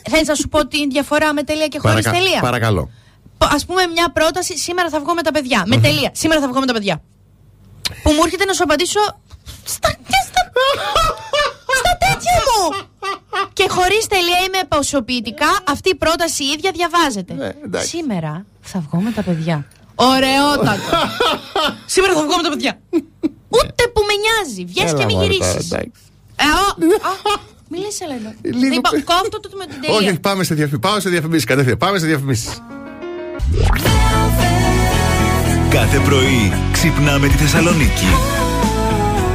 Θέλεις 0.10 0.28
να 0.28 0.36
σου 0.36 0.48
πω 0.50 0.68
τη 0.68 0.88
διαφορά 0.88 1.34
με 1.34 1.44
τελεία 1.44 1.68
και 1.68 1.80
χωρίς 1.80 2.04
Παρακα- 2.04 2.24
τελεία; 2.24 2.40
Παρακαλώ. 2.42 2.90
Α 3.38 3.66
πούμε, 3.68 3.86
μια 3.88 4.12
πρόταση, 4.12 4.58
σήμερα 4.58 4.90
θα 4.90 5.00
βγω 5.00 5.14
με 5.14 5.22
τα 5.22 5.32
παιδιά. 5.32 5.64
Με 5.68 5.78
τελεία. 5.78 6.10
Σήμερα 6.14 6.42
θα 6.42 6.48
βγω 6.48 6.60
με 6.60 6.66
τα 6.66 6.74
παιδιά. 6.74 7.02
Που 8.04 8.12
μου 8.12 8.20
έρχεται 8.24 8.46
να 8.46 8.54
σου 8.54 8.64
απαντήσω. 8.64 9.00
Στα, 9.66 9.90
και 12.00 12.06
στα, 12.06 12.12
στα 12.12 12.14
τέτοια 12.14 12.36
μου! 12.50 12.64
Και 13.54 13.66
χωρίς 13.70 14.04
τελεία 14.08 14.40
είμαι 14.48 14.62
ποσοποιητικά, 14.68 15.52
αυτή 15.74 15.90
η 15.90 15.96
πρόταση 15.96 16.44
η 16.44 16.48
ίδια 16.56 16.72
διαβάζεται. 16.78 17.34
Ναι, 17.34 17.80
σήμερα 17.82 18.46
θα 18.62 18.80
βγω 18.86 19.02
με 19.02 19.12
τα 19.12 19.22
παιδιά. 19.24 19.66
Ωραιότατο. 19.96 20.90
σήμερα 21.96 22.14
θα 22.14 22.22
βγω 22.26 22.36
με 22.40 22.44
τα 22.44 22.50
παιδιά. 22.50 22.74
Ούτε 23.58 23.82
που 23.94 24.02
με 24.10 24.14
νοιάζει. 24.24 24.66
Βγες 24.66 24.90
Έλα, 24.92 25.00
και 25.00 25.06
μην 25.06 25.16
μωρέ, 25.16 25.28
τώρα, 25.28 25.46
γυρίσεις. 25.52 25.72
εντάξει. 25.72 26.02
Ε, 26.36 26.44
ο, 26.44 26.66
α, 27.10 27.34
Μη 27.70 27.78
λες 27.80 28.02
Ελένα. 28.02 28.36
Λίγο 28.42 28.76
Είπα, 28.76 28.90
πε- 28.90 29.04
κόφτω 29.04 29.40
το 29.40 29.50
με 29.58 29.66
την 29.66 29.82
τελεία. 29.82 29.98
Όχι, 29.98 30.08
όχι, 30.10 30.20
πάμε 30.20 30.44
σε 30.44 30.54
διαφημίσει. 30.54 30.88
Πάω 30.88 31.00
σε 31.00 31.10
διαφημίσεις. 31.10 31.46
Κατευθείαν. 31.46 31.78
Πάμε 31.78 31.98
σε 32.00 32.06
διαφημίσεις. 32.06 32.62
Κάθε 35.70 36.00
πρωί 36.00 36.54
ξυπνάμε 36.72 37.28
τη 37.28 37.34
Θεσσαλονίκη. 37.34 38.06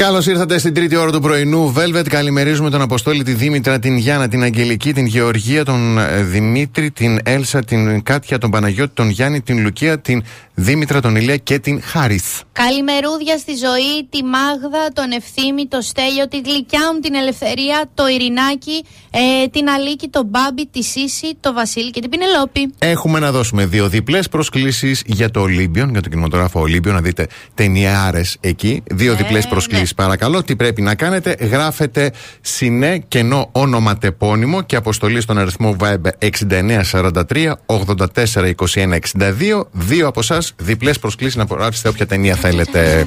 96.8 0.00 0.02
Καλώς 0.06 0.26
ήρθατε 0.26 0.58
στην 0.58 0.74
τρίτη 0.74 0.96
ώρα 0.96 1.10
του 1.10 1.20
πρωινού. 1.20 1.74
Velvet, 1.76 2.08
καλημερίζουμε 2.08 2.70
τον 2.70 2.80
Αποστόλη, 2.80 3.22
τη 3.22 3.32
Δήμητρα, 3.32 3.78
την 3.78 3.96
Γιάννα, 3.96 4.28
την 4.28 4.42
Αγγελική, 4.42 4.92
την 4.92 5.06
Γεωργία, 5.06 5.64
τον 5.64 5.98
ε, 5.98 6.22
Δημήτρη, 6.22 6.90
την 6.90 7.18
Έλσα, 7.24 7.64
την 7.64 8.02
Κάτια, 8.02 8.38
τον 8.38 8.50
Παναγιώτη, 8.50 8.94
τον 8.94 9.08
Γιάννη, 9.08 9.40
την 9.40 9.62
Λουκία, 9.62 10.00
την 10.00 10.22
Δήμητρα, 10.54 11.00
τον 11.00 11.16
Ηλία 11.16 11.36
και 11.36 11.58
την 11.58 11.82
Χάριθ. 11.82 12.40
Καλημερούδια 12.52 13.38
στη 13.38 13.54
ζωή, 13.54 14.06
τη 14.10 14.24
Μάγδα, 14.24 14.88
τον 14.92 15.10
Ευθύμη, 15.10 15.66
το 15.66 15.80
Στέλιο, 15.80 16.28
τη 16.28 16.40
γλυκιά 16.40 16.80
μου 16.94 17.00
την 17.00 17.14
Ελευθερία, 17.14 17.90
το 17.94 18.06
Ειρηνάκι, 18.06 18.84
ε, 19.10 19.46
την 19.48 19.68
Αλίκη, 19.68 20.08
τον 20.08 20.26
Μπάμπη, 20.26 20.66
τη 20.66 20.82
Σύση, 20.82 21.36
το 21.40 21.52
Βασίλη 21.52 21.90
και 21.90 22.00
την 22.00 22.10
Πινελόπη. 22.10 22.74
Έχουμε 22.78 23.18
να 23.18 23.30
δώσουμε 23.32 23.66
δύο 23.66 23.88
διπλές 23.88 24.28
προσκλήσεις 24.28 25.02
για 25.06 25.30
το 25.30 25.40
Ολύμπιον, 25.40 25.90
για 25.90 26.00
το 26.00 26.08
κινηματογράφο 26.08 26.60
Ολύμπιον, 26.60 26.94
να 26.94 27.00
δείτε 27.00 27.26
ταινιάρε 27.54 28.22
εκεί. 28.40 28.82
Δύο 28.90 29.14
διπλές 29.14 29.46
προσκλήσεις, 29.46 29.89
παρακαλώ. 29.94 30.42
Τι 30.42 30.56
πρέπει 30.56 30.82
να 30.82 30.94
κάνετε, 30.94 31.36
γράφετε 31.40 32.12
συνέ 32.40 32.98
κενό 33.08 33.48
όνομα 33.52 33.98
τεπώνυμο 33.98 34.62
και 34.62 34.76
αποστολή 34.76 35.20
στον 35.20 35.38
αριθμό 35.38 35.76
Viber 35.80 36.28
6943 36.30 37.52
84 37.66 38.52
21 38.56 38.98
62. 39.18 39.62
Δύο 39.70 40.06
από 40.06 40.20
εσάς 40.20 40.54
διπλές 40.56 40.98
προσκλήσεις 40.98 41.36
να 41.36 41.42
απογράψετε 41.42 41.88
όποια 41.88 42.06
ταινία 42.06 42.34
θέλετε. 42.34 43.06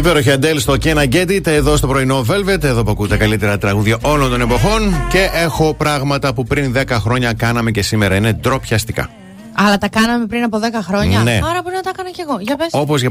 Υπέροχη 0.00 0.30
Αντέλ 0.30 0.58
στο 0.58 0.76
Can 0.82 0.96
I 0.96 1.08
Get 1.12 1.28
It 1.28 1.46
εδώ 1.46 1.76
στο 1.76 1.86
πρωινό 1.86 2.24
Velvet. 2.28 2.62
Εδώ 2.62 2.82
που 2.82 2.90
ακούτε 2.90 3.08
τα 3.08 3.16
καλύτερα 3.16 3.58
τραγούδια 3.58 3.98
όλων 4.02 4.30
των 4.30 4.40
εποχών. 4.40 4.94
Και 5.10 5.30
έχω 5.32 5.74
πράγματα 5.74 6.34
που 6.34 6.44
πριν 6.44 6.74
10 6.76 6.84
χρόνια 6.90 7.32
κάναμε 7.32 7.70
και 7.70 7.82
σήμερα 7.82 8.14
είναι 8.14 8.32
ντροπιαστικά. 8.32 9.10
Αλλά 9.52 9.78
τα 9.78 9.88
κάναμε 9.88 10.26
πριν 10.26 10.42
από 10.42 10.58
10 10.58 10.62
χρόνια; 10.82 11.18
Ναι. 11.18 11.40
Άρα 11.50 11.60
μπορεί 11.62 11.74
να 11.74 11.80
τα 11.80 11.90
έκανα 11.94 12.10
κι 12.10 12.20
εγώ. 12.20 12.36
Για 12.40 12.56
πες. 12.56 12.68
Όπως 12.70 13.00
για 13.00 13.10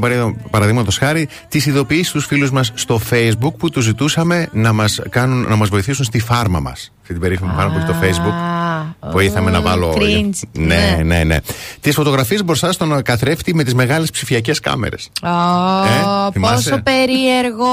παραδείγματος 0.50 0.98
χάρη, 0.98 1.28
τις 1.48 1.66
ειδοποιήσεις 1.66 2.08
στους 2.08 2.26
φίλους 2.26 2.50
μας 2.50 2.72
στο 2.74 3.00
Facebook 3.10 3.54
που 3.58 3.70
τους 3.70 3.84
ζητούσαμε 3.84 4.48
να 4.52 4.72
μας 4.72 5.00
να 5.48 5.56
μας 5.56 5.68
βοηθήσουν 5.68 6.04
στη 6.04 6.18
φάρμα 6.20 6.60
μας. 6.60 6.92
Αυτή 7.00 7.12
την 7.12 7.22
περίφημη 7.22 7.52
φάρμα 7.56 7.72
που 7.72 7.78
έχει 7.78 7.86
στο 7.86 8.22
Facebook. 8.22 8.34
Βοήθαμε 9.02 9.50
να 9.50 9.60
βάλω. 9.60 9.94
cringe. 9.98 10.40
Ναι, 10.52 11.00
ναι, 11.04 11.24
ναι. 11.24 11.36
Τις 11.80 11.94
φωτογραφίες 11.94 12.44
μπροστά 12.44 12.72
στον 12.72 13.02
καθρέφτη 13.02 13.54
με 13.54 13.64
τις 13.64 13.74
μεγάλες 13.74 14.10
ψηφιακές 14.10 14.60
κάμερες. 14.60 15.08
Ω, 15.22 15.28
Ε, 15.28 16.30
θυμάσαι; 16.32 16.70
πόσο 16.70 16.82
περίεργο. 16.82 17.66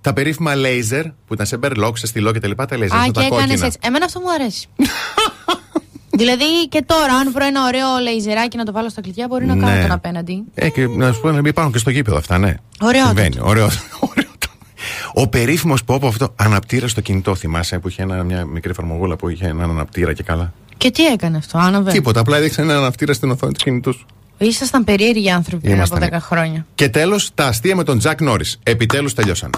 Τα 0.00 0.12
περίφημα 0.12 0.52
laser 0.54 1.04
που 1.26 1.34
ήταν 1.34 1.46
σε 1.46 1.56
μπερλόκ, 1.56 1.98
σε 1.98 2.06
στυλό 2.06 2.32
και 2.32 2.40
τα 2.40 2.48
λοιπά, 2.48 2.66
τα 2.66 2.76
laser. 2.76 2.80
Α, 2.80 2.84
αυτά 2.98 3.04
και 3.06 3.12
τα 3.12 3.20
έκανες 3.24 3.40
κόκκινα. 3.46 3.66
έτσι. 3.66 3.78
Εμένα 3.82 4.04
αυτό 4.04 4.20
μου 4.20 4.30
αρέσει. 4.32 4.66
δηλαδή 6.20 6.68
και 6.68 6.82
τώρα, 6.86 7.14
αν 7.14 7.32
βρω 7.32 7.44
ένα 7.46 7.64
ωραίο 7.66 7.86
λέιζεράκι 8.02 8.56
να 8.56 8.64
το 8.64 8.72
βάλω 8.72 8.88
στα 8.88 9.00
κλειδιά, 9.00 9.26
μπορεί 9.28 9.46
να 9.46 9.56
κάνω 9.56 9.74
Ναι. 9.74 9.82
τον 9.82 9.92
απέναντι. 9.92 10.42
Ε, 10.54 10.68
και 10.68 10.86
να 10.86 11.12
σου 11.12 11.20
πω 11.20 11.30
να 11.30 11.40
υπάρχουν 11.48 11.72
και 11.72 11.78
στο 11.78 11.90
γήπεδο 11.90 12.16
αυτά, 12.16 12.38
ναι. 12.38 12.54
Ωραιότατο. 12.80 13.14
Συμβαίνει. 13.20 13.36
Ωραίο. 13.48 13.68
Ο 15.14 15.28
περίφημος 15.28 15.84
Πόπο 15.84 16.06
αυτό 16.06 16.32
αναπτήρα 16.36 16.88
στο 16.88 17.00
κινητό, 17.00 17.34
θυμάσαι 17.34 17.78
που 17.78 17.88
είχε 17.88 18.02
ένα, 18.02 18.22
μια 18.22 18.44
μικρή 18.44 18.70
εφαρμογούλα 18.70 19.16
που 19.16 19.28
είχε 19.28 19.46
έναν 19.46 19.70
αναπτήρα 19.70 20.12
και 20.12 20.22
καλά. 20.22 20.52
Και 20.76 20.90
τι 20.90 21.06
έκανε 21.06 21.36
αυτό, 21.36 21.58
άναβε. 21.58 21.90
Τίποτα, 21.90 22.20
απλά 22.20 22.36
έδειξε 22.36 22.60
έναν 22.60 22.76
αναπτήρα 22.76 23.12
στην 23.12 23.30
οθόνη 23.30 23.52
του 23.52 23.64
κινητού 23.64 23.92
σου. 23.92 24.06
Ήσασταν 24.38 24.84
περίεργοι 24.84 25.30
άνθρωποι 25.30 25.62
πριν 25.62 25.80
από 25.80 25.96
Ήμασταν. 25.96 26.20
10 26.20 26.22
χρόνια. 26.22 26.66
Και 26.74 26.88
τέλος, 26.88 27.30
τα 27.34 27.46
αστεία 27.46 27.76
με 27.76 27.84
τον 27.84 27.98
Τζακ 27.98 28.20
Νόρις. 28.20 28.58
Επιτέλους 28.62 29.14
τελειώσαν. 29.14 29.50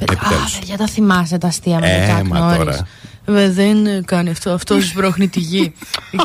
Α, 0.00 0.04
Επιτέλους. 0.12 0.58
παιδιά, 0.58 0.76
τα 0.76 0.86
θυμάσαι 0.86 1.38
τα 1.38 1.46
αστεία 1.46 1.78
με 1.78 1.90
Ε, 1.90 1.96
τον 1.98 2.04
Τζακ 2.06 2.26
μα 2.26 2.38
Νόρις. 2.38 2.58
τώρα. 2.58 2.86
Ε, 3.40 3.50
δεν 3.50 4.04
κάνει 4.04 4.30
αυτό. 4.30 4.50
Αυτός 4.50 4.84
σμπρώχνει 4.88 5.28
τη 5.28 5.40
γη. 5.40 5.72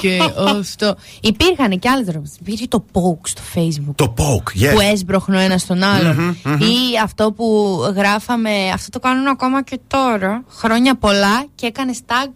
και 0.02 0.20
αυτό. 0.60 0.96
Υπήρχαν 1.22 1.80
και 1.80 1.90
άλλες 1.90 2.06
δρόμοι. 2.06 2.32
Υπήρχε 2.40 2.68
το 2.68 2.86
poke 2.92 3.28
στο 3.28 3.42
facebook. 3.56 3.94
Το 3.96 4.14
poke, 4.18 4.64
yes. 4.64 4.74
Που 4.74 4.80
έσπροχνε 4.80 5.38
ο 5.38 5.40
ένας 5.40 5.66
τον 5.66 5.84
άλλον. 5.84 6.16
Μμμ, 6.16 6.36
μμμ. 6.44 6.62
Ή 6.62 7.00
αυτό 7.04 7.32
που 7.32 7.78
γράφαμε. 7.96 8.50
Αυτό 8.74 8.90
το 8.90 9.00
κάνουν 9.08 9.28
ακόμα 9.28 9.64
και 9.64 9.80
τώρα. 9.88 10.44
Χρόνια 10.50 10.96
πολλά 10.98 11.46
και 11.56 11.66
έκανε 11.66 11.94
tag 12.08 12.32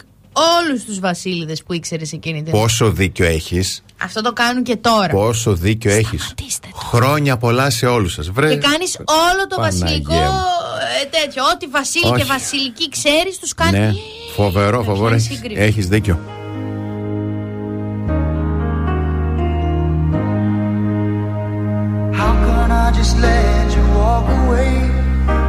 όλους 0.68 0.84
τους 0.84 1.00
βασίλειδες 1.00 1.64
που 1.64 1.74
ήξερες 1.74 2.12
εκείνη 2.12 2.44
την 2.44 2.52
Πόσο 2.52 2.92
δίκιο 2.92 3.26
έχεις. 3.26 3.84
Αυτό 4.04 4.22
το 4.22 4.34
κάνουν 4.34 4.64
και 4.64 4.76
τώρα. 4.76 5.08
Πόσο 5.08 5.54
δίκιο 5.54 5.92
έχεις. 5.92 6.34
Χρόνια 6.76 7.38
πολλά 7.38 7.70
σε 7.70 7.86
όλους 7.86 8.14
σας. 8.14 8.30
Βρε... 8.30 8.50
Και 8.50 8.58
κάνεις 8.58 8.98
όλο 8.98 9.48
το 9.50 9.56
Παναγία 9.56 9.86
βασιλικό 9.86 10.14
ε, 10.14 11.06
τέτοιο. 11.22 11.44
Ό,τι 11.54 11.68
βασίλη 11.68 12.12
και 12.18 12.24
βασιλική 12.24 12.90
ξέρεις, 12.90 13.40
τους 13.40 13.54
κάνεις. 13.54 13.80
Ναι. 13.80 13.94
Φοβερό, 14.36 14.84
φοβερό. 14.84 15.16
Έχεις 15.56 15.88
δίκιο. 15.88 16.20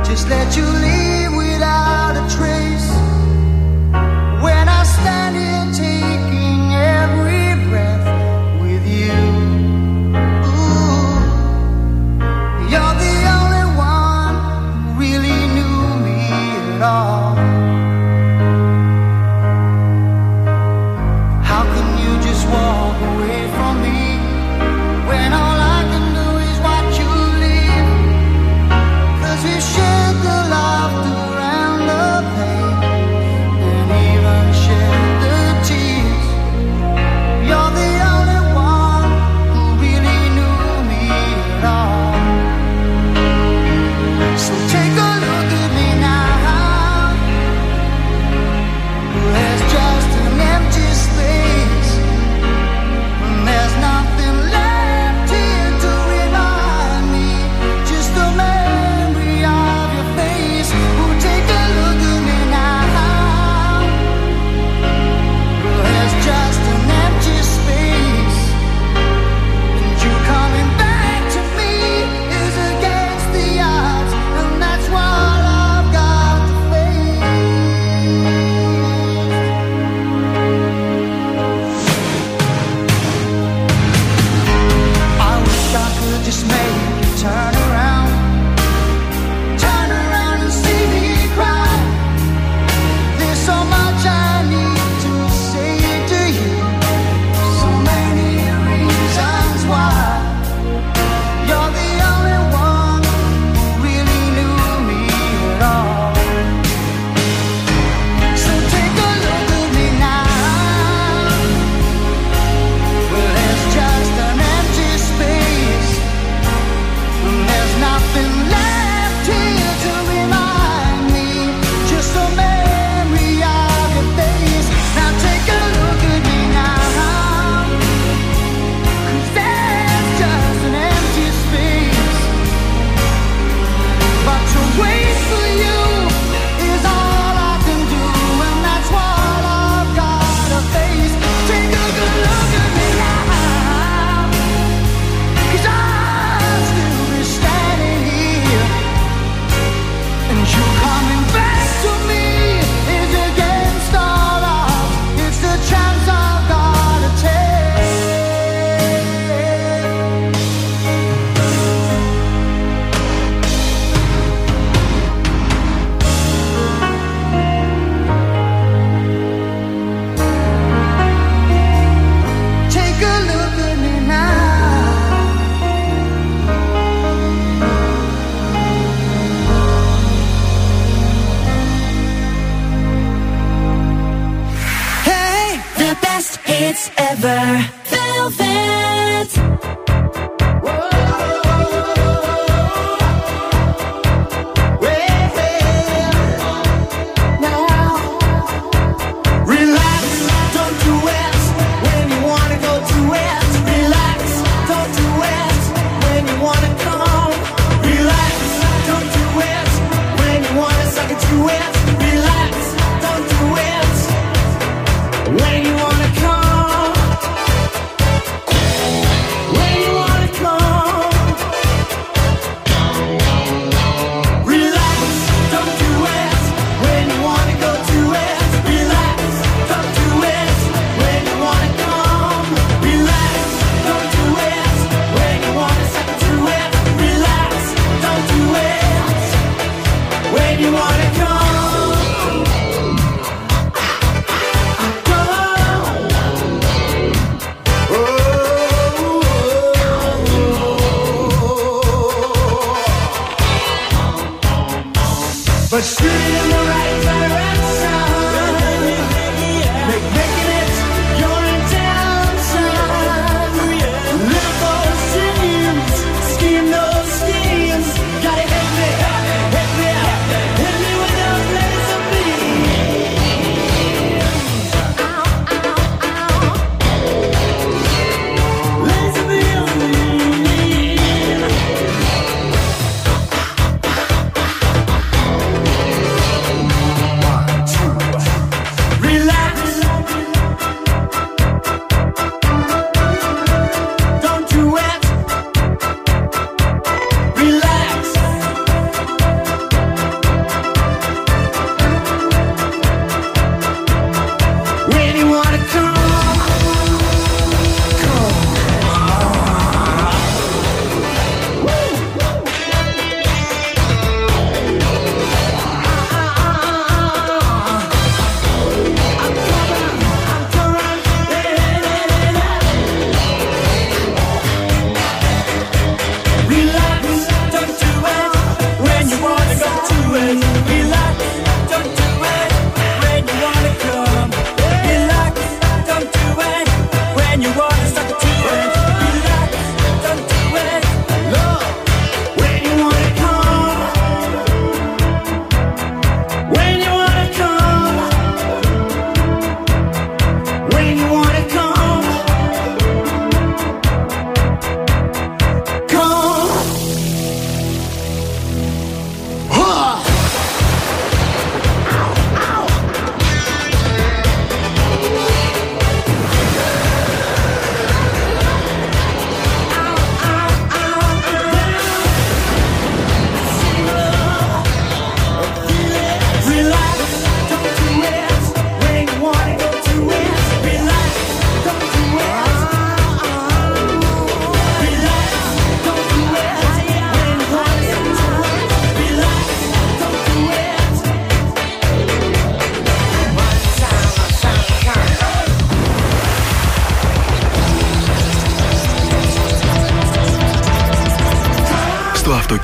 Just 0.08 0.26
let 0.30 0.56
you 0.56 0.78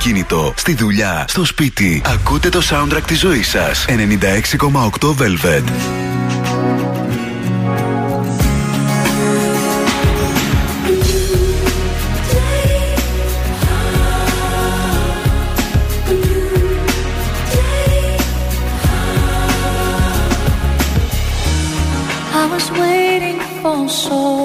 αυτοκίνητο, 0.05 0.53
στη 0.55 0.73
δουλειά, 0.73 1.25
στο 1.27 1.45
σπίτι. 1.45 2.01
Ακούτε 2.05 2.49
το 2.49 2.61
soundtrack 2.69 3.03
της 3.07 3.19
ζωής 3.19 3.49
σας. 3.49 3.85
96,8 3.87 5.15
Velvet. 5.15 5.63
I 22.41 22.47
was 22.53 22.65
waiting 22.79 23.39
for 23.61 23.89
so 24.03 24.44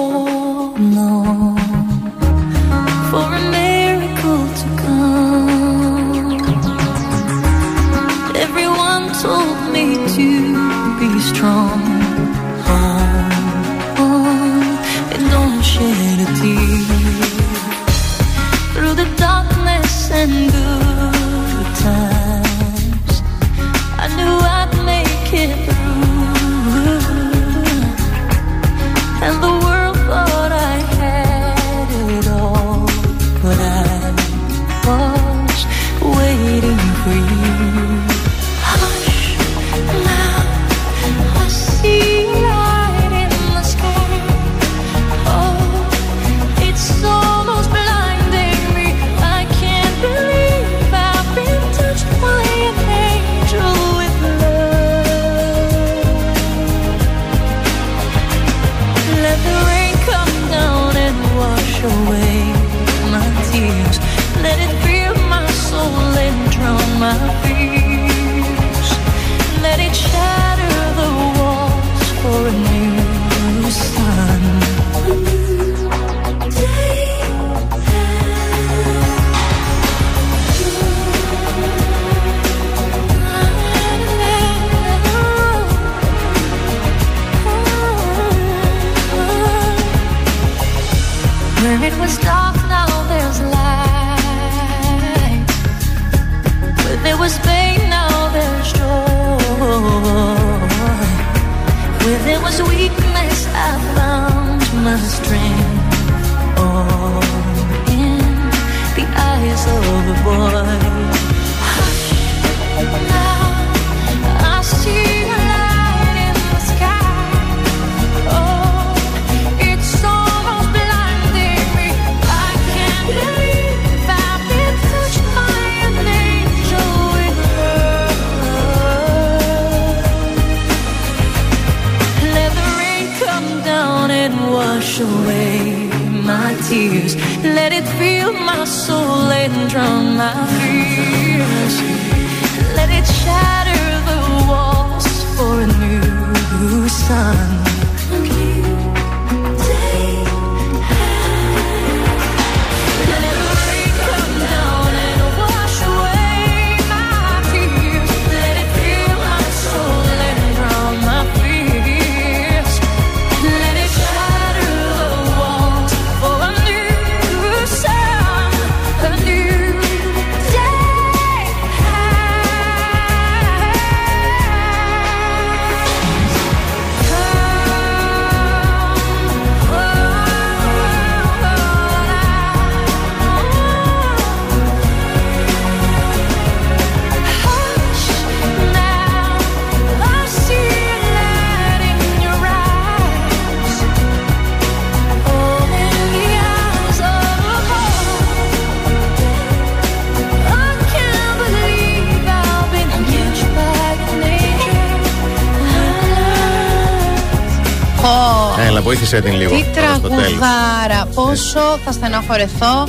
Έλα, 209.13 209.21
βοήθησε 209.21 209.21
την 209.21 209.33
λίγο. 209.33 209.55
Τι 209.55 209.79
τώρα 209.79 209.95
στο 209.95 210.07
τέλος. 210.07 210.23
τραγουδάρα. 210.23 211.05
Πόσο 211.13 211.79
θα 211.85 211.91
στεναχωρεθώ 211.91 212.87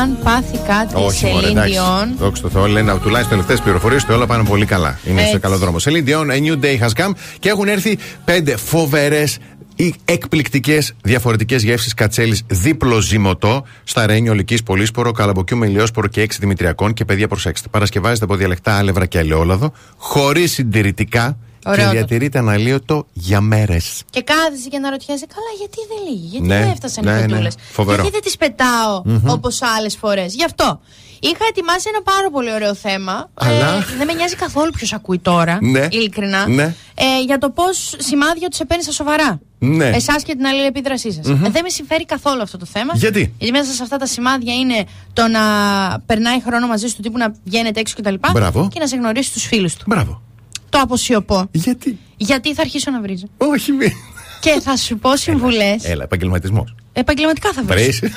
αν 0.00 0.18
πάθει 0.24 0.58
κάτι 0.66 0.94
Όχι, 0.94 1.18
σε 1.18 1.26
μωρέ, 1.26 1.46
εντάξει. 1.46 1.68
Λίνδιον. 1.70 2.14
Δόξα 2.18 2.42
τω 2.42 2.48
Θεώ, 2.48 2.66
λένε 2.66 2.98
τουλάχιστον 3.02 3.30
τελευταίες 3.30 3.60
πληροφορίες 3.60 4.02
ότι 4.02 4.12
όλα 4.12 4.26
πάνε 4.26 4.44
πολύ 4.44 4.64
καλά. 4.64 4.98
Είναι 5.04 5.20
Έτσι. 5.20 5.32
σε 5.32 5.38
καλό 5.38 5.56
δρόμο. 5.56 5.78
Σε 5.78 5.90
Dion, 6.06 6.30
A 6.30 6.42
New 6.42 6.64
Day 6.64 6.78
has 6.86 7.04
come 7.04 7.12
και 7.38 7.48
έχουν 7.48 7.68
έρθει 7.68 7.98
πέντε 8.24 8.56
φοβερές 8.56 9.38
ή 9.76 9.94
εκπληκτικές 10.04 10.94
διαφορετικές 11.02 11.62
γεύσεις 11.62 11.94
κατσέλης 11.94 12.42
δίπλο 12.46 13.00
ζυμωτό 13.00 13.64
στα 13.84 14.06
Ρένιο 14.06 14.32
Ολική 14.32 14.62
Πολύσπορο, 14.62 15.12
Καλαμποκιού 15.12 15.56
με 15.56 15.66
ηλιόσπορο 15.66 16.06
και 16.06 16.20
έξι 16.20 16.38
Δημητριακών. 16.40 16.92
Και 16.92 17.04
παιδιά, 17.04 17.28
προσέξτε, 17.28 17.68
παρασκευάζεται 17.70 18.24
από 18.24 18.34
διαλεκτά 18.34 18.76
άλευρα 18.76 19.06
και 19.06 19.18
ελαιόλαδο, 19.18 19.72
χωρίς 19.96 20.52
συντηρητικά 20.52 21.38
Ωραίο 21.68 21.76
και 21.84 21.84
το. 21.84 21.90
διατηρείται 21.90 22.38
αναλύωτο 22.38 23.06
για 23.12 23.40
μέρες. 23.40 24.02
Και 24.10 24.22
κάθεσαι 24.22 24.68
και 24.68 24.78
να 24.78 24.90
ρωτιέσαι, 24.90 25.26
καλά, 25.26 25.50
γιατί 25.58 25.78
δεν 25.88 25.98
λύγει, 26.08 26.26
γιατί 26.30 26.46
Ναι, 26.46 26.58
δεν 26.58 26.68
έφτασαν 26.70 27.04
ναι, 27.04 27.10
οι 27.10 27.14
ναι. 27.14 27.26
κοντούλε. 27.26 27.48
Φοβερό. 27.72 27.96
Γιατί 28.02 28.12
δεν 28.12 28.22
τις 28.22 28.36
πετάω 28.36 29.02
Μμμ. 29.04 29.30
όπως 29.30 29.62
άλλες 29.62 29.96
φορές; 29.96 30.34
Γι' 30.34 30.44
αυτό. 30.44 30.80
Είχα 31.20 31.44
ετοιμάσει 31.48 31.86
ένα 31.92 32.02
πάρα 32.02 32.30
πολύ 32.30 32.52
ωραίο 32.52 32.74
θέμα. 32.74 33.30
Αλλά- 33.34 33.74
Ε, 33.76 33.84
δεν 33.98 34.06
με 34.06 34.12
νοιάζει 34.12 34.34
καθόλου 34.36 34.70
ποιος 34.70 34.92
ακούει 34.92 35.18
τώρα. 35.18 35.58
Ναι. 35.60 35.86
Ειλικρινά. 35.90 36.48
Ναι. 36.48 36.74
Ε, 36.94 37.22
για 37.26 37.38
το 37.38 37.50
πώς 37.50 37.94
σημάδια 37.98 38.48
τους 38.48 38.58
επένει 38.60 38.82
στα 38.82 38.92
σοβαρά. 38.92 39.40
Ναι. 39.58 39.88
Εσάς 39.88 40.22
και 40.22 40.34
την 40.34 40.46
αλληλεπίδρασή 40.46 41.12
σας. 41.12 41.26
Μμμ. 41.26 41.40
δεν 41.42 41.62
με 41.62 41.68
συμφέρει 41.68 42.04
καθόλου 42.04 42.42
αυτό 42.42 42.58
το 42.58 42.66
θέμα. 42.66 42.92
Γιατί; 42.94 43.34
Γιατί 43.38 43.52
μέσα 43.58 43.72
σε 43.72 43.82
αυτά 43.82 43.96
τα 43.96 44.06
σημάδια 44.06 44.54
είναι 44.54 44.84
το 45.12 45.26
να 45.28 45.40
περνάει 46.06 46.42
χρόνο 46.46 46.66
μαζί 46.66 46.86
σου 46.86 46.96
του 46.96 47.02
τύπου 47.02 47.18
να 47.18 47.34
βγαίνετε 47.44 47.80
έξω 47.80 47.94
κτλ. 47.98 48.14
Μπράβο. 48.32 48.68
Και 48.72 48.78
να 48.80 48.86
σε 48.86 48.96
γνωρίσει 48.96 49.32
τους 49.32 49.44
φίλους 49.46 49.74
του. 49.76 49.84
Μπράβο. 49.86 50.22
Το 50.68 50.78
αποσιωπώ. 50.78 51.48
Γιατί; 51.52 51.98
Γιατί 52.16 52.54
θα 52.54 52.60
αρχίσω 52.62 52.90
να 52.90 53.00
βρίζω. 53.00 53.24
Όχι, 53.36 53.72
μη. 53.72 53.92
Και 54.40 54.60
θα 54.62 54.76
σου 54.76 54.98
πω 54.98 55.16
συμβουλές. 55.16 55.84
Έλα, 55.84 56.02
επαγγελματισμός. 56.02 56.74
Επαγγελματικά 56.92 57.52
θα 57.52 57.62
βρεις. 57.62 57.98
Βρέσει. 57.98 58.14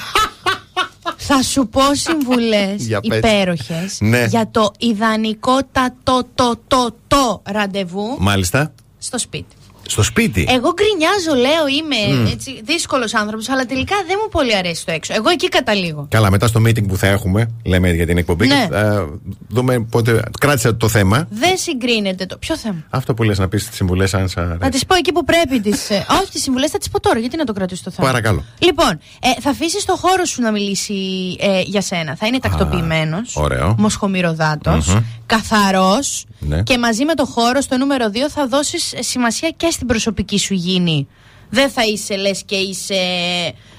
Θα 1.17 1.41
σου 1.43 1.67
πω 1.67 1.81
συμβουλές 1.95 2.83
Για 2.87 2.99
πες. 2.99 3.17
υπέροχες 3.17 3.97
Ναι. 4.01 4.25
για 4.29 4.47
το 4.51 4.71
ιδανικό 4.79 5.59
τα 5.71 5.95
το 6.03 6.27
το 6.35 6.59
το 6.67 6.95
το 7.07 7.41
ραντεβού 7.45 8.15
Μάλιστα. 8.19 8.73
στο 8.97 9.17
σπίτι. 9.17 9.55
Στο 9.91 10.03
σπίτι. 10.03 10.45
Εγώ 10.49 10.73
γκρινιάζω, 10.73 11.41
λέω, 11.49 11.68
είμαι 11.68 12.22
Μμ. 12.22 12.26
έτσι, 12.26 12.61
δύσκολος 12.63 13.13
άνθρωπος, 13.15 13.49
αλλά 13.49 13.65
τελικά 13.65 13.95
δεν 14.07 14.15
μου 14.23 14.30
πολύ 14.30 14.55
αρέσει 14.55 14.85
το 14.85 14.91
έξω. 14.91 15.13
Εγώ 15.15 15.30
εκεί 15.30 15.49
καταλήγω. 15.49 16.05
Καλά, 16.09 16.31
μετά 16.31 16.47
στο 16.47 16.61
meeting 16.65 16.88
που 16.88 16.97
θα 16.97 17.07
έχουμε, 17.07 17.49
λέμε 17.65 17.91
για 17.91 18.05
την 18.05 18.18
εκπομπή, 18.18 18.47
Ναι. 18.47 18.68
θα 18.72 19.09
δούμε 19.49 19.80
πότε. 19.80 20.22
Κράτησε 20.39 20.73
το 20.73 20.88
θέμα. 20.88 21.27
Δεν 21.30 21.57
συγκρίνεται 21.57 22.26
το. 22.26 22.38
Ποιο 22.38 22.57
θέμα; 22.57 22.84
Αυτό 22.89 23.13
που 23.13 23.23
λες 23.23 23.39
να 23.39 23.47
πεις 23.47 23.65
τις 23.68 23.76
συμβουλές 23.76 24.13
αν 24.13 24.27
σα 24.30 24.41
Να 24.45 24.69
τις 24.69 24.85
πω 24.85 24.95
εκεί 24.95 25.11
που 25.11 25.23
πρέπει 25.23 25.59
τις. 25.61 25.89
όχι, 26.22 26.31
τις 26.31 26.41
συμβουλές 26.41 26.72
θα 26.72 26.77
τις 26.77 26.89
πω 26.89 26.99
τώρα. 26.99 27.19
Γιατί 27.19 27.38
να 27.38 27.43
το 27.43 27.53
κρατήσω 27.53 27.84
το 27.84 27.91
θέμα; 27.91 28.07
Παρακαλώ. 28.07 28.43
Λοιπόν, 28.59 28.89
ε, 29.22 29.41
θα 29.41 29.49
αφήσεις 29.49 29.85
το 29.85 29.95
χώρο 29.95 30.26
σου 30.26 30.41
να 30.41 30.51
μιλήσει 30.51 30.93
ε, 31.39 31.61
για 31.61 31.81
σένα. 31.81 32.15
Θα 32.15 32.27
είναι 32.27 32.39
τακτοποιημένος. 32.39 33.35
ωραίο. 33.35 33.76
Μοσχομυροδάτο. 33.77 34.72
Μμμ. 34.72 34.99
Καθαρός. 35.26 36.26
Ναι. 36.39 36.63
Και 36.63 36.77
μαζί 36.77 37.05
με 37.05 37.13
το 37.13 37.26
χώρο 37.26 37.61
στο 37.61 37.77
νούμερο 37.77 38.05
2 38.13 38.15
θα 38.30 38.47
δώσεις 38.47 38.93
σημασία 38.99 39.49
και 39.57 39.68
στην 39.81 39.93
προσωπική 39.93 40.37
σου 40.37 40.53
υγιεινή. 40.53 41.07
Δεν 41.49 41.69
θα 41.69 41.83
είσαι 41.85 42.15
λες 42.15 42.43
και 42.45 42.55
είσαι. 42.55 42.95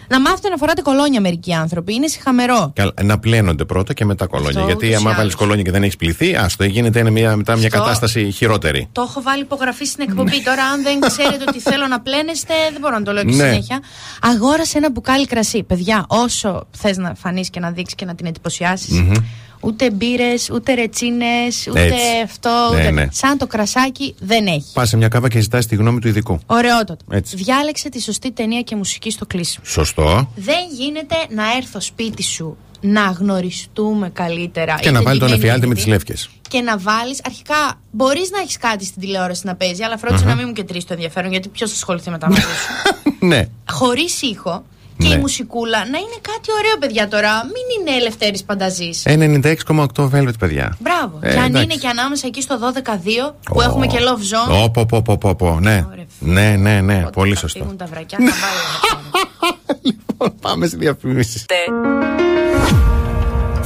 Να 0.08 0.20
μάθετε 0.20 0.48
να 0.48 0.56
φοράτε 0.56 0.82
κολόνια 0.82 1.20
μερικοί 1.20 1.52
άνθρωποι. 1.54 1.94
Είναι 1.94 2.06
συχαμερό. 2.06 2.72
Καλά, 2.74 2.92
να 3.02 3.18
πλένονται 3.18 3.64
πρώτα 3.64 3.92
και 3.94 4.04
μετά 4.04 4.26
κολόνια. 4.26 4.50
Αυτό 4.50 4.64
Γιατί 4.64 4.86
ούτως 4.86 4.90
ή 4.90 4.94
άμα 4.94 5.04
βάλεις 5.04 5.20
άλλως. 5.20 5.34
κολόνια 5.34 5.62
και 5.62 5.70
δεν 5.70 5.82
έχεις 5.82 5.96
πληθεί, 5.96 6.36
άστο, 6.36 6.64
γίνεται 6.64 6.98
είναι 6.98 7.10
μια, 7.10 7.36
μετά 7.36 7.56
μια 7.56 7.66
Αυτό- 7.66 7.78
κατάσταση 7.78 8.30
χειρότερη. 8.30 8.88
Το 8.92 9.02
έχω 9.08 9.22
βάλει 9.22 9.42
υπογραφή 9.42 9.84
στην 9.84 10.04
εκπομπή. 10.08 10.42
Τώρα, 10.42 10.64
αν 10.64 10.82
δεν 10.82 11.00
ξέρετε 11.00 11.44
ότι 11.48 11.60
θέλω 11.60 11.86
να 11.86 12.00
πλένεστε, 12.00 12.54
δεν 12.72 12.80
μπορώ 12.80 12.98
να 12.98 13.02
το 13.04 13.12
λέω 13.12 13.24
και 13.24 13.34
Ναι. 13.34 13.48
συνέχεια. 13.50 13.80
Αγόρασε 14.22 14.78
ένα 14.78 14.90
μπουκάλι 14.90 15.26
κρασί. 15.26 15.62
Παιδιά, 15.62 16.04
όσο 16.08 16.66
θες 16.70 16.96
να 16.96 17.14
φανείς 17.14 17.50
και 17.50 17.60
να 17.60 17.70
δείξεις 17.70 17.94
και 17.94 18.04
να 18.04 18.14
την 18.14 18.26
εντυπωσιάσεις, 18.26 19.00
Μμμ. 19.00 19.12
Ούτε 19.62 19.90
μπύρες, 19.90 20.51
ούτε 20.52 20.74
ρετσίνες, 20.74 21.66
ούτε 21.70 21.82
Έτσι. 21.82 21.97
αυτό. 22.24 22.70
Ναι, 22.72 22.80
Ούτε... 22.80 22.90
ναι. 22.90 23.06
Σαν 23.12 23.39
το 23.39 23.47
κρασάκι 23.47 24.14
δεν 24.20 24.47
έχει. 24.47 24.72
Πας 24.72 24.89
σε 24.89 24.97
μια 24.97 25.09
κάβα 25.09 25.28
και 25.28 25.40
ζητάς 25.40 25.66
τη 25.66 25.76
γνώμη 25.76 25.98
του 26.01 26.09
ειδικού. 26.09 26.39
Ωραιότατο. 26.47 27.05
Έτσι. 27.10 27.36
Διάλεξε 27.36 27.89
τη 27.89 28.01
σωστή 28.01 28.32
ταινία 28.32 28.60
και 28.60 28.76
μουσική 28.76 29.10
στο 29.10 29.26
κλείσιμο. 29.26 29.64
Σωστό. 29.68 30.30
Δεν 30.36 30.64
γίνεται 30.78 31.14
να 31.28 31.43
έρθω 31.56 31.80
σπίτι 31.80 32.22
σου 32.22 32.56
να 32.80 33.01
γνωριστούμε 33.02 34.10
καλύτερα. 34.10 34.74
Και 34.74 34.89
είτε 34.89 34.90
να 34.90 35.02
βάλει 35.02 35.18
τον 35.18 35.28
ντυμένη 35.28 35.44
εφιάλτη 35.44 35.66
με 35.66 35.72
είτε 35.72 35.82
τις 35.82 35.90
λεύκες. 35.90 36.28
και 36.48 36.60
να 36.60 36.78
βάλεις. 36.78 37.20
Αρχικά, 37.24 37.80
μπορείς 37.90 38.30
να 38.30 38.39
έχεις 38.40 38.56
κάτι 38.56 38.84
στην 38.84 39.01
τηλεόραση 39.02 39.47
να 39.47 39.55
παίζει, 39.55 39.82
αλλά 39.82 39.98
φρόντισε 39.98 40.22
Μμμ. 40.24 40.30
να 40.30 40.36
μην 40.36 40.44
μου 40.47 40.52
κεντρήσει 40.52 40.86
το 40.86 40.93
ενδιαφέρον, 40.93 41.30
γιατί 41.30 41.48
ποιος 41.48 41.70
θα 41.70 41.76
ασχοληθεί 41.76 42.10
μετά 42.10 42.28
μαζί 42.28 42.40
σου. 42.40 42.97
ναι. 43.26 43.47
Χωρίς 43.70 44.22
ήχο 44.22 44.64
και 44.98 45.09
Ναι. 45.09 45.14
η 45.14 45.19
μουσικούλα 45.19 45.78
να 45.78 45.98
είναι 45.98 46.19
κάτι 46.20 46.48
ωραίο, 46.59 46.78
παιδιά 46.78 47.09
τώρα. 47.09 47.44
Μην 47.44 47.86
είναι 47.89 47.97
ελευθέρης 47.97 48.44
πανταζή. 48.44 48.90
96,8 49.05 50.09
velvet, 50.12 50.39
παιδιά. 50.39 50.77
Μπράβο. 50.81 51.19
Ε, 51.20 51.32
και 51.32 51.39
αν 51.39 51.44
εντάξει. 51.44 51.64
είναι 51.64 51.74
και 51.74 51.89
ανάμεσα 51.89 52.27
εκεί 52.27 52.43
στο 52.43 52.59
12-2 52.59 53.35
που 53.52 53.60
έχουμε 53.60 53.86
και 53.86 53.98
love 54.01 54.52
zone. 54.59 54.62
Ω, 54.64 54.70
πω, 54.70 54.86
πω, 54.86 55.02
πω, 55.02 55.19
πω, 55.19 55.35
πω. 55.35 55.59
Ναι. 55.60 55.86
Ναι, 56.19 56.56
ναι, 56.56 56.81
ναι. 56.81 57.05
Πολύ 57.12 57.36
σωστό. 57.36 57.59
Φύγουν 57.59 57.77
τα 57.77 57.86
βρακιά, 57.86 58.19
θα 58.20 58.24
βάλω. 58.43 60.32
Πάμε 60.40 60.66
στη 60.66 60.77
διαφήμιση. 60.77 61.44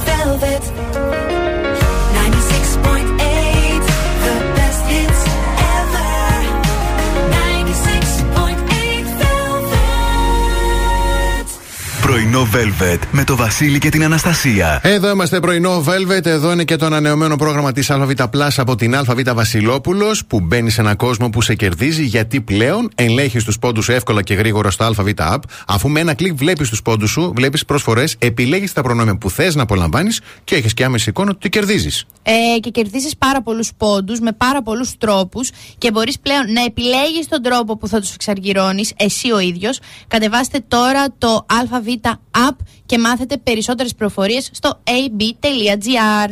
Velvet 0.05 0.86
Πρωινό 12.17 12.47
Velvet 12.53 12.99
με 13.11 13.23
το 13.23 13.35
Βασίλη 13.35 13.79
και 13.79 13.89
την 13.89 14.03
Αναστασία. 14.03 14.79
Εδώ 14.83 15.09
είμαστε 15.09 15.39
πρωινό 15.39 15.83
Velvet. 15.87 16.25
Εδώ 16.25 16.51
είναι 16.51 16.63
και 16.63 16.75
το 16.75 16.85
ανανεωμένο 16.85 17.35
πρόγραμμα 17.35 17.71
της 17.71 17.89
ΑΒ 17.89 18.11
Plus 18.17 18.49
από 18.57 18.75
την 18.75 18.95
ΑΒ 18.95 19.19
Βασιλόπουλος 19.33 20.25
που 20.25 20.39
μπαίνει 20.39 20.69
σε 20.69 20.81
έναν 20.81 20.95
κόσμο 20.95 21.29
που 21.29 21.41
σε 21.41 21.55
κερδίζει 21.55 22.03
γιατί 22.03 22.41
πλέον 22.41 22.89
ελέγχεις 22.95 23.43
τους 23.43 23.59
πόντους 23.59 23.85
σου 23.85 23.91
εύκολα 23.91 24.21
και 24.21 24.33
γρήγορα 24.33 24.71
στο 24.71 24.83
ΑΒ 24.83 25.09
App. 25.15 25.37
Αφού 25.67 25.89
με 25.89 25.99
ένα 25.99 26.13
κλικ 26.13 26.33
βλέπεις 26.35 26.69
τους 26.69 26.81
πόντους 26.81 27.09
σου, 27.11 27.33
βλέπεις 27.35 27.65
προσφορές, 27.65 28.15
επιλέγεις 28.19 28.73
τα 28.73 28.81
προνόμια 28.81 29.17
που 29.17 29.29
θες 29.29 29.55
να 29.55 29.61
απολαμβάνεις 29.61 30.21
και 30.43 30.55
έχεις 30.55 30.73
και 30.73 30.83
άμεση 30.83 31.09
εικόνα 31.09 31.31
ότι 31.31 31.49
κερδίζεις. 31.49 32.05
Ε, 32.23 32.59
και 32.59 32.69
κερδίζεις 32.69 33.17
πάρα 33.17 33.41
πολλούς 33.41 33.71
πόντους 33.77 34.19
με 34.19 34.31
πάρα 34.31 34.61
πολλούς 34.61 34.97
τρόπους 34.97 35.49
και 35.77 35.91
μπορείς 35.91 36.19
πλέον 36.19 36.51
να 36.51 36.63
επιλέγεις 36.63 37.27
τον 37.29 37.41
τρόπο 37.41 37.77
που 37.77 37.87
θα 37.87 37.99
τους 37.99 38.13
εξαργυρώνει 38.13 38.83
εσύ 38.97 39.31
ο 39.31 39.39
ίδιος. 39.39 39.79
Κατεβάστε 40.07 40.63
τώρα 40.67 41.05
το 41.17 41.45
ΑΒ 41.71 41.85
App 42.31 42.55
και 42.85 42.97
μάθετε 42.97 43.37
περισσότερες 43.37 43.95
πληροφορίες 43.95 44.49
στο 44.53 44.79
ab.gr. 44.83 46.31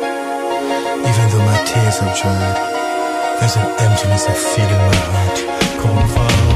Even 1.09 1.29
though 1.31 1.45
my 1.45 1.57
tears 1.65 1.97
have 1.99 2.15
dried, 2.19 2.57
there's 3.39 3.55
an 3.55 3.67
emptiness 3.85 4.25
I 4.27 4.33
feel 4.33 4.69
in 4.69 4.81
my 4.89 4.95
heart. 5.11 5.37
Come 5.81 6.07
far 6.09 6.50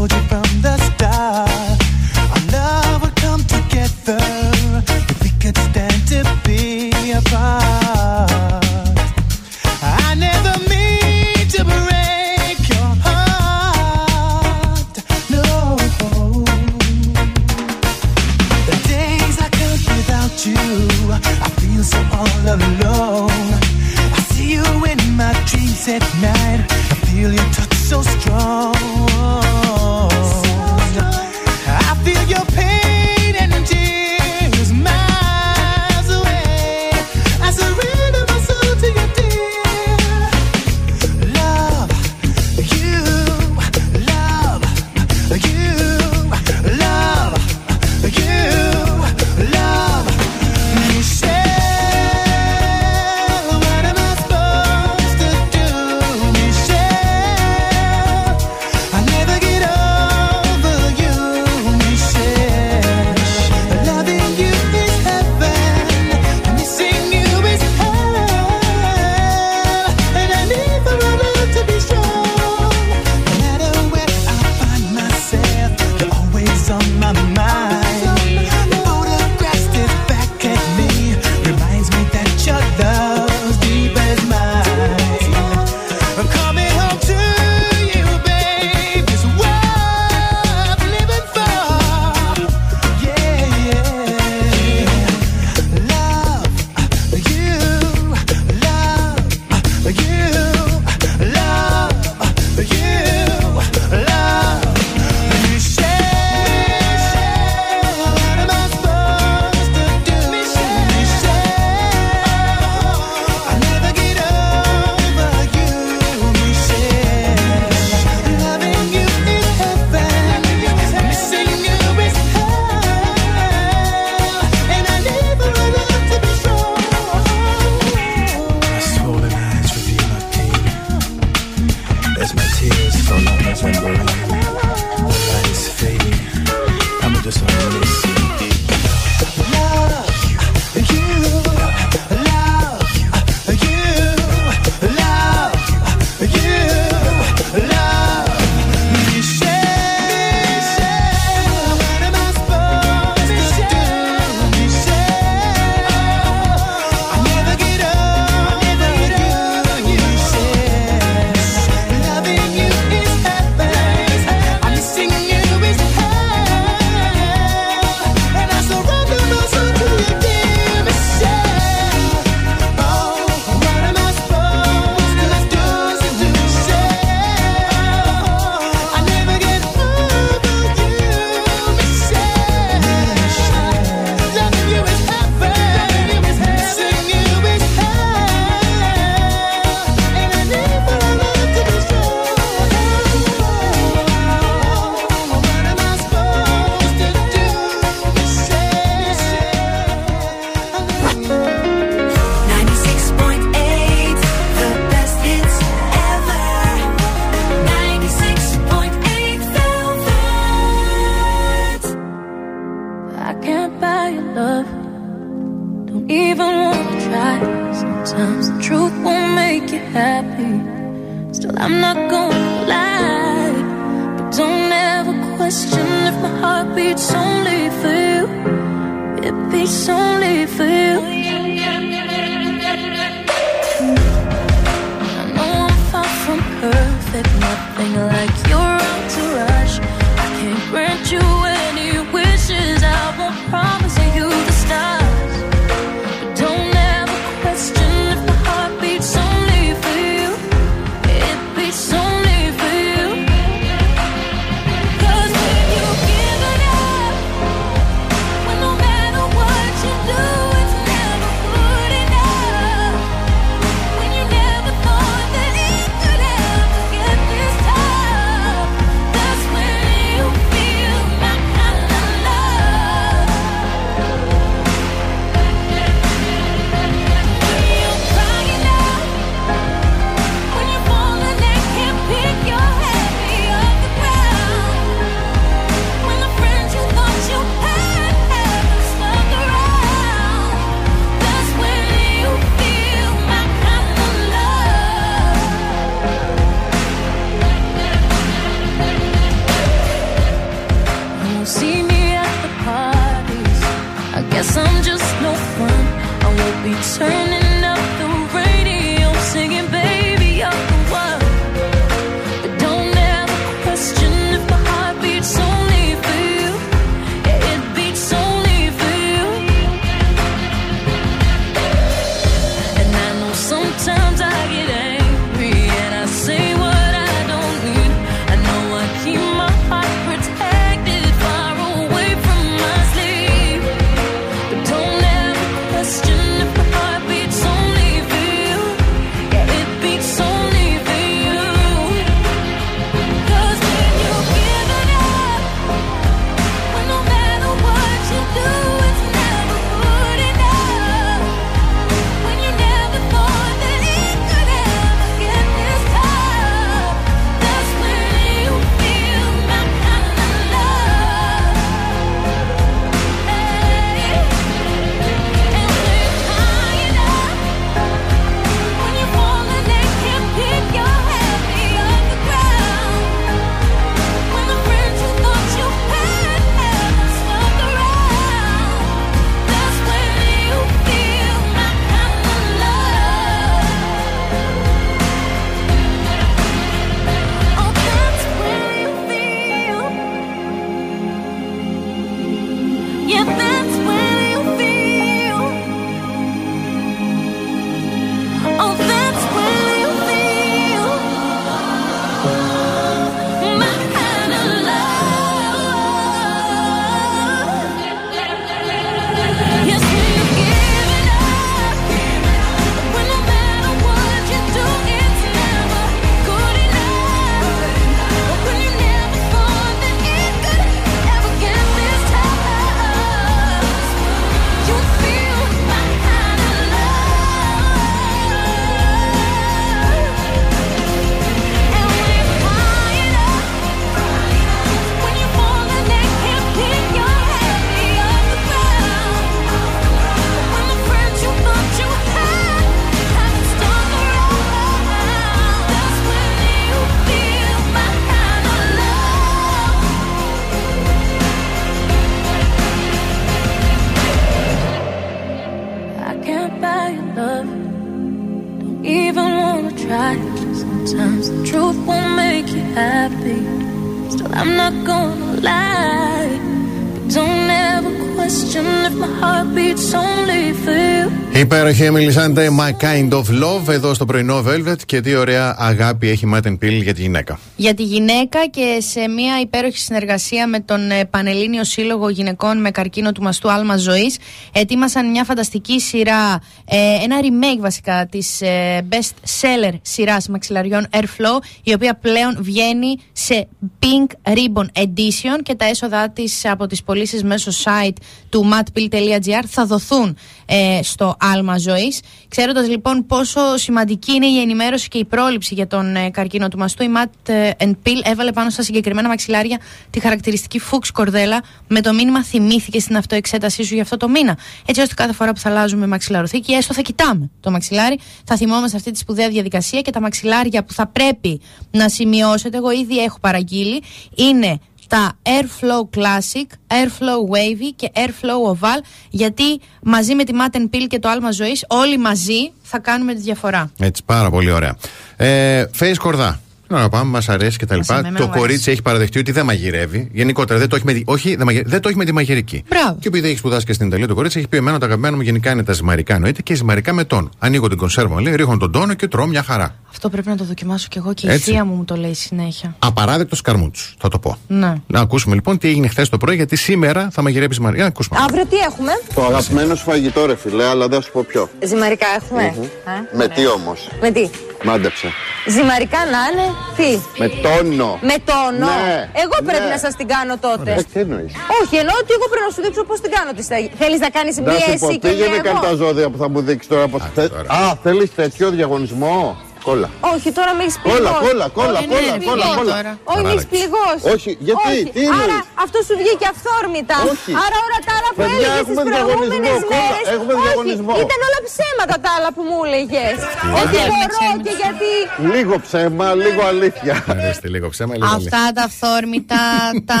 question 468.56 468.85
if 468.86 468.94
my 469.02 469.10
heart 469.20 469.46
beats 469.54 469.88
only 470.04 470.42
for 470.64 470.76
you. 470.86 471.26
Η 471.36 471.38
υπέροχη 471.38 471.88
Emily 471.90 472.12
Sante, 472.12 472.48
My 472.48 472.84
Kind 472.84 473.12
of 473.12 473.22
Love, 473.22 473.68
εδώ 473.68 473.94
στο 473.94 474.04
πρωινό 474.04 474.44
Velvet 474.46 474.76
και 474.86 475.00
τι 475.00 475.14
ωραία 475.14 475.56
αγάπη 475.58 476.08
έχει 476.08 476.30
Matt 476.34 476.46
Pill 476.46 476.82
για 476.82 476.94
τη 476.94 477.00
γυναίκα. 477.00 477.38
για 477.56 477.74
τη 477.74 477.82
γυναίκα 477.82 478.46
και 478.46 478.78
σε 478.80 479.08
μια 479.08 479.40
υπέροχη 479.40 479.78
συνεργασία 479.78 480.46
με 480.46 480.60
τον 480.60 480.90
ε, 480.90 481.04
Πανελλήνιο 481.04 481.64
Σύλλογο 481.64 482.08
Γυναικών 482.08 482.60
με 482.60 482.70
καρκίνο 482.70 483.12
του 483.12 483.22
μαστού 483.22 483.50
Άλμα 483.50 483.76
Ζωής. 483.76 484.18
Ετοίμασαν 484.52 485.10
μια 485.10 485.24
φανταστική 485.24 485.80
σειρά, 485.80 486.40
ε, 486.64 486.76
ένα 487.02 487.16
remake 487.22 487.60
βασικά 487.60 488.06
της 488.06 488.40
ε, 488.40 488.86
best 488.90 489.40
seller 489.40 489.72
σειράς 489.82 490.28
μαξιλαριών 490.28 490.86
Airflow, 490.90 491.42
η 491.62 491.72
οποία 491.72 491.94
πλέον 491.94 492.36
βγαίνει 492.40 492.96
σε 493.12 493.48
Pink 493.80 494.32
Ribbon 494.32 494.82
Edition 494.82 495.42
και 495.42 495.54
τα 495.54 495.64
έσοδα 495.64 496.10
της 496.10 496.44
από 496.44 496.66
τις 496.66 496.82
πωλήσεις 496.82 497.24
μέσω 497.24 497.50
site 497.64 497.96
του 498.28 498.44
matpill.gr 498.76 499.44
θα 499.46 499.66
δοθούν 499.66 500.16
ε, 500.46 500.80
στο 500.82 501.16
άλμα 501.20 501.58
ζωή. 501.58 501.94
Ξέροντα 502.28 502.60
λοιπόν 502.60 503.06
πόσο 503.06 503.56
σημαντική 503.56 504.12
είναι 504.12 504.26
η 504.26 504.40
ενημέρωση 504.40 504.88
και 504.88 504.98
η 504.98 505.04
πρόληψη 505.04 505.54
για 505.54 505.66
τον 505.66 505.96
ε, 505.96 506.10
καρκίνο 506.10 506.48
του 506.48 506.58
μαστού, 506.58 506.82
η 506.82 506.88
Matt 506.96 507.32
ε, 507.32 507.50
Pill 507.58 508.00
έβαλε 508.02 508.32
πάνω 508.32 508.50
στα 508.50 508.62
συγκεκριμένα 508.62 509.08
μαξιλάρια 509.08 509.60
τη 509.90 510.00
χαρακτηριστική 510.00 510.58
φούξ 510.58 510.90
κορδέλα 510.90 511.42
με 511.68 511.80
το 511.80 511.92
μήνυμα 511.92 512.24
Θυμήθηκε 512.24 512.80
στην 512.80 512.96
αυτοεξέτασή 512.96 513.64
σου 513.64 513.74
για 513.74 513.82
αυτό 513.82 513.96
το 513.96 514.08
μήνα. 514.08 514.38
Έτσι 514.66 514.80
ώστε 514.80 514.94
κάθε 514.94 515.12
φορά 515.12 515.32
που 515.32 515.40
θα 515.40 515.48
αλλάζουμε 515.48 515.86
μαξιλαροθήκη, 515.86 516.52
έστω 516.52 516.74
θα 516.74 516.80
κοιτάμε 516.80 517.30
το 517.40 517.50
μαξιλάρι, 517.50 517.98
θα 518.24 518.36
θυμόμαστε 518.36 518.76
αυτή 518.76 518.90
τη 518.90 518.98
σπουδαία 518.98 519.28
διαδικασία 519.28 519.80
και 519.80 519.90
τα 519.90 520.00
μαξιλάρια 520.00 520.64
που 520.64 520.72
θα 520.72 520.86
πρέπει 520.86 521.40
να 521.70 521.88
σημειώσετε. 521.88 522.56
Εγώ 522.56 522.70
ήδη 522.70 522.98
έχω 522.98 523.18
παραγγείλει. 523.20 523.82
Είναι 524.14 524.58
τα 524.88 525.12
Airflow 525.22 525.98
Classic, 525.98 526.46
Airflow 526.66 527.34
Wavy 527.34 527.72
και 527.76 527.90
Airflow 527.94 528.52
Oval 528.52 528.80
γιατί 529.10 529.60
μαζί 529.82 530.14
με 530.14 530.24
τη 530.24 530.32
Matten 530.40 530.74
Pill 530.74 530.86
και 530.88 530.98
το 530.98 531.08
άλμα 531.08 531.30
ζωής 531.30 531.64
όλοι 531.68 531.98
μαζί 531.98 532.52
θα 532.62 532.78
κάνουμε 532.78 533.14
τη 533.14 533.20
διαφορά. 533.20 533.70
Έτσι, 533.78 534.02
πάρα 534.04 534.30
πολύ 534.30 534.50
ωραία. 534.50 534.76
Ε, 535.16 535.64
face 535.78 535.96
κορδά. 535.98 536.40
Να 536.68 536.88
πάμε, 536.88 537.10
μας 537.10 537.28
αρέσει 537.28 537.58
και 537.58 537.66
τα 537.66 537.76
λοιπά. 537.76 537.98
εμένα 537.98 538.18
Το 538.18 538.24
μου 538.24 538.30
αρέσει. 538.30 538.40
κορίτσι 538.46 538.70
έχει 538.70 538.82
παραδεχτεί 538.82 539.18
ότι 539.18 539.32
δεν 539.32 539.44
μαγειρεύει. 539.44 540.08
Γενικότερα 540.12 540.58
δεν 540.58 540.68
το 540.68 540.76
έχει 540.76 540.84
με, 540.84 540.92
τη- 540.92 541.02
όχι, 541.04 541.36
δεν, 541.36 541.44
μαγειρεύει, 541.46 541.70
δεν 541.70 541.80
το 541.80 541.88
έχει 541.88 541.98
με 541.98 542.04
τη 542.04 542.12
μαγειρική. 542.12 542.62
Μπράβο. 542.68 542.96
Και 543.00 543.08
επειδή 543.08 543.28
έχει 543.28 543.36
σπουδάσει 543.38 543.66
και 543.66 543.72
στην 543.72 543.86
Ιταλία 543.86 544.06
το 544.06 544.14
κορίτσι, 544.14 544.38
έχει 544.38 544.48
πει: 544.48 544.56
Εμένα 544.56 544.78
το 544.78 544.84
αγαπημένο 544.86 545.16
μου 545.16 545.22
γενικά 545.22 545.50
είναι 545.50 545.62
τα 545.62 545.72
ζυμαρικά 545.72 546.14
εννοείται 546.14 546.42
και 546.42 546.54
ζυμαρικά 546.54 546.92
με 546.92 547.04
τόνο. 547.04 547.28
Ανοίγω 547.38 547.68
την 547.68 547.76
κονσέρβα, 547.78 548.14
μου 548.14 548.18
λέει, 548.20 548.34
ρίχνω 548.36 548.56
τον 548.56 548.72
τόνο 548.72 548.94
και 548.94 549.08
τρώω 549.08 549.26
μια 549.26 549.42
χαρά. 549.42 549.74
Αυτό 549.90 550.08
πρέπει 550.08 550.28
να 550.28 550.36
το 550.36 550.44
δοκιμάσω 550.44 550.86
κι 550.90 550.98
εγώ 550.98 551.14
και 551.14 551.26
η 551.26 551.30
Έτσι. 551.30 551.50
θεία 551.50 551.64
μου 551.64 551.74
μου 551.74 551.84
το 551.84 551.96
λέει 551.96 552.14
συνέχεια. 552.14 552.76
Απαράδεκτος 552.78 553.40
καρμούτσου, 553.40 553.94
θα 553.98 554.08
το 554.08 554.18
πω. 554.18 554.38
Ναι. 554.46 554.74
Να 554.86 555.00
ακούσουμε 555.00 555.34
λοιπόν 555.34 555.58
τι 555.58 555.68
έγινε 555.68 555.88
χθες 555.88 556.08
το 556.08 556.16
πρωί, 556.16 556.36
γιατί 556.36 556.56
σήμερα 556.56 557.08
θα 557.12 557.22
μαγειρέψει 557.22 557.54
ζυμαρικά. 557.58 557.82
Να 557.82 557.88
ακούσουμε. 557.88 558.18
Αύριο 558.22 558.46
τι 558.46 558.56
έχουμε; 558.56 558.92
Το 559.14 559.24
αγαπημένο 559.24 559.74
σου 559.74 559.84
φαγητό, 559.84 560.26
ρε 560.26 560.36
φιλέ, 560.36 560.64
αλλά 560.64 560.88
δεν 560.88 560.98
θα 561.00 561.04
σου 561.06 561.12
πω 561.12 561.24
ποιο. 561.28 561.48
Ζυμαρικά 561.66 562.06
έχουμε; 562.22 562.52
Μμμ. 562.56 562.62
Ε, 562.64 562.68
Με 563.16 563.28
τι 563.28 563.46
όμως; 563.46 563.88
Με 564.00 564.10
τι; 564.10 564.28
Μάντεψε. 564.64 565.08
Ζυμαρικά 565.54 565.98
να 566.14 566.20
είναι. 566.30 566.46
Τι; 566.76 566.90
Με 567.22 567.28
τόνο. 567.44 567.98
Με 568.10 568.16
τόνο. 568.30 568.66
Ναι. 568.86 569.08
Εγώ 569.22 569.36
πρέπει 569.48 569.62
Ναι. 569.68 569.74
να 569.74 569.78
σας 569.78 569.94
την 569.96 570.06
κάνω 570.14 570.34
τότε. 570.38 570.70
Ε, 570.78 570.82
τι 570.92 571.00
εννοείς; 571.00 571.32
Όχι, 571.60 571.74
εννοώ 571.82 571.94
ότι 572.02 572.12
εγώ 572.18 572.26
πρέπει 572.30 572.44
να 572.48 572.52
σου 572.54 572.62
δείξω 572.64 572.82
πώς 572.90 573.00
την 573.00 573.10
κάνω 573.16 573.30
τη 573.32 573.42
στέγη. 573.42 573.70
Θέλεις 573.78 574.00
να 574.06 574.10
κάνεις 574.16 574.36
Να 574.36 574.42
μία 574.42 574.58
σου 574.60 574.78
πω, 574.78 574.86
εσύ 574.88 574.98
και 574.98 575.08
μία 575.08 575.16
πήγαινε 575.16 575.38
καν 575.46 575.60
τα 575.60 575.66
εγώ. 575.72 575.76
ζώδια 575.76 576.06
που 576.10 576.18
θα 576.22 576.28
μου 576.28 576.40
δείξεις 576.40 576.68
τώρα. 576.72 576.88
Πώς... 576.88 577.00
Θε... 577.14 577.24
Α, 577.46 577.60
θέλεις 577.82 578.14
τέτοιο 578.14 578.50
διαγωνισμό; 578.50 579.36
Κόλλα. 579.68 579.88
Όχι, 580.14 580.28
τώρα 580.38 580.52
με 580.56 580.62
έχεις 580.66 580.76
Κόλλα, 580.86 580.96
πληγώσει. 580.96 581.24
κόλλα, 581.26 581.46
κόλλα, 581.58 581.78
Όχι, 581.80 581.88
κόλλα, 581.94 582.12
ναι, 582.18 582.24
κόλλα, 582.28 582.46
πληγώσει. 582.46 582.58
κόλλα. 582.58 582.76
Όχι, 583.12 583.22
με 583.26 583.32
έχει 583.36 583.46
Παράδεκτο. 583.46 583.52
πληγώσει. 583.54 584.04
Όχι, 584.14 584.30
γιατί, 584.48 584.68
Όχι. 584.70 584.82
τι 584.94 585.00
εννοείς; 585.08 585.22
Άρα 585.24 585.38
αυτό 585.64 585.78
σου 585.86 585.94
βγήκε 586.00 586.26
αυθόρμητα. 586.34 586.96
Όχι. 587.12 587.30
Άρα 587.44 587.56
όλα 587.66 587.78
τα 587.86 587.92
άλλα 587.98 588.10
που 588.14 588.20
Παιδιά, 588.20 588.34
έλεγες 588.36 588.58
τις 588.58 588.62
έχουμε 588.64 588.82
προηγούμενες 588.90 589.30
διαγωνισμό, 589.34 589.68
κόλλα, 589.70 589.90
μέρε. 589.94 590.14
έχουμε 590.16 590.32
διαγωνισμό. 590.42 590.92
Ήταν 591.04 591.18
όλα 591.28 591.40
ψέματα 591.48 591.94
τα 592.04 592.10
άλλα 592.16 592.28
που 592.36 592.42
μου 592.48 592.58
έλεγες. 592.66 593.16
Ότι 593.60 593.74
θέλουμε, 593.74 594.04
μπορώ 594.04 594.14
ξέρουμε. 594.14 594.42
και 594.46 594.54
γιατί. 594.62 594.90
Λίγο 595.34 595.54
ψέμα, 595.66 596.06
λίγο 596.24 596.40
αλήθεια. 596.52 596.94
Αρέστε 597.12 597.46
λίγο 597.54 597.66
ψέμα, 597.74 597.92
λίγο 597.98 598.06
αλήθεια. 598.14 598.30
Αυτά 598.32 598.42
τα 598.56 598.62
αυθόρμητα, 598.70 599.42
τα 599.90 600.00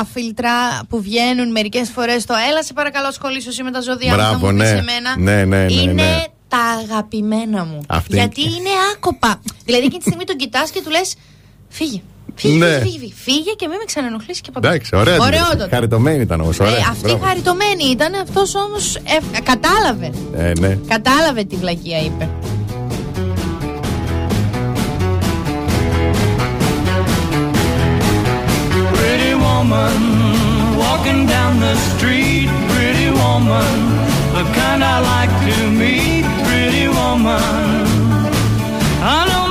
άφιλτρα 0.00 0.54
που 0.88 0.96
βγαίνουν 1.06 1.48
μερικές 1.58 1.86
φορές 1.96 2.18
στο 2.26 2.34
έλα 2.48 2.60
σε 2.68 2.72
παρακαλώ 2.78 3.08
σχολήσω 3.18 3.48
εσύ 3.52 3.62
με 3.68 3.70
τα 3.76 3.80
ζώδια 3.88 4.10
μου, 4.14 4.18
θα 4.22 4.28
Μπράβο, 4.28 4.46
μου 4.46 4.58
πεις 4.58 4.70
ναι. 4.72 4.78
εμένα. 4.84 5.10
Ναι, 5.26 5.36
ναι, 5.44 5.62
ναι, 5.66 5.72
είναι 5.72 5.92
ναι. 5.92 6.24
Τα 6.48 6.58
αγαπημένα 6.58 7.64
μου. 7.64 7.80
Αυτή- 7.88 8.14
Γιατί 8.14 8.40
είναι 8.42 8.70
άκοπα. 8.94 9.40
δηλαδή 9.64 9.84
εκείνη 9.84 9.98
τη 10.02 10.04
στιγμή 10.08 10.24
τον 10.24 10.36
κοιτάς 10.36 10.70
και 10.70 10.82
του 10.82 10.90
λες 10.90 11.14
φύγε. 11.68 12.00
Φύγε, 12.36 12.56
Ναι. 12.56 12.66
φύγε, 12.78 12.98
φύγε, 12.98 13.12
φύγε 13.14 13.50
και 13.52 13.68
μην 13.68 13.76
με 13.78 13.84
ξανενοχλήσει 13.84 14.40
και 14.40 14.50
παντού. 14.50 14.66
Εντάξει, 14.66 14.96
ωραία. 14.96 15.16
Ωραιότατο. 15.20 15.68
Χαριτωμένη 15.70 16.20
ήταν 16.22 16.40
όμως. 16.40 16.58
Ε, 16.60 16.62
Ωραία. 16.62 16.86
αυτή 16.90 17.02
Μπράβο. 17.06 17.24
χαριτωμένη 17.24 17.84
ήταν, 17.84 18.14
αυτός 18.14 18.54
όμως 18.54 18.96
κατάλαβε. 19.42 20.10
Ε, 20.36 20.52
ναι. 20.60 20.78
Κατάλαβε 20.88 21.44
τι 21.44 21.56
βλακεία 21.56 21.98
είπε. 22.02 22.28
Pretty 28.98 29.34
woman, 29.46 29.98
walking 30.82 31.26
down 31.26 31.52
the 31.60 31.74
street. 31.90 32.48
Pretty 32.72 33.08
woman, 33.22 33.72
the 34.36 34.44
kind 34.58 34.80
I 34.82 34.96
like 35.12 35.32
to 35.48 35.56
meet. 35.80 36.23
Woman, 37.14 37.38
I 39.00 39.24
don't 39.30 39.43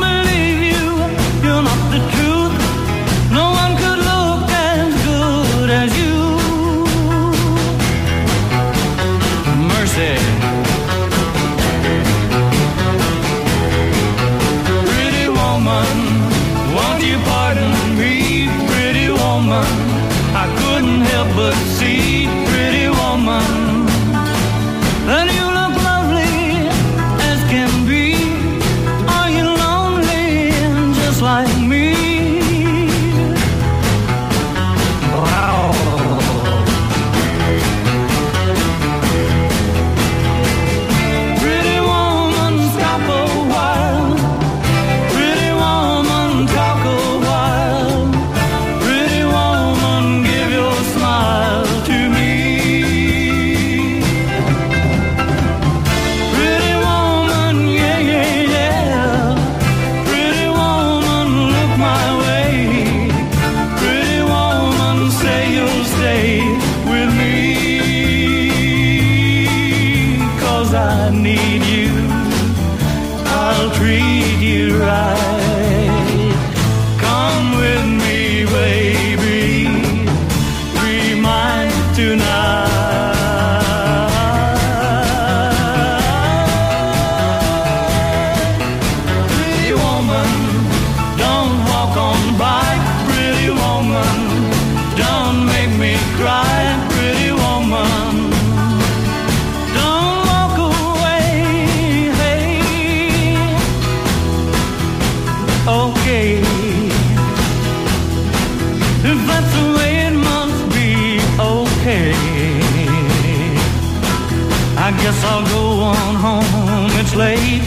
late. 117.23 117.63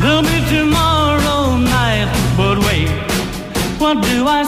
There'll 0.00 0.28
be 0.34 0.40
tomorrow 0.56 1.56
night, 1.56 2.08
but 2.36 2.56
wait, 2.66 2.90
what 3.80 3.96
do 4.10 4.26
I 4.38 4.47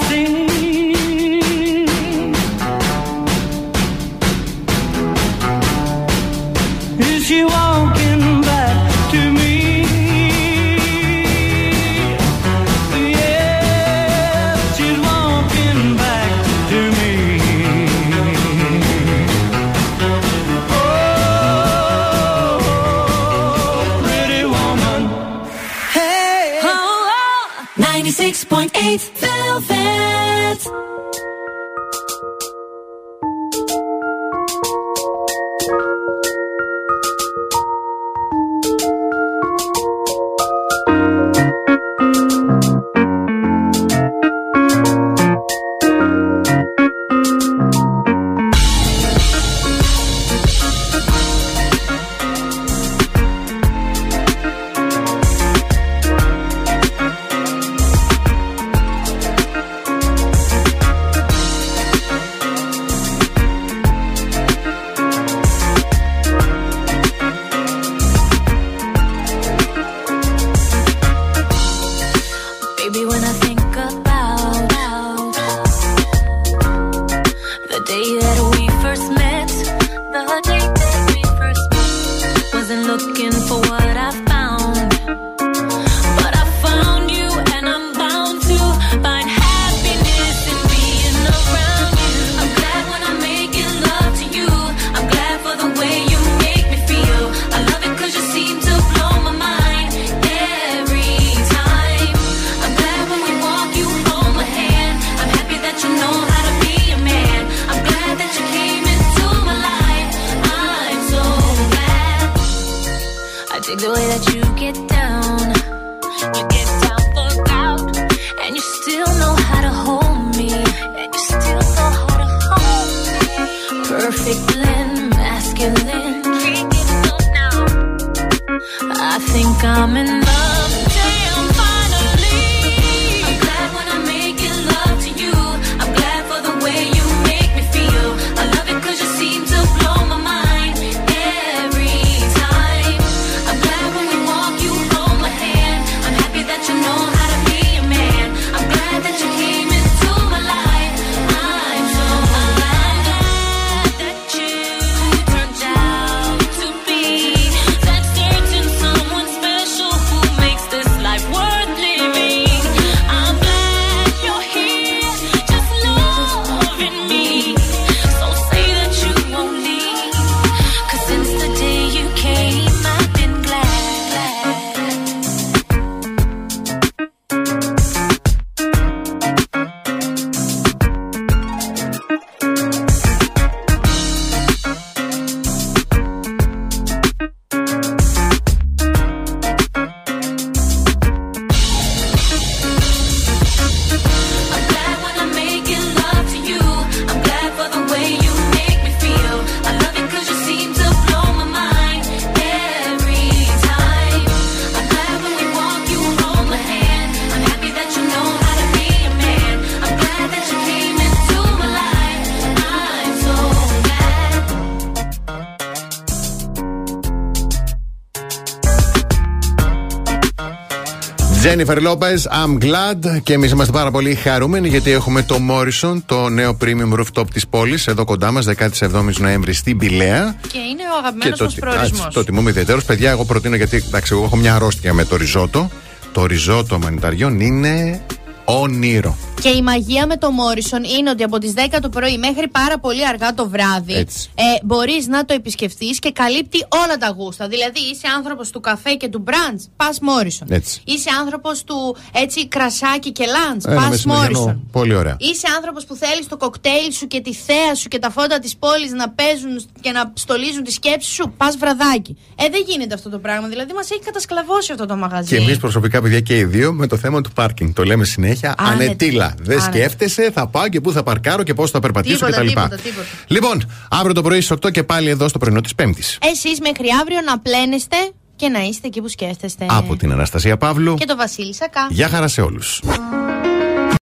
Jennifer 221.70 221.86
Lopez, 221.86 222.26
I'm 222.30 222.58
glad. 222.64 223.20
Και 223.22 223.32
εμείς 223.32 223.50
είμαστε 223.50 223.72
πάρα 223.72 223.90
πολύ 223.90 224.14
χαρούμενοι 224.14 224.68
γιατί 224.68 224.90
έχουμε 224.90 225.22
το 225.22 225.36
Morrison, 225.50 226.02
το 226.06 226.28
νέο 226.28 226.56
premium 226.60 226.98
rooftop 227.00 227.24
της 227.32 227.46
πόλης, 227.48 227.86
εδώ 227.86 228.04
κοντά 228.04 228.30
μας, 228.30 228.46
17η 228.46 229.12
Νοέμβρη 229.18 229.52
στην 229.52 229.78
Πηλαία. 229.78 230.36
Και 230.48 230.58
είναι 230.58 230.82
ο 230.94 230.98
αγαπημένος 230.98 231.38
το, 231.38 231.44
μας 231.44 231.54
προορισμός. 231.54 232.06
α, 232.06 232.08
το 232.08 232.24
τιμούμε 232.24 232.50
ιδιαίτερω. 232.50 232.80
Παιδιά, 232.86 233.10
εγώ 233.10 233.24
προτείνω 233.24 233.56
γιατί 233.56 233.76
εντάξει, 233.76 234.12
εγώ 234.14 234.24
έχω 234.24 234.36
μια 234.36 234.54
αρρώστια 234.54 234.94
με 234.94 235.04
το 235.04 235.16
ριζότο. 235.16 235.70
Το 236.12 236.26
ριζότο 236.26 236.78
μανιταριών 236.78 237.40
είναι 237.40 238.00
όνειρο. 238.44 239.16
Και 239.40 239.48
η 239.48 239.62
μαγεία 239.62 240.06
με 240.06 240.16
το 240.16 240.30
Μόρισον 240.30 240.84
είναι 240.84 241.10
ότι 241.10 241.22
από 241.22 241.38
τις 241.38 241.52
10 241.56 241.78
το 241.82 241.88
πρωί 241.88 242.18
μέχρι 242.18 242.48
πάρα 242.48 242.78
πολύ 242.78 243.06
αργά 243.06 243.34
το 243.34 243.48
βράδυ 243.48 243.94
Έτσι. 243.94 244.30
ε, 244.34 244.42
μπορείς 244.62 245.06
να 245.06 245.24
το 245.24 245.34
επισκεφτεί 245.34 245.86
και 245.86 246.10
καλύπτει 246.12 246.66
όλα 246.84 246.96
τα 246.96 247.14
γούστα. 247.16 247.48
Δηλαδή 247.48 247.78
είσαι 247.92 248.06
άνθρωπος 248.16 248.50
του 248.50 248.60
καφέ 248.60 248.94
και 248.94 249.08
του 249.08 249.18
μπραντς, 249.18 249.68
πας 249.76 249.98
Μόρισον. 250.00 250.48
Έτσι. 250.50 250.80
Είσαι 250.84 251.10
άνθρωπος 251.20 251.64
του 251.64 251.96
έτσι 252.12 252.48
κρασάκι 252.48 253.12
και 253.12 253.24
λαντ, 253.26 253.62
Ένα 253.66 253.74
πας 253.80 253.88
μεσημεριανό, 253.90 254.28
Μόρισον. 254.38 254.68
Πολύ 254.72 254.94
ωραία. 254.94 255.16
Είσαι 255.18 255.46
άνθρωπος 255.56 255.84
που 255.84 255.94
θέλεις 255.94 256.28
το 256.28 256.36
κοκτέιλ 256.36 256.92
σου 256.92 257.06
και 257.06 257.20
τη 257.20 257.34
θέα 257.34 257.74
σου 257.74 257.88
και 257.88 257.98
τα 257.98 258.10
φώτα 258.10 258.38
της 258.38 258.56
πόλης 258.56 258.92
να 258.92 259.08
παίζουν 259.10 259.64
και 259.80 259.90
να 259.90 260.12
στολίζουν 260.14 260.62
τη 260.64 260.72
σκέψη 260.72 261.10
σου. 261.10 261.34
Πας 261.36 261.56
βραδάκι. 261.56 262.18
Ε, 262.36 262.48
δεν 262.50 262.62
γίνεται 262.66 262.94
αυτό 262.94 263.10
το 263.10 263.18
πράγμα. 263.18 263.48
Δηλαδή 263.48 263.72
μας 263.72 263.90
έχει 263.90 264.00
κατασκλαβώσει 264.00 264.72
αυτό 264.72 264.86
το 264.86 264.96
μαγαζί. 264.96 265.28
Και 265.28 265.36
εμείς 265.36 265.58
προσωπικά, 265.58 266.00
παιδιά, 266.02 266.20
και 266.20 266.38
οι 266.38 266.44
δύο 266.44 266.72
με 266.72 266.86
το 266.86 266.96
θέμα 266.96 267.20
του 267.20 267.30
πάρκινγκ. 267.32 267.72
Το 267.74 267.84
λέμε 267.84 268.04
συνέχεια. 268.04 268.54
Άνετα. 268.58 268.74
Ανετήλα. 268.84 269.34
Δεν 269.42 269.60
Άνετα. 269.60 269.72
σκέφτεσαι, 269.78 270.30
θα 270.34 270.46
πάω 270.48 270.68
και 270.68 270.80
πού 270.80 270.92
θα 270.92 271.02
παρκάρω 271.02 271.42
και 271.42 271.54
πώς 271.54 271.70
θα 271.70 271.80
περπατήσω 271.80 272.14
Τίποτα, 272.14 272.36
κτλ. 272.36 272.46
τίποτα, 272.46 272.76
τίποτα. 272.76 273.06
Λοιπόν, 273.26 273.70
αύριο 273.90 274.14
το 274.14 274.22
πρωί 274.22 274.40
στις 274.40 274.56
8 274.66 274.70
και 274.70 274.82
πάλι 274.84 275.08
εδώ 275.08 275.28
στο 275.28 275.38
πρωινό 275.38 275.60
της 275.60 275.74
Πέμπτης. 275.74 276.18
Εσείς 276.32 276.60
μέχρι 276.60 276.86
αύριο 277.00 277.18
να 277.26 277.38
πλένεστε 277.38 277.96
και 278.36 278.48
να 278.48 278.60
είστε 278.60 278.86
εκεί 278.86 279.00
που 279.00 279.08
σκέφτεστε. 279.08 279.66
Από 279.68 279.96
την 279.96 280.12
Αναστασία 280.12 280.56
Παύλου. 280.56 280.94
Και 280.94 281.04
το 281.06 281.16
Βασίλη 281.16 281.54
Σακά. 281.54 281.86
Γεια 281.90 282.08
χαρά 282.08 282.28
σε 282.28 282.40
όλους. 282.40 282.80